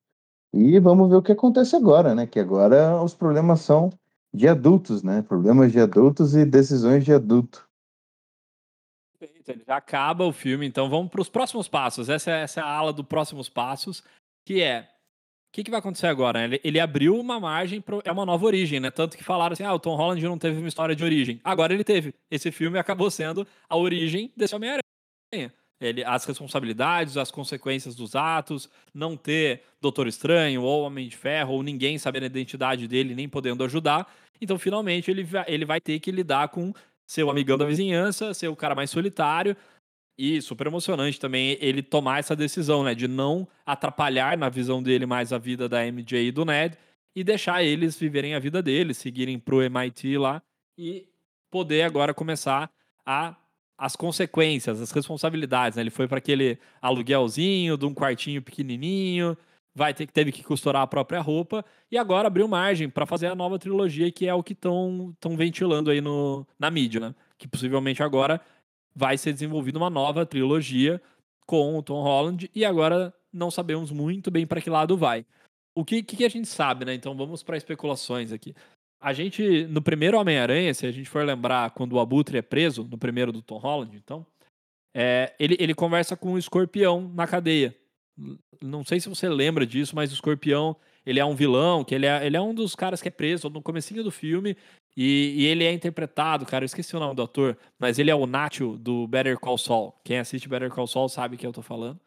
E 0.53 0.79
vamos 0.81 1.09
ver 1.09 1.17
o 1.17 1.23
que 1.23 1.33
acontece 1.33 1.77
agora, 1.77 2.15
né? 2.15 2.27
Que 2.27 2.41
agora 2.41 3.03
os 3.03 3.15
problemas 3.15 3.61
são 3.61 3.91
de 4.35 4.49
adultos, 4.49 5.03
né? 5.03 5.23
Problemas 5.23 5.73
de 5.73 5.81
adultos 5.81 6.35
e 6.35 6.45
decisões 6.45 7.05
de 7.05 7.13
adulto. 7.13 7.69
Ele 9.47 9.65
já 9.67 9.77
acaba 9.77 10.25
o 10.25 10.33
filme, 10.33 10.67
então 10.67 10.89
vamos 10.89 11.11
para 11.11 11.21
os 11.21 11.29
próximos 11.29 11.69
passos. 11.69 12.09
Essa 12.09 12.31
é, 12.31 12.43
essa 12.43 12.61
é 12.61 12.63
a 12.63 12.69
ala 12.69 12.93
dos 12.93 13.05
próximos 13.05 13.49
passos, 13.49 14.03
que 14.51 14.61
é 14.61 14.81
o 14.81 15.53
que, 15.53 15.65
que, 15.65 15.71
vai 15.71 15.79
acontecer 15.79 16.07
agora? 16.07 16.45
Ele, 16.45 16.61
ele 16.63 16.81
abriu 16.81 17.17
uma 17.19 17.39
margem 17.39 17.81
para 17.81 17.99
é 18.05 18.13
uma 18.13 18.27
nova 18.27 18.47
origem, 18.47 18.79
né? 18.81 18.91
Tanto 18.91 19.17
que 19.17 19.23
falaram 19.23 19.53
assim: 19.53 19.63
ah, 19.63 19.75
o 19.75 19.79
Tom 19.79 19.97
Holland 19.97 20.23
não 20.25 20.39
teve 20.39 20.59
uma 20.59 20.69
história 20.69 20.95
de 20.95 21.05
origem. 21.05 21.41
Agora 21.45 21.73
ele 21.73 21.85
teve. 21.85 22.15
Esse 22.31 22.51
filme 22.51 22.79
acabou 22.79 23.11
sendo 23.11 23.47
a 23.69 23.77
origem 23.77 24.33
desse 24.37 24.55
Homem-Aranha. 24.55 25.53
Ele, 25.81 26.05
as 26.05 26.25
responsabilidades, 26.25 27.17
as 27.17 27.31
consequências 27.31 27.95
dos 27.95 28.15
atos, 28.15 28.69
não 28.93 29.17
ter 29.17 29.63
Doutor 29.81 30.07
Estranho 30.07 30.63
ou 30.63 30.83
Homem 30.85 31.09
de 31.09 31.17
Ferro 31.17 31.55
ou 31.55 31.63
ninguém 31.63 31.97
sabendo 31.97 32.25
a 32.25 32.27
identidade 32.27 32.87
dele 32.87 33.15
nem 33.15 33.29
podendo 33.29 33.65
ajudar. 33.65 34.13
Então, 34.41 34.59
finalmente, 34.59 35.11
ele, 35.11 35.27
ele 35.47 35.65
vai 35.65 35.81
ter 35.81 35.99
que 36.01 36.11
lidar 36.11 36.49
com 36.49 36.73
ser 37.07 37.25
o 37.25 37.31
amigão 37.31 37.59
da 37.59 37.65
vizinhança, 37.65 38.35
ser 38.35 38.49
o 38.49 38.57
cara 38.57 38.75
mais 38.75 38.91
solitário. 38.91 39.57
E 40.19 40.41
super 40.43 40.67
emocionante 40.67 41.19
também 41.19 41.57
ele 41.61 41.83
tomar 41.83 42.19
essa 42.19 42.37
decisão, 42.37 42.85
né? 42.85 42.95
De 42.95 43.09
não 43.09 43.49
atrapalhar 43.65 44.37
na 44.37 44.49
visão 44.49 44.83
dele 44.83 45.07
mais 45.07 45.33
a 45.33 45.39
vida 45.39 45.69
da 45.69 45.85
MJ 45.87 46.29
e 46.29 46.33
do 46.33 46.45
Ned 46.45 46.77
e 47.15 47.25
deixar 47.25 47.63
eles 47.63 47.99
viverem 47.99 48.35
a 48.35 48.39
vida 48.39 48.63
deles, 48.63 48.99
seguirem 48.99 49.39
pro 49.39 49.63
MIT 49.63 50.19
lá 50.19 50.43
e 50.79 51.09
poder 51.51 51.83
agora 51.83 52.15
começar 52.15 52.71
a 53.05 53.37
as 53.81 53.97
consequências, 53.97 54.79
as 54.79 54.93
responsabilidades. 54.93 55.77
Né? 55.77 55.83
Ele 55.83 55.91
foi 55.91 56.07
para 56.07 56.19
aquele 56.19 56.59
aluguelzinho 56.83 57.79
de 57.79 57.87
um 57.87 57.95
quartinho 57.95 58.43
pequenininho, 58.43 59.35
vai 59.75 59.95
ter 59.95 60.07
que 60.07 60.13
teve 60.13 60.31
que 60.31 60.45
costurar 60.45 60.83
a 60.83 60.87
própria 60.87 61.21
roupa 61.21 61.65
e 61.91 61.97
agora 61.97 62.27
abriu 62.29 62.47
margem 62.47 62.91
para 62.91 63.07
fazer 63.07 63.29
a 63.29 63.35
nova 63.35 63.59
trilogia 63.59 64.13
que 64.13 64.27
é 64.27 64.35
o 64.35 64.43
que 64.43 64.53
estão 64.53 65.15
ventilando 65.35 65.91
aí 65.91 66.03
no, 66.03 66.47
na 66.59 66.71
mídia, 66.71 67.01
né? 67.01 67.15
Que 67.39 67.49
possivelmente 67.49 68.03
agora 68.03 68.39
vai 69.01 69.17
ser 69.17 69.33
desenvolvida 69.33 69.79
uma 69.79 69.89
nova 69.89 70.27
trilogia 70.27 71.01
com 71.47 71.79
o 71.79 71.83
Tom 71.83 72.03
Holland 72.03 72.51
e 72.55 72.67
agora 72.67 73.15
não 73.33 73.51
sabemos 73.51 73.91
muito 73.91 74.31
bem 74.31 74.47
para 74.47 74.61
que 74.61 74.69
lado 74.69 74.95
vai. 74.95 75.25
O 75.75 75.87
que, 75.87 76.03
que, 76.03 76.23
a 76.23 76.29
gente 76.29 76.47
sabe, 76.47 76.85
né? 76.85 76.93
Então 76.93 77.17
vamos 77.17 77.43
para 77.43 77.57
especulações 77.57 78.31
aqui. 78.31 78.55
A 79.01 79.15
gente, 79.15 79.65
no 79.69 79.81
primeiro 79.81 80.19
Homem-Aranha, 80.19 80.75
se 80.75 80.85
a 80.85 80.93
gente 80.93 81.09
for 81.09 81.25
lembrar 81.25 81.71
quando 81.71 81.95
o 81.95 82.01
Abutre 82.01 82.37
é 82.37 82.43
preso, 82.43 82.85
no 82.85 82.99
primeiro 82.99 83.33
do 83.33 83.41
Tom 83.41 83.57
Holland, 83.57 83.97
então, 83.97 84.27
é, 84.95 85.35
ele, 85.41 85.57
ele 85.59 85.75
conversa 85.75 86.15
com 86.15 86.35
o 86.35 86.39
escorpião 86.39 87.11
na 87.15 87.27
cadeia. 87.27 87.75
Não 88.61 88.85
sei 88.85 89.01
se 89.01 89.09
você 89.09 89.31
lembra 89.31 89.65
disso, 89.65 89.97
mas 89.97 90.11
o 90.11 90.15
escorpião 90.15 90.77
ele 91.07 91.19
é 91.19 91.25
um 91.25 91.35
vilão, 91.35 91.83
que 91.83 91.95
ele 91.95 92.05
é, 92.05 92.27
ele 92.27 92.37
é 92.37 92.41
um 92.41 92.53
dos 92.53 92.75
caras 92.75 93.01
que 93.01 93.09
é 93.09 93.11
preso 93.11 93.49
no 93.49 93.63
comecinho 93.63 94.05
do 94.05 94.11
filme 94.11 94.55
e, 94.97 95.35
e, 95.37 95.47
ele 95.47 95.65
é 95.65 95.73
interpretado, 95.73 96.45
cara, 96.45 96.65
eu 96.65 96.67
esqueci 96.67 96.97
o 96.97 97.01
nome 97.01 97.15
do 97.15 97.23
ator, 97.23 97.57
mas 97.79 97.99
ele 97.99 98.11
é 98.11 98.15
o 98.15 98.27
Nacho 98.27 98.77
do 98.77 99.07
Better 99.07 99.39
Call 99.39 99.57
Saul. 99.57 99.95
Quem 100.05 100.19
assiste 100.19 100.49
Better 100.49 100.71
Call 100.71 100.87
Saul 100.87 101.09
sabe 101.09 101.37
que 101.37 101.47
eu 101.47 101.53
tô 101.53 101.63
falando. 101.63 102.01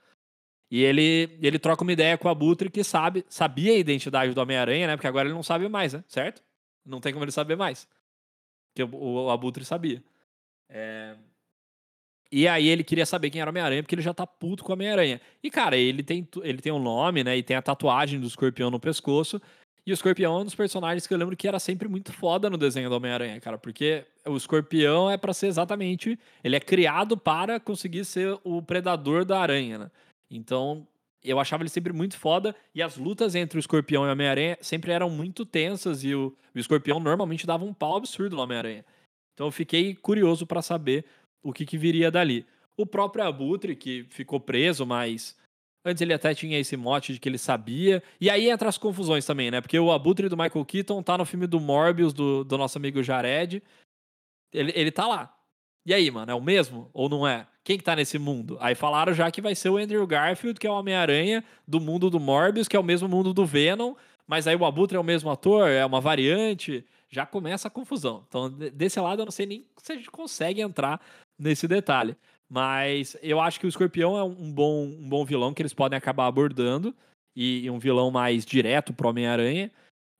E 0.69 0.83
ele, 0.83 1.37
ele 1.41 1.59
troca 1.59 1.83
uma 1.83 1.93
ideia 1.93 2.17
com 2.17 2.27
o 2.27 2.31
Abutre 2.31 2.69
que 2.69 2.83
sabe, 2.83 3.23
sabia 3.29 3.73
a 3.73 3.77
identidade 3.77 4.33
do 4.33 4.41
Homem-Aranha, 4.41 4.87
né? 4.87 4.95
Porque 4.95 5.07
agora 5.07 5.27
ele 5.27 5.35
não 5.35 5.43
sabe 5.43 5.69
mais, 5.69 5.93
né? 5.93 6.03
Certo? 6.07 6.43
Não 6.85 6.99
tem 6.99 7.13
como 7.13 7.23
ele 7.23 7.31
saber 7.31 7.55
mais. 7.55 7.87
Porque 8.73 8.83
o, 8.83 9.25
o 9.25 9.29
Abutre 9.29 9.63
sabia. 9.63 10.03
É... 10.67 11.15
E 12.31 12.47
aí 12.47 12.67
ele 12.67 12.83
queria 12.83 13.05
saber 13.05 13.29
quem 13.29 13.39
era 13.39 13.49
o 13.49 13.51
Homem-Aranha, 13.51 13.83
porque 13.83 13.93
ele 13.93 14.01
já 14.01 14.15
tá 14.15 14.25
puto 14.25 14.63
com 14.63 14.71
o 14.71 14.73
Homem-Aranha. 14.73 15.21
E, 15.43 15.51
cara, 15.51 15.77
ele 15.77 16.01
tem, 16.01 16.27
ele 16.41 16.57
tem 16.57 16.71
um 16.71 16.79
nome, 16.79 17.23
né? 17.23 17.37
E 17.37 17.43
tem 17.43 17.55
a 17.55 17.61
tatuagem 17.61 18.19
do 18.19 18.25
escorpião 18.25 18.71
no 18.71 18.79
pescoço. 18.79 19.39
E 19.85 19.91
o 19.91 19.93
Escorpião 19.93 20.37
é 20.37 20.41
um 20.41 20.45
dos 20.45 20.55
personagens 20.55 21.05
que 21.05 21.13
eu 21.13 21.17
lembro 21.17 21.35
que 21.35 21.47
era 21.47 21.59
sempre 21.59 21.89
muito 21.89 22.13
foda 22.13 22.49
no 22.49 22.57
desenho 22.57 22.89
do 22.89 22.95
Homem-Aranha, 22.95 23.39
cara, 23.41 23.57
porque 23.57 24.05
o 24.25 24.37
Escorpião 24.37 25.11
é 25.11 25.17
para 25.17 25.33
ser 25.33 25.47
exatamente. 25.47 26.17
Ele 26.41 26.55
é 26.55 26.59
criado 26.59 27.17
para 27.17 27.59
conseguir 27.59 28.05
ser 28.05 28.39
o 28.45 28.61
predador 28.61 29.25
da 29.25 29.41
aranha, 29.41 29.77
né? 29.77 29.91
Então, 30.31 30.87
eu 31.21 31.39
achava 31.39 31.63
ele 31.63 31.69
sempre 31.69 31.91
muito 31.91 32.17
foda 32.17 32.55
e 32.73 32.81
as 32.81 32.97
lutas 32.97 33.35
entre 33.35 33.57
o 33.57 33.59
Escorpião 33.59 34.05
e 34.05 34.07
o 34.07 34.11
Homem-Aranha 34.11 34.57
sempre 34.61 34.91
eram 34.91 35.09
muito 35.09 35.45
tensas 35.45 36.03
e 36.03 36.15
o, 36.15 36.33
o 36.55 36.59
Escorpião 36.59 36.99
normalmente 36.99 37.45
dava 37.45 37.65
um 37.65 37.73
pau 37.73 37.97
absurdo 37.97 38.37
no 38.37 38.41
Homem-Aranha. 38.41 38.85
Então 39.33 39.47
eu 39.47 39.51
fiquei 39.51 39.95
curioso 39.95 40.45
para 40.47 40.61
saber 40.61 41.05
o 41.41 41.51
que, 41.51 41.65
que 41.65 41.77
viria 41.77 42.09
dali. 42.09 42.45
O 42.77 42.85
próprio 42.85 43.25
Abutre, 43.25 43.75
que 43.75 44.05
ficou 44.09 44.39
preso, 44.39 44.85
mas 44.85 45.37
Antes 45.85 46.01
ele 46.01 46.13
até 46.13 46.33
tinha 46.33 46.57
esse 46.57 46.77
mote 46.77 47.13
de 47.13 47.19
que 47.19 47.27
ele 47.27 47.37
sabia. 47.37 48.01
E 48.19 48.29
aí 48.29 48.49
entra 48.49 48.69
as 48.69 48.77
confusões 48.77 49.25
também, 49.25 49.51
né? 49.51 49.59
Porque 49.59 49.77
o 49.77 49.91
Abutre 49.91 50.29
do 50.29 50.37
Michael 50.37 50.65
Keaton 50.65 51.03
tá 51.03 51.17
no 51.17 51.25
filme 51.25 51.45
do 51.45 51.59
Morbius, 51.59 52.13
do, 52.13 52.43
do 52.43 52.57
nosso 52.57 52.77
amigo 52.77 53.03
Jared. 53.03 53.61
Ele, 54.53 54.71
ele 54.75 54.91
tá 54.91 55.07
lá. 55.07 55.35
E 55.85 55.93
aí, 55.93 56.09
mano, 56.09 56.31
é 56.31 56.35
o 56.35 56.41
mesmo 56.41 56.89
ou 56.93 57.09
não 57.09 57.27
é? 57.27 57.45
Quem 57.63 57.77
que 57.77 57.83
tá 57.83 57.95
nesse 57.95 58.17
mundo? 58.17 58.57
Aí 58.61 58.75
falaram 58.75 59.13
já 59.13 59.29
que 59.29 59.41
vai 59.41 59.55
ser 59.55 59.69
o 59.69 59.77
Andrew 59.77 60.05
Garfield, 60.07 60.57
que 60.57 60.67
é 60.67 60.69
o 60.69 60.73
Homem-Aranha 60.73 61.43
do 61.67 61.81
mundo 61.81 62.09
do 62.09 62.19
Morbius, 62.19 62.67
que 62.67 62.75
é 62.77 62.79
o 62.79 62.83
mesmo 62.83 63.09
mundo 63.09 63.33
do 63.33 63.45
Venom. 63.45 63.93
Mas 64.25 64.47
aí 64.47 64.55
o 64.55 64.65
Abutre 64.65 64.95
é 64.95 64.99
o 64.99 65.03
mesmo 65.03 65.29
ator, 65.29 65.69
é 65.69 65.85
uma 65.85 65.99
variante. 65.99 66.85
Já 67.09 67.25
começa 67.25 67.67
a 67.67 67.71
confusão. 67.71 68.23
Então, 68.27 68.49
desse 68.49 68.99
lado, 68.99 69.21
eu 69.21 69.25
não 69.25 69.31
sei 69.31 69.45
nem 69.45 69.65
se 69.77 69.91
a 69.91 69.95
gente 69.95 70.09
consegue 70.09 70.61
entrar 70.61 71.01
nesse 71.37 71.67
detalhe. 71.67 72.15
Mas 72.49 73.17
eu 73.21 73.39
acho 73.39 73.59
que 73.59 73.65
o 73.65 73.69
Escorpião 73.69 74.17
é 74.17 74.23
um 74.23 74.51
bom, 74.51 74.85
um 74.85 75.09
bom 75.09 75.25
vilão 75.25 75.53
que 75.53 75.61
eles 75.61 75.73
podem 75.73 75.97
acabar 75.97 76.27
abordando. 76.27 76.93
E, 77.35 77.65
e 77.65 77.69
um 77.69 77.79
vilão 77.79 78.11
mais 78.11 78.45
direto 78.45 78.93
pro 78.93 79.09
Homem-Aranha. 79.09 79.71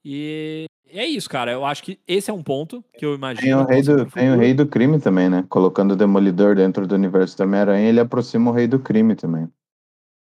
E 0.04 0.66
é 0.88 1.06
isso, 1.06 1.28
cara. 1.30 1.52
Eu 1.52 1.64
acho 1.64 1.82
que 1.82 1.98
esse 2.06 2.30
é 2.30 2.34
um 2.34 2.42
ponto 2.42 2.84
que 2.98 3.06
eu 3.06 3.14
imagino. 3.14 3.42
Tem 3.42 3.54
o 3.54 3.66
rei 3.66 3.82
do, 3.82 4.10
tem 4.10 4.30
o 4.32 4.36
rei 4.36 4.54
do 4.54 4.66
crime 4.66 5.00
também, 5.00 5.28
né? 5.28 5.44
Colocando 5.48 5.92
o 5.92 5.96
Demolidor 5.96 6.56
dentro 6.56 6.86
do 6.86 6.94
universo 6.94 7.36
do 7.36 7.44
Homem-Aranha, 7.44 7.88
ele 7.88 8.00
aproxima 8.00 8.50
o 8.50 8.54
rei 8.54 8.66
do 8.66 8.78
crime 8.78 9.14
também. 9.14 9.48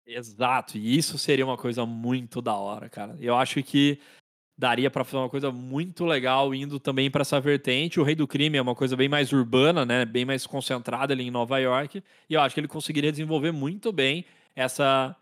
Exato. 0.07 0.77
E 0.77 0.97
isso 0.97 1.17
seria 1.17 1.45
uma 1.45 1.57
coisa 1.57 1.85
muito 1.85 2.41
da 2.41 2.55
hora, 2.55 2.89
cara. 2.89 3.15
Eu 3.19 3.35
acho 3.35 3.61
que 3.61 3.99
daria 4.59 4.91
para 4.91 5.05
fazer 5.05 5.17
uma 5.17 5.29
coisa 5.29 5.53
muito 5.53 6.03
legal 6.03 6.53
indo 6.53 6.81
também 6.81 7.09
para 7.09 7.21
essa 7.21 7.39
vertente. 7.39 7.97
O 7.97 8.03
Rei 8.03 8.13
do 8.13 8.27
Crime 8.27 8.57
é 8.57 8.61
uma 8.61 8.75
coisa 8.75 8.93
bem 8.93 9.07
mais 9.07 9.31
urbana, 9.31 9.85
né? 9.85 10.03
Bem 10.03 10.25
mais 10.25 10.45
concentrada 10.45 11.13
ali 11.13 11.25
em 11.25 11.31
Nova 11.31 11.57
York. 11.59 12.03
E 12.29 12.33
eu 12.33 12.41
acho 12.41 12.53
que 12.53 12.59
ele 12.59 12.67
conseguiria 12.67 13.09
desenvolver 13.09 13.53
muito 13.53 13.93
bem 13.93 14.25
essa 14.53 15.15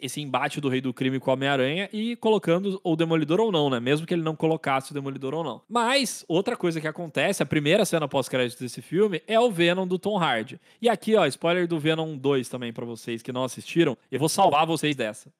esse 0.00 0.20
embate 0.20 0.60
do 0.60 0.68
Rei 0.68 0.80
do 0.80 0.94
Crime 0.94 1.18
com 1.18 1.30
o 1.30 1.34
Homem-Aranha 1.34 1.88
e 1.92 2.14
colocando 2.16 2.80
o 2.84 2.94
Demolidor 2.94 3.40
ou 3.40 3.50
não, 3.50 3.68
né? 3.68 3.80
Mesmo 3.80 4.06
que 4.06 4.14
ele 4.14 4.22
não 4.22 4.36
colocasse 4.36 4.92
o 4.92 4.94
Demolidor 4.94 5.34
ou 5.34 5.42
não. 5.42 5.60
Mas, 5.68 6.24
outra 6.28 6.56
coisa 6.56 6.80
que 6.80 6.86
acontece, 6.86 7.42
a 7.42 7.46
primeira 7.46 7.84
cena 7.84 8.06
pós-crédito 8.06 8.60
desse 8.60 8.80
filme 8.80 9.20
é 9.26 9.40
o 9.40 9.50
Venom 9.50 9.84
do 9.84 9.98
Tom 9.98 10.18
Hardy. 10.18 10.60
E 10.80 10.88
aqui, 10.88 11.16
ó, 11.16 11.26
spoiler 11.26 11.66
do 11.66 11.80
Venom 11.80 12.16
2 12.16 12.48
também 12.48 12.72
para 12.72 12.84
vocês 12.84 13.22
que 13.22 13.32
não 13.32 13.42
assistiram. 13.42 13.96
Eu 14.08 14.20
vou 14.20 14.28
salvar 14.28 14.66
vocês 14.66 14.94
dessa. 14.94 15.32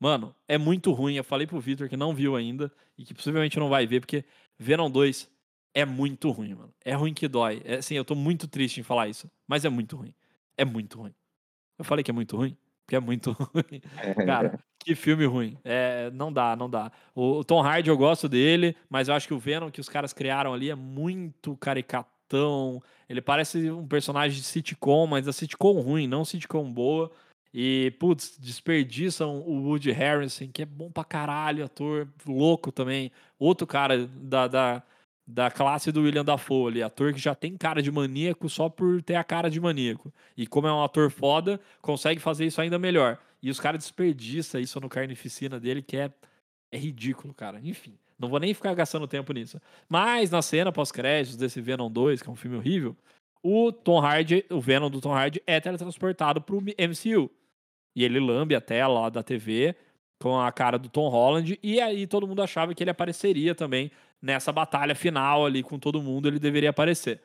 Mano, 0.00 0.34
é 0.46 0.56
muito 0.56 0.92
ruim. 0.92 1.14
Eu 1.14 1.24
falei 1.24 1.46
pro 1.46 1.60
Victor 1.60 1.88
que 1.88 1.96
não 1.96 2.14
viu 2.14 2.36
ainda 2.36 2.70
e 2.96 3.04
que 3.04 3.14
possivelmente 3.14 3.58
não 3.58 3.68
vai 3.68 3.86
ver, 3.86 4.00
porque 4.00 4.24
Venom 4.58 4.90
2 4.90 5.28
é 5.74 5.84
muito 5.84 6.30
ruim, 6.30 6.54
mano. 6.54 6.74
É 6.84 6.94
ruim 6.94 7.14
que 7.14 7.28
dói. 7.28 7.62
É, 7.64 7.76
assim, 7.76 7.94
eu 7.94 8.04
tô 8.04 8.14
muito 8.14 8.48
triste 8.48 8.80
em 8.80 8.82
falar 8.82 9.08
isso, 9.08 9.30
mas 9.46 9.64
é 9.64 9.68
muito 9.68 9.96
ruim. 9.96 10.14
É 10.56 10.64
muito 10.64 10.98
ruim. 10.98 11.14
Eu 11.78 11.84
falei 11.84 12.02
que 12.02 12.10
é 12.10 12.14
muito 12.14 12.36
ruim, 12.36 12.56
porque 12.84 12.96
é 12.96 13.00
muito 13.00 13.32
ruim. 13.54 13.80
Cara, 14.26 14.58
que 14.78 14.94
filme 14.94 15.24
ruim. 15.26 15.56
É, 15.64 16.10
não 16.12 16.32
dá, 16.32 16.56
não 16.56 16.68
dá. 16.68 16.90
O, 17.14 17.38
o 17.38 17.44
Tom 17.44 17.60
Hardy 17.60 17.90
eu 17.90 17.96
gosto 17.96 18.28
dele, 18.28 18.76
mas 18.88 19.08
eu 19.08 19.14
acho 19.14 19.28
que 19.28 19.34
o 19.34 19.38
Venom 19.38 19.70
que 19.70 19.80
os 19.80 19.88
caras 19.88 20.12
criaram 20.12 20.52
ali 20.52 20.70
é 20.70 20.74
muito 20.74 21.56
caricatão. 21.56 22.82
Ele 23.08 23.20
parece 23.20 23.70
um 23.70 23.86
personagem 23.86 24.38
de 24.38 24.44
sitcom, 24.44 25.06
mas 25.06 25.28
a 25.28 25.32
sitcom 25.32 25.80
ruim, 25.80 26.06
não 26.06 26.24
sitcom 26.24 26.70
boa. 26.72 27.10
E, 27.52 27.92
putz, 27.98 28.36
desperdiçam 28.38 29.40
o 29.40 29.62
Woody 29.64 29.90
Harrison, 29.90 30.48
que 30.52 30.62
é 30.62 30.66
bom 30.66 30.90
pra 30.90 31.04
caralho, 31.04 31.64
ator 31.64 32.08
louco 32.26 32.70
também. 32.70 33.10
Outro 33.38 33.66
cara 33.66 34.06
da, 34.06 34.46
da, 34.46 34.82
da 35.26 35.50
classe 35.50 35.90
do 35.90 36.02
William 36.02 36.24
Dafoe 36.24 36.68
ali, 36.68 36.82
ator 36.82 37.12
que 37.12 37.18
já 37.18 37.34
tem 37.34 37.56
cara 37.56 37.82
de 37.82 37.90
maníaco 37.90 38.48
só 38.48 38.68
por 38.68 39.02
ter 39.02 39.14
a 39.14 39.24
cara 39.24 39.50
de 39.50 39.60
maníaco. 39.60 40.12
E 40.36 40.46
como 40.46 40.66
é 40.66 40.72
um 40.72 40.82
ator 40.82 41.10
foda, 41.10 41.60
consegue 41.80 42.20
fazer 42.20 42.46
isso 42.46 42.60
ainda 42.60 42.78
melhor. 42.78 43.18
E 43.42 43.50
os 43.50 43.60
caras 43.60 43.80
desperdiçam 43.80 44.60
isso 44.60 44.80
no 44.80 44.88
carnificina 44.88 45.58
dele, 45.58 45.82
que 45.82 45.96
é, 45.96 46.10
é 46.70 46.78
ridículo, 46.78 47.32
cara. 47.32 47.60
Enfim, 47.62 47.96
não 48.18 48.28
vou 48.28 48.40
nem 48.40 48.52
ficar 48.52 48.74
gastando 48.74 49.06
tempo 49.06 49.32
nisso. 49.32 49.60
Mas 49.88 50.30
na 50.30 50.42
cena 50.42 50.72
pós-créditos 50.72 51.36
desse 51.36 51.60
Venom 51.60 51.90
2, 51.90 52.20
que 52.20 52.28
é 52.28 52.32
um 52.32 52.36
filme 52.36 52.56
horrível, 52.56 52.96
o 53.42 53.70
Tom 53.70 54.00
Hardy, 54.00 54.44
o 54.50 54.60
Venom 54.60 54.90
do 54.90 55.00
Tom 55.00 55.12
Hardy 55.14 55.42
é 55.46 55.60
teletransportado 55.60 56.40
pro 56.40 56.60
MCU. 56.60 57.30
E 57.98 58.04
ele 58.04 58.20
lambe 58.20 58.54
a 58.54 58.60
tela 58.60 59.00
lá 59.00 59.08
da 59.08 59.24
TV 59.24 59.74
com 60.20 60.38
a 60.38 60.52
cara 60.52 60.78
do 60.78 60.88
Tom 60.88 61.08
Holland. 61.08 61.58
E 61.60 61.80
aí 61.80 62.06
todo 62.06 62.28
mundo 62.28 62.40
achava 62.40 62.72
que 62.72 62.84
ele 62.84 62.92
apareceria 62.92 63.56
também 63.56 63.90
nessa 64.22 64.52
batalha 64.52 64.94
final 64.94 65.44
ali 65.44 65.64
com 65.64 65.80
todo 65.80 66.00
mundo, 66.00 66.28
ele 66.28 66.38
deveria 66.38 66.70
aparecer. 66.70 67.20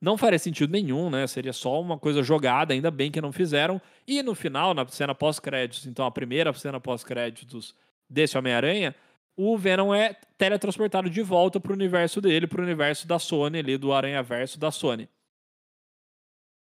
Não 0.00 0.16
faria 0.16 0.38
sentido 0.38 0.70
nenhum, 0.70 1.10
né? 1.10 1.26
Seria 1.26 1.52
só 1.52 1.80
uma 1.80 1.98
coisa 1.98 2.22
jogada, 2.22 2.72
ainda 2.72 2.88
bem 2.88 3.10
que 3.10 3.20
não 3.20 3.32
fizeram. 3.32 3.82
E 4.06 4.22
no 4.22 4.32
final, 4.32 4.72
na 4.74 4.86
cena 4.86 5.12
pós-créditos, 5.12 5.88
então 5.88 6.06
a 6.06 6.10
primeira 6.12 6.52
cena 6.52 6.78
pós-créditos 6.78 7.74
desse 8.08 8.38
Homem-Aranha, 8.38 8.94
o 9.36 9.58
Venom 9.58 9.92
é 9.92 10.14
teletransportado 10.38 11.10
de 11.10 11.22
volta 11.22 11.58
pro 11.58 11.72
universo 11.72 12.20
dele, 12.20 12.46
pro 12.46 12.62
universo 12.62 13.08
da 13.08 13.18
Sony 13.18 13.58
ali, 13.58 13.76
do 13.76 13.92
Aranha-Verso 13.92 14.56
da 14.56 14.70
Sony. 14.70 15.08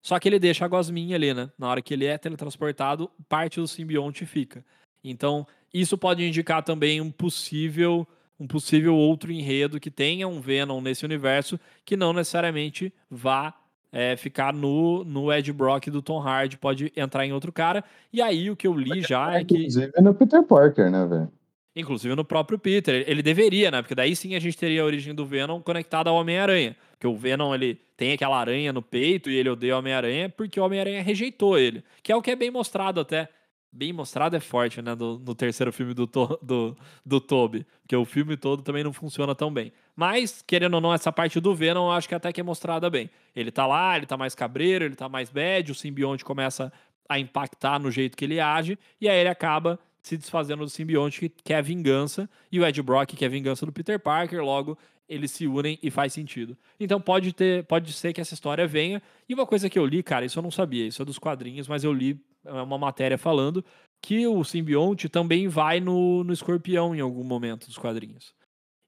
Só 0.03 0.19
que 0.19 0.29
ele 0.29 0.39
deixa 0.39 0.65
a 0.65 0.69
gosminha 0.69 1.17
ali, 1.17 1.33
né? 1.33 1.49
Na 1.57 1.69
hora 1.69 1.81
que 1.81 1.95
ele 1.95 2.07
é 2.07 2.19
teletransportado, 2.19 3.09
parte 3.29 3.61
do 3.61 3.69
simbionte 3.69 4.27
fica. 4.27 4.65
Então, 5.05 5.47
isso 5.73 5.97
pode 5.97 6.25
indicar 6.25 6.63
também 6.63 7.01
um 7.01 7.11
possível 7.11 8.07
um 8.41 8.47
possível 8.47 8.97
outro 8.97 9.31
enredo 9.31 9.79
que 9.79 9.91
tenha 9.91 10.27
um 10.27 10.41
Venom 10.41 10.81
nesse 10.81 11.05
universo 11.05 11.61
que 11.85 11.97
não 11.97 12.13
necessariamente 12.13 12.93
vá 13.09 13.55
é, 13.93 14.17
ficar 14.17 14.53
no, 14.53 15.05
no 15.05 15.33
Ed 15.33 15.53
Brock 15.53 15.87
do 15.89 16.03
Tom 16.03 16.19
Hardy, 16.19 16.59
pode 16.59 16.93
entrar 16.97 17.25
em 17.25 17.33
outro 17.33 17.53
cara. 17.53 17.85
E 18.13 18.21
aí 18.21 18.51
o 18.51 18.57
que 18.57 18.67
eu 18.67 18.75
li 18.75 19.01
já 19.03 19.35
é 19.35 19.45
que. 19.45 19.55
Inclusive 19.55 19.93
no 20.01 20.15
Peter 20.15 20.43
Parker, 20.43 20.91
né, 20.91 21.07
velho? 21.07 21.31
Inclusive 21.75 22.15
no 22.15 22.25
próprio 22.25 22.59
Peter. 22.59 23.05
Ele 23.07 23.23
deveria, 23.23 23.71
né? 23.71 23.81
Porque 23.81 23.95
daí 23.95 24.15
sim 24.15 24.35
a 24.35 24.41
gente 24.41 24.57
teria 24.57 24.83
a 24.83 24.85
origem 24.85 25.15
do 25.15 25.25
Venom 25.25 25.61
conectada 25.61 26.11
ao 26.11 26.17
Homem-Aranha. 26.17 26.77
Porque 26.91 27.07
o 27.07 27.17
Venom, 27.17 27.55
ele 27.55 27.75
tem 27.97 28.13
aquela 28.13 28.39
aranha 28.39 28.73
no 28.73 28.83
peito 28.83 29.31
e 29.31 29.37
ele 29.37 29.49
odeia 29.49 29.75
o 29.75 29.79
Homem-Aranha 29.79 30.29
porque 30.29 30.61
o 30.61 30.65
Homem-Aranha 30.65 31.03
rejeitou 31.03 31.59
ele. 31.59 31.83
Que 32.03 32.13
é 32.13 32.17
o 32.17 32.21
que 32.21 32.31
é 32.31 32.37
bem 32.37 32.51
mostrado 32.51 33.01
até. 33.01 33.29
Bem 33.75 33.91
mostrado 33.91 34.37
é 34.37 34.41
forte, 34.41 34.83
né? 34.83 34.95
No, 34.95 35.35
terceiro 35.35 35.73
filme 35.73 35.95
do, 35.95 36.05
do, 36.07 36.77
do 37.07 37.21
Toby. 37.21 37.67
Porque 37.81 37.97
o 37.97 38.05
filme 38.05 38.37
todo 38.37 38.63
também 38.63 38.85
não 38.85 38.93
funciona 38.93 39.35
tão 39.35 39.51
bem. 39.51 39.73
Mas, 39.97 40.45
querendo 40.47 40.75
ou 40.75 40.81
não, 40.81 40.93
essa 40.93 41.11
parte 41.11 41.41
do 41.41 41.55
Venom 41.55 41.87
eu 41.87 41.93
acho 41.93 42.07
que 42.07 42.15
até 42.15 42.31
que 42.31 42.41
é 42.41 42.45
mostrada 42.45 42.91
bem. 42.91 43.11
Ele 43.35 43.51
tá 43.51 43.67
lá, 43.67 43.97
ele 43.97 44.05
tá 44.05 44.17
mais 44.19 44.35
cabreiro, 44.35 44.85
ele 44.85 44.95
tá 44.95 45.09
mais 45.09 45.31
bad, 45.31 45.73
o 45.73 45.75
simbionte 45.75 46.23
começa 46.23 46.71
a 47.09 47.19
impactar 47.19 47.79
no 47.79 47.91
jeito 47.91 48.17
que 48.17 48.25
ele 48.25 48.41
age, 48.41 48.79
e 49.01 49.09
aí 49.09 49.19
ele 49.19 49.29
acaba 49.29 49.79
se 50.03 50.17
desfazendo 50.17 50.65
do 50.65 50.71
simbionte 50.71 51.29
que 51.29 51.43
quer 51.45 51.57
a 51.57 51.63
vingança, 51.63 52.29
e 52.51 52.59
o 52.59 52.67
Ed 52.67 52.83
Brock 52.83 53.15
quer 53.15 53.27
a 53.27 53.31
vingança 53.31 53.65
do 53.65 53.73
Peter 53.73 53.99
Parker, 54.01 54.43
logo 54.43 54.77
eles 55.09 55.31
se 55.31 55.47
unem 55.47 55.79
e 55.83 55.91
faz 55.91 56.13
sentido. 56.13 56.57
Então 56.81 57.01
pode 57.01 57.33
ter, 57.33 57.65
pode 57.65 57.93
ser 57.93 58.13
que 58.13 58.21
essa 58.21 58.35
história 58.35 58.67
venha. 58.67 59.03
E 59.29 59.35
uma 59.35 59.47
coisa 59.47 59.69
que 59.69 59.79
eu 59.79 59.85
li, 59.85 60.03
cara, 60.03 60.25
isso 60.25 60.39
eu 60.39 60.43
não 60.43 60.51
sabia, 60.51 60.87
isso 60.87 61.03
é 61.03 61.05
dos 61.05 61.19
quadrinhos, 61.19 61.69
mas 61.69 61.85
eu 61.85 61.93
li 61.93 62.19
é 62.45 62.53
uma 62.53 62.79
matéria 62.79 63.17
falando 63.17 63.65
que 64.05 64.27
o 64.27 64.43
simbionte 64.43 65.09
também 65.09 65.47
vai 65.47 65.81
no, 65.81 66.25
no 66.25 66.33
escorpião 66.33 66.95
em 66.95 67.01
algum 67.01 67.23
momento 67.23 67.67
dos 67.67 67.79
quadrinhos. 67.79 68.35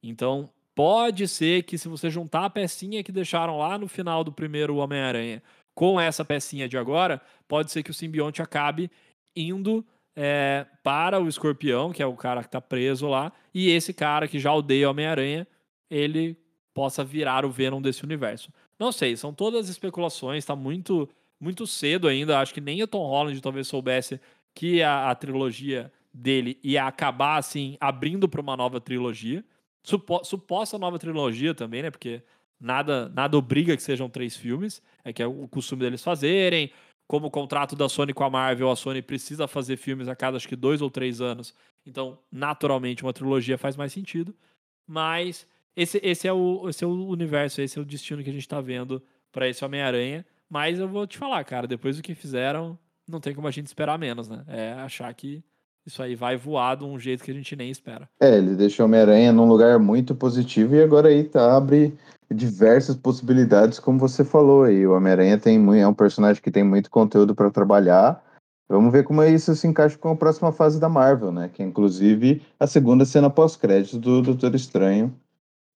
Então, 0.03 0.51
pode 0.75 1.29
ser 1.29 1.63
que 1.63 1.79
se 1.79 1.87
você 1.89 2.11
juntar 2.11 2.47
a 2.47 2.51
pecinha 2.51 3.05
que 3.05 3.13
deixaram 3.13 3.59
lá 3.59 3.79
no 3.79 3.87
final 3.87 4.25
do 4.25 4.33
primeiro 4.33 4.77
Homem-Aranha 4.77 5.41
com 5.73 6.01
essa 6.01 6.25
pecinha 6.25 6.69
de 6.69 6.77
agora, 6.77 7.23
pode 7.47 7.71
ser 7.71 7.83
que 7.83 7.91
o 7.93 7.95
simbionte 7.95 8.43
acabe 8.43 8.91
indo 9.37 9.85
é, 10.17 10.67
para 10.83 11.21
o 11.21 11.29
escorpião, 11.29 11.93
que 11.93 12.03
é 12.03 12.07
o 12.07 12.15
cara 12.15 12.41
que 12.41 12.49
está 12.49 12.61
preso 12.61 13.07
lá, 13.09 13.33
e 13.53 13.71
esse 13.71 13.93
cara 13.93 14.29
que 14.29 14.39
já 14.39 14.53
odeia 14.53 14.91
Homem-Aranha, 14.91 15.47
ele 15.91 16.37
possa 16.73 17.05
virar 17.05 17.45
o 17.45 17.51
Venom 17.51 17.81
desse 17.81 18.05
universo. 18.05 18.53
Não 18.79 18.91
sei, 18.91 19.17
são 19.17 19.33
todas 19.33 19.69
especulações, 19.69 20.39
está 20.39 20.57
muito 20.57 21.09
muito 21.41 21.67
cedo 21.67 22.09
ainda. 22.09 22.39
Acho 22.39 22.55
que 22.55 22.61
nem 22.61 22.83
o 22.83 22.87
Tom 22.87 23.07
Holland 23.07 23.41
talvez 23.41 23.67
soubesse 23.69 24.21
que 24.55 24.83
a, 24.83 25.11
a 25.11 25.15
trilogia 25.15 25.93
dele 26.13 26.59
ia 26.63 26.87
acabar 26.87 27.37
assim 27.37 27.77
abrindo 27.81 28.29
para 28.29 28.41
uma 28.41 28.57
nova 28.57 28.81
trilogia, 28.81 29.45
Supo, 29.83 30.25
suposta 30.25 30.79
nova 30.79 30.99
trilogia 30.99 31.55
também, 31.55 31.83
né? 31.83 31.91
Porque 31.91 32.23
nada 32.59 33.11
nada 33.11 33.37
obriga 33.37 33.77
que 33.77 33.83
sejam 33.83 34.09
três 34.09 34.35
filmes, 34.35 34.83
é 35.05 35.13
que 35.13 35.23
é 35.23 35.27
o 35.27 35.47
costume 35.47 35.83
deles 35.83 36.03
fazerem 36.03 36.71
como 37.07 37.27
o 37.27 37.31
contrato 37.31 37.77
da 37.77 37.89
Sony 37.89 38.13
com 38.13 38.25
a 38.25 38.31
Marvel, 38.31 38.71
a 38.71 38.77
Sony 38.77 39.03
precisa 39.03 39.47
fazer 39.47 39.77
filmes 39.77 40.09
a 40.09 40.17
cada 40.17 40.37
acho 40.37 40.49
que 40.49 40.57
dois 40.57 40.81
ou 40.81 40.91
três 40.91 41.21
anos. 41.21 41.55
Então, 41.87 42.19
naturalmente, 42.33 43.03
uma 43.03 43.13
trilogia 43.13 43.59
faz 43.59 43.77
mais 43.77 43.93
sentido. 43.93 44.35
Mas 44.87 45.47
esse, 45.77 46.01
esse, 46.03 46.27
é, 46.27 46.33
o, 46.33 46.69
esse 46.69 46.85
é 46.85 46.87
o 46.87 47.07
universo, 47.07 47.61
esse 47.61 47.79
é 47.79 47.83
o 47.83 47.85
destino 47.85 48.23
que 48.23 48.31
a 48.31 48.33
gente 48.33 48.43
está 48.43 48.61
vendo 48.61 49.03
para 49.31 49.49
esse 49.49 49.65
Homem-Aranha. 49.65 50.25
Mas 50.49 50.79
eu 50.79 50.89
vou 50.89 51.07
te 51.07 51.19
falar, 51.19 51.43
cara, 51.45 51.67
depois 51.67 51.97
do 51.97 52.03
que 52.03 52.15
fizeram, 52.15 52.79
não 53.09 53.21
tem 53.21 53.35
como 53.35 53.49
a 53.49 53.51
gente 53.51 53.67
esperar 53.67 53.99
menos, 53.99 54.29
né? 54.29 54.45
É 54.47 54.73
achar 54.73 55.13
que 55.15 55.43
isso 55.87 56.03
aí 56.03 56.15
vai 56.15 56.37
voar 56.37 56.77
de 56.77 56.85
um 56.85 56.99
jeito 56.99 57.23
que 57.23 57.31
a 57.31 57.35
gente 57.35 57.55
nem 57.55 57.71
espera. 57.71 58.09
É, 58.21 58.39
ele 58.39 58.55
deixou 58.55 58.87
Homem-Aranha 58.87 59.33
num 59.33 59.49
lugar 59.49 59.79
muito 59.79 60.15
positivo 60.15 60.75
e 60.75 60.83
agora 60.83 61.09
aí 61.09 61.25
tá, 61.25 61.57
abre 61.57 61.95
diversas 62.33 62.97
possibilidades, 62.97 63.79
como 63.79 63.99
você 63.99 64.25
falou 64.25 64.65
aí. 64.65 64.87
O 64.87 64.95
Homem-Aranha 64.95 65.39
tem 65.39 65.57
é 65.79 65.87
um 65.87 65.95
personagem 65.95 66.43
que 66.43 66.51
tem 66.51 66.65
muito 66.65 66.91
conteúdo 66.91 67.35
para 67.35 67.51
trabalhar. 67.51 68.23
Vamos 68.69 68.93
ver 68.93 69.05
como 69.05 69.23
isso 69.23 69.55
se 69.55 69.67
encaixa 69.67 69.99
com 69.99 70.11
a 70.11 70.17
próxima 70.17 70.51
fase 70.51 70.81
da 70.81 70.89
Marvel, 70.89 71.31
né? 71.31 71.51
Que 71.53 71.63
é 71.63 71.67
inclusive 71.67 72.43
a 72.59 72.67
segunda 72.67 73.05
cena 73.05 73.29
pós-crédito 73.29 73.99
do 73.99 74.23
Doutor 74.23 74.55
Estranho 74.55 75.15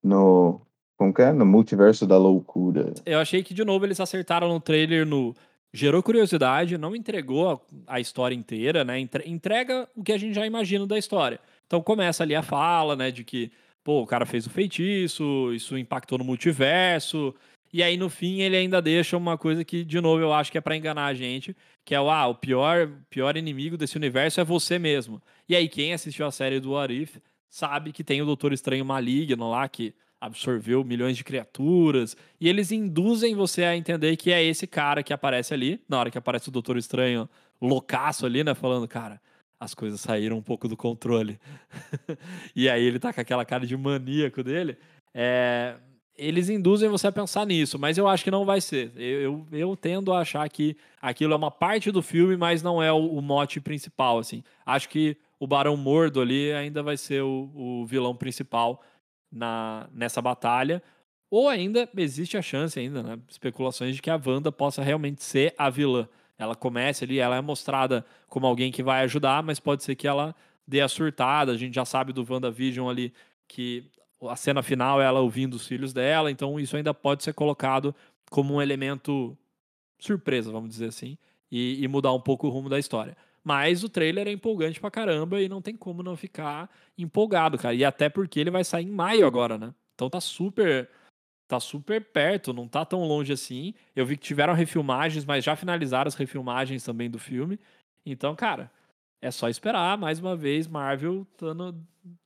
no 0.03 0.61
como 0.97 1.15
que 1.15 1.23
é? 1.23 1.33
No 1.33 1.47
multiverso 1.47 2.07
da 2.07 2.19
loucura. 2.19 2.93
Eu 3.07 3.21
achei 3.21 3.43
que 3.43 3.55
de 3.55 3.65
novo 3.65 3.85
eles 3.85 4.01
acertaram 4.01 4.49
no 4.49 4.59
trailer 4.59 5.07
no 5.07 5.35
gerou 5.73 6.03
curiosidade, 6.03 6.79
não 6.79 6.97
entregou 6.97 7.65
a, 7.87 8.01
história 8.01 8.35
inteira, 8.35 8.85
né? 8.85 8.99
Entrega 9.27 9.89
o 9.95 10.03
que 10.03 10.13
a 10.13 10.19
gente 10.19 10.35
já 10.35 10.47
imagina 10.47 10.87
da 10.87 10.99
história. 10.99 11.41
Então 11.67 11.83
começa 11.83 12.23
ali 12.23 12.35
a 12.35 12.43
fala, 12.43 12.97
né, 12.97 13.11
de 13.11 13.25
que 13.25 13.53
pô, 13.85 14.03
o 14.03 14.07
cara 14.07 14.27
fez 14.27 14.47
o 14.47 14.51
feitiço, 14.51 15.53
isso 15.55 15.77
impactou 15.79 16.19
no 16.19 16.25
multiverso. 16.25 17.35
E 17.73 17.83
aí, 17.83 17.97
no 17.97 18.09
fim, 18.09 18.41
ele 18.41 18.57
ainda 18.57 18.81
deixa 18.81 19.17
uma 19.17 19.37
coisa 19.37 19.65
que, 19.65 19.85
de 19.85 20.01
novo, 20.01 20.23
eu 20.23 20.33
acho 20.33 20.51
que 20.51 20.59
é 20.59 20.61
para 20.61 20.77
enganar 20.77 21.07
a 21.07 21.15
gente, 21.15 21.57
que 21.85 21.95
é 21.95 22.01
o, 22.01 22.11
ah, 22.11 22.27
o 22.27 22.35
pior, 22.35 22.91
pior 23.11 23.37
inimigo 23.37 23.77
desse 23.77 23.97
universo 23.97 24.41
é 24.41 24.45
você 24.45 24.79
mesmo. 24.79 25.23
E 25.49 25.55
aí, 25.55 25.69
quem 25.69 25.93
assistiu 25.93 26.27
a 26.27 26.31
série 26.31 26.61
do 26.61 26.73
What 26.73 26.95
If 26.95 27.17
sabe 27.49 27.93
que 27.93 28.05
tem 28.05 28.23
o 28.23 28.27
Doutor 28.27 28.53
Estranho 28.53 28.85
Maligno 28.85 29.51
lá, 29.51 29.69
que 29.69 29.95
absorveu 30.21 30.85
milhões 30.85 31.17
de 31.17 31.25
criaturas, 31.25 32.17
e 32.41 32.49
eles 32.49 32.73
induzem 32.73 33.35
você 33.35 33.65
a 33.65 33.77
entender 33.77 34.17
que 34.17 34.33
é 34.33 34.43
esse 34.43 34.67
cara 34.67 35.03
que 35.03 35.13
aparece 35.13 35.55
ali, 35.55 35.81
na 35.89 35.99
hora 35.99 36.11
que 36.11 36.19
aparece 36.19 36.49
o 36.49 36.53
Doutor 36.53 36.77
Estranho 36.77 37.29
loucaço 37.61 38.27
ali, 38.27 38.43
né, 38.43 38.55
falando, 38.55 38.87
cara, 38.87 39.21
as 39.61 39.75
coisas 39.75 40.01
saíram 40.01 40.37
um 40.37 40.43
pouco 40.43 40.69
do 40.69 40.77
controle. 40.77 41.39
e 42.55 42.69
aí 42.69 42.85
ele 42.85 42.99
tá 42.99 43.13
com 43.13 43.21
aquela 43.21 43.45
cara 43.45 43.67
de 43.67 43.77
maníaco 43.77 44.43
dele. 44.43 44.77
É, 45.13 45.77
eles 46.17 46.49
induzem 46.49 46.89
você 46.89 47.07
a 47.07 47.13
pensar 47.13 47.47
nisso, 47.47 47.79
mas 47.79 47.99
eu 47.99 48.07
acho 48.09 48.25
que 48.25 48.31
não 48.31 48.45
vai 48.45 48.61
ser. 48.61 48.93
Eu, 48.97 49.21
eu, 49.21 49.47
eu, 49.53 49.77
tendo 49.77 50.13
a 50.13 50.21
achar 50.21 50.49
que 50.49 50.77
aquilo 51.01 51.33
é 51.33 51.37
uma 51.37 51.51
parte 51.51 51.91
do 51.91 52.03
filme, 52.03 52.37
mas 52.37 52.63
não 52.63 52.83
é 52.83 52.93
o, 52.93 52.99
o, 52.99 53.23
mote 53.23 53.61
principal, 53.61 54.19
assim. 54.19 54.43
Acho 54.67 54.89
que 54.89 55.17
o 55.39 55.47
Barão 55.47 55.77
Mordo 55.77 56.21
ali 56.21 56.53
ainda 56.53 56.83
vai 56.83 56.97
ser 56.97 57.23
o, 57.23 57.51
o 57.55 57.87
vilão 57.87 58.15
principal 58.15 58.83
na, 59.31 59.89
nessa 59.93 60.21
batalha. 60.21 60.83
Ou 61.31 61.49
ainda 61.49 61.89
existe 61.97 62.37
a 62.37 62.43
chance 62.43 62.79
ainda, 62.79 63.03
né? 63.03 63.19
Especulações 63.29 63.97
de 63.97 64.03
que 64.03 64.11
a 64.11 64.21
Wanda 64.25 64.51
possa 64.51 64.83
realmente 64.83 65.23
ser 65.23 65.55
a 65.59 65.69
vilã. 65.69 66.09
Ela 66.39 66.55
comece 66.55 67.05
ali, 67.05 67.19
ela 67.19 67.37
é 67.37 67.41
mostrada 67.41 68.05
como 68.29 68.47
alguém 68.47 68.71
que 68.71 68.83
vai 68.83 69.03
ajudar, 69.03 69.43
mas 69.43 69.61
pode 69.61 69.83
ser 69.83 69.95
que 69.95 70.07
ela 70.07 70.35
dê 70.67 70.81
a 70.81 70.89
surtada. 70.89 71.53
A 71.53 71.57
gente 71.57 71.75
já 71.75 71.85
sabe 71.85 72.13
do 72.13 72.27
WandaVision 72.29 72.89
ali 72.89 73.13
que 73.47 73.85
a 74.23 74.37
cena 74.37 74.63
final 74.63 75.01
é 75.01 75.05
ela 75.05 75.21
ouvindo 75.21 75.55
os 75.55 75.67
filhos 75.67 75.93
dela, 75.93 76.31
então 76.31 76.59
isso 76.59 76.77
ainda 76.77 76.93
pode 76.93 77.23
ser 77.23 77.33
colocado 77.33 77.95
como 78.31 78.55
um 78.55 78.63
elemento 78.63 79.37
surpresa, 79.99 80.51
vamos 80.51 80.71
dizer 80.71 80.87
assim, 80.87 81.17
e, 81.51 81.83
e, 81.83 81.89
mudar 81.89 82.13
um 82.13 82.21
pouco 82.21 82.47
o 82.47 82.51
rumo 82.51 82.69
da 82.69 82.79
história. 82.79 83.17
Mas 83.49 83.83
o 83.83 83.89
trailer 83.89 84.29
é 84.29 84.31
empolgante 84.31 84.79
pra 84.79 84.91
caramba 84.91 85.41
e 85.41 85.49
não 85.49 85.63
tem 85.63 85.75
como 85.75 86.03
não 86.03 86.15
ficar 86.15 86.69
empolgado, 86.99 87.57
cara. 87.57 87.75
E 87.75 87.83
até 87.83 88.11
porque 88.11 88.39
ele 88.39 88.51
vai 88.51 88.63
sair 88.63 88.85
em 88.85 88.91
maio 88.91 89.27
agora, 89.27 89.57
né? 89.57 89.73
Então 89.95 90.11
tá 90.11 90.21
super 90.21 90.87
tá 91.49 91.59
super 91.59 92.05
perto, 92.05 92.53
não 92.53 92.69
tá 92.69 92.85
tão 92.85 93.05
longe 93.05 93.33
assim. 93.33 93.73
Eu 93.97 94.05
vi 94.05 94.19
que 94.19 94.23
tiveram 94.23 94.53
refilmagens, 94.53 95.25
mas 95.25 95.43
já 95.43 95.57
finalizaram 95.57 96.09
as 96.09 96.15
refilmagens 96.15 96.85
também 96.85 97.09
do 97.09 97.19
filme. 97.19 97.59
Então, 98.05 98.37
cara, 98.37 98.71
é 99.19 99.31
só 99.31 99.49
esperar, 99.49 99.97
mais 99.97 100.21
uma 100.21 100.37
vez, 100.37 100.69
Marvel 100.69 101.27
dando, 101.41 101.75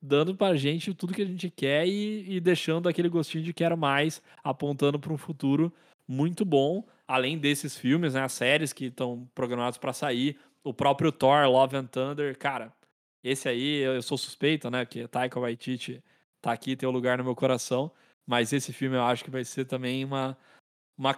dando 0.02 0.34
pra 0.34 0.56
gente 0.56 0.92
tudo 0.92 1.14
que 1.14 1.22
a 1.22 1.26
gente 1.26 1.48
quer 1.50 1.86
e, 1.86 2.34
e 2.34 2.40
deixando 2.40 2.88
aquele 2.88 3.08
gostinho 3.08 3.44
de 3.44 3.52
quero 3.52 3.78
mais, 3.78 4.20
apontando 4.42 4.98
para 4.98 5.12
um 5.12 5.16
futuro 5.18 5.72
muito 6.08 6.44
bom. 6.44 6.84
Além 7.06 7.38
desses 7.38 7.76
filmes, 7.76 8.14
né, 8.14 8.22
as 8.22 8.32
séries 8.32 8.72
que 8.72 8.86
estão 8.86 9.28
programadas 9.36 9.78
para 9.78 9.92
sair, 9.92 10.36
o 10.64 10.72
próprio 10.72 11.10
Thor, 11.10 11.46
Love 11.48 11.76
and 11.76 11.86
Thunder, 11.86 12.36
cara, 12.38 12.72
esse 13.22 13.48
aí 13.48 13.78
eu 13.78 14.02
sou 14.02 14.18
suspeito, 14.18 14.70
né, 14.70 14.84
que 14.84 15.06
Taika 15.08 15.40
Waititi 15.40 16.02
tá 16.40 16.52
aqui, 16.52 16.76
tem 16.76 16.88
um 16.88 16.92
lugar 16.92 17.18
no 17.18 17.24
meu 17.24 17.34
coração, 17.34 17.90
mas 18.26 18.52
esse 18.52 18.72
filme 18.72 18.96
eu 18.96 19.02
acho 19.02 19.24
que 19.24 19.30
vai 19.30 19.44
ser 19.44 19.64
também 19.64 20.04
uma, 20.04 20.36
uma, 20.96 21.16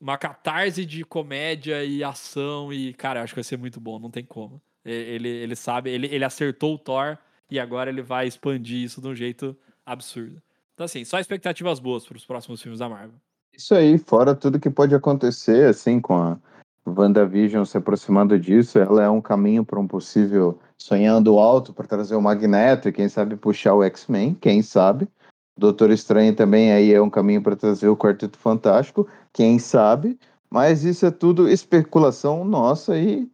uma 0.00 0.18
catarse 0.18 0.84
de 0.84 1.04
comédia 1.04 1.84
e 1.84 2.02
ação 2.02 2.72
e, 2.72 2.92
cara, 2.94 3.20
eu 3.20 3.24
acho 3.24 3.32
que 3.32 3.38
vai 3.38 3.44
ser 3.44 3.58
muito 3.58 3.80
bom, 3.80 3.98
não 3.98 4.10
tem 4.10 4.24
como. 4.24 4.60
Ele, 4.84 5.28
ele 5.28 5.54
sabe, 5.54 5.90
ele, 5.90 6.08
ele 6.08 6.24
acertou 6.24 6.74
o 6.74 6.78
Thor 6.78 7.16
e 7.50 7.60
agora 7.60 7.90
ele 7.90 8.02
vai 8.02 8.26
expandir 8.26 8.82
isso 8.82 9.00
de 9.00 9.08
um 9.08 9.14
jeito 9.14 9.56
absurdo. 9.86 10.42
Então, 10.74 10.84
assim, 10.84 11.04
só 11.04 11.20
expectativas 11.20 11.78
boas 11.78 12.04
para 12.04 12.16
os 12.16 12.24
próximos 12.24 12.60
filmes 12.60 12.80
da 12.80 12.88
Marvel. 12.88 13.14
Isso 13.52 13.74
aí, 13.74 13.98
fora 13.98 14.34
tudo 14.34 14.58
que 14.58 14.70
pode 14.70 14.94
acontecer, 14.94 15.68
assim, 15.68 16.00
com 16.00 16.16
a 16.16 16.38
WandaVision 16.86 17.64
se 17.64 17.76
aproximando 17.76 18.38
disso, 18.38 18.78
ela 18.78 19.02
é 19.02 19.08
um 19.08 19.20
caminho 19.20 19.64
para 19.64 19.78
um 19.78 19.86
possível 19.86 20.58
sonhando 20.76 21.38
alto 21.38 21.72
para 21.72 21.86
trazer 21.86 22.16
o 22.16 22.20
Magneto 22.20 22.88
e 22.88 22.92
quem 22.92 23.08
sabe 23.08 23.36
puxar 23.36 23.74
o 23.74 23.82
X-Men, 23.84 24.34
quem 24.34 24.62
sabe. 24.62 25.08
Doutor 25.56 25.90
Estranho 25.90 26.34
também 26.34 26.72
aí 26.72 26.92
é 26.92 27.00
um 27.00 27.10
caminho 27.10 27.42
para 27.42 27.54
trazer 27.54 27.88
o 27.88 27.96
Quarteto 27.96 28.38
Fantástico, 28.38 29.06
quem 29.32 29.58
sabe. 29.58 30.18
Mas 30.50 30.84
isso 30.84 31.06
é 31.06 31.10
tudo 31.10 31.48
especulação 31.48 32.44
nossa 32.44 32.98
e 32.98 33.30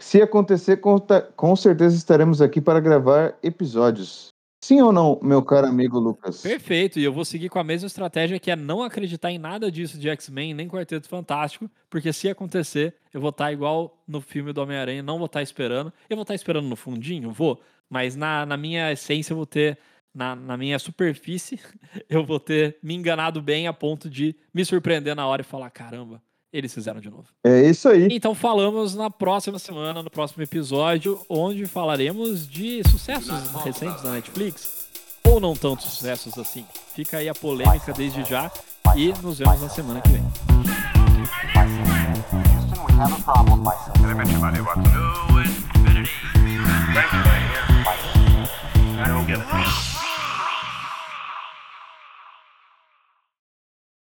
se 0.00 0.22
acontecer, 0.22 0.78
com, 0.78 1.56
certeza 1.56 1.94
estaremos 1.94 2.40
aqui 2.40 2.60
para 2.60 2.80
gravar 2.80 3.34
episódios. 3.42 4.31
Sim 4.62 4.80
ou 4.80 4.92
não, 4.92 5.18
meu 5.20 5.42
caro 5.42 5.66
amigo 5.66 5.98
Lucas? 5.98 6.40
Perfeito, 6.40 6.96
e 6.96 7.02
eu 7.02 7.12
vou 7.12 7.24
seguir 7.24 7.48
com 7.48 7.58
a 7.58 7.64
mesma 7.64 7.88
estratégia 7.88 8.38
que 8.38 8.48
é 8.48 8.54
não 8.54 8.80
acreditar 8.80 9.32
em 9.32 9.38
nada 9.38 9.72
disso 9.72 9.98
de 9.98 10.08
X-Men, 10.08 10.54
nem 10.54 10.68
Quarteto 10.68 11.08
Fantástico, 11.08 11.68
porque 11.90 12.12
se 12.12 12.28
acontecer, 12.28 12.94
eu 13.12 13.20
vou 13.20 13.30
estar 13.30 13.52
igual 13.52 14.00
no 14.06 14.20
filme 14.20 14.52
do 14.52 14.62
Homem-Aranha, 14.62 15.02
não 15.02 15.18
vou 15.18 15.26
estar 15.26 15.42
esperando. 15.42 15.92
Eu 16.08 16.16
vou 16.16 16.22
estar 16.22 16.36
esperando 16.36 16.68
no 16.68 16.76
fundinho, 16.76 17.32
vou, 17.32 17.60
mas 17.90 18.14
na, 18.14 18.46
na 18.46 18.56
minha 18.56 18.92
essência 18.92 19.32
eu 19.32 19.36
vou 19.36 19.46
ter, 19.46 19.76
na, 20.14 20.36
na 20.36 20.56
minha 20.56 20.78
superfície, 20.78 21.58
eu 22.08 22.24
vou 22.24 22.38
ter 22.38 22.78
me 22.80 22.94
enganado 22.94 23.42
bem 23.42 23.66
a 23.66 23.72
ponto 23.72 24.08
de 24.08 24.32
me 24.54 24.64
surpreender 24.64 25.16
na 25.16 25.26
hora 25.26 25.42
e 25.42 25.44
falar: 25.44 25.70
caramba, 25.70 26.22
eles 26.52 26.72
fizeram 26.74 27.00
de 27.00 27.10
novo. 27.10 27.24
É 27.44 27.62
isso 27.62 27.88
aí. 27.88 28.08
Então 28.10 28.34
falamos 28.34 28.94
na 28.94 29.10
próxima 29.10 29.58
semana, 29.58 30.02
no 30.02 30.10
próximo 30.10 30.42
episódio, 30.42 31.20
onde 31.28 31.66
falaremos 31.66 32.46
de 32.46 32.82
sucessos 32.88 33.50
recentes 33.64 34.02
da 34.02 34.10
Netflix. 34.12 34.82
Ou 35.24 35.40
não 35.40 35.54
tantos 35.54 35.86
sucessos 35.86 36.36
assim. 36.36 36.66
Fica 36.94 37.18
aí 37.18 37.28
a 37.28 37.34
polêmica 37.34 37.92
desde 37.92 38.24
já 38.24 38.50
e 38.96 39.12
nos 39.22 39.38
vemos 39.38 39.62
na 39.62 39.68
semana 39.68 40.00
que 40.00 40.10
vem. 40.10 40.22
Houston, 49.52 49.91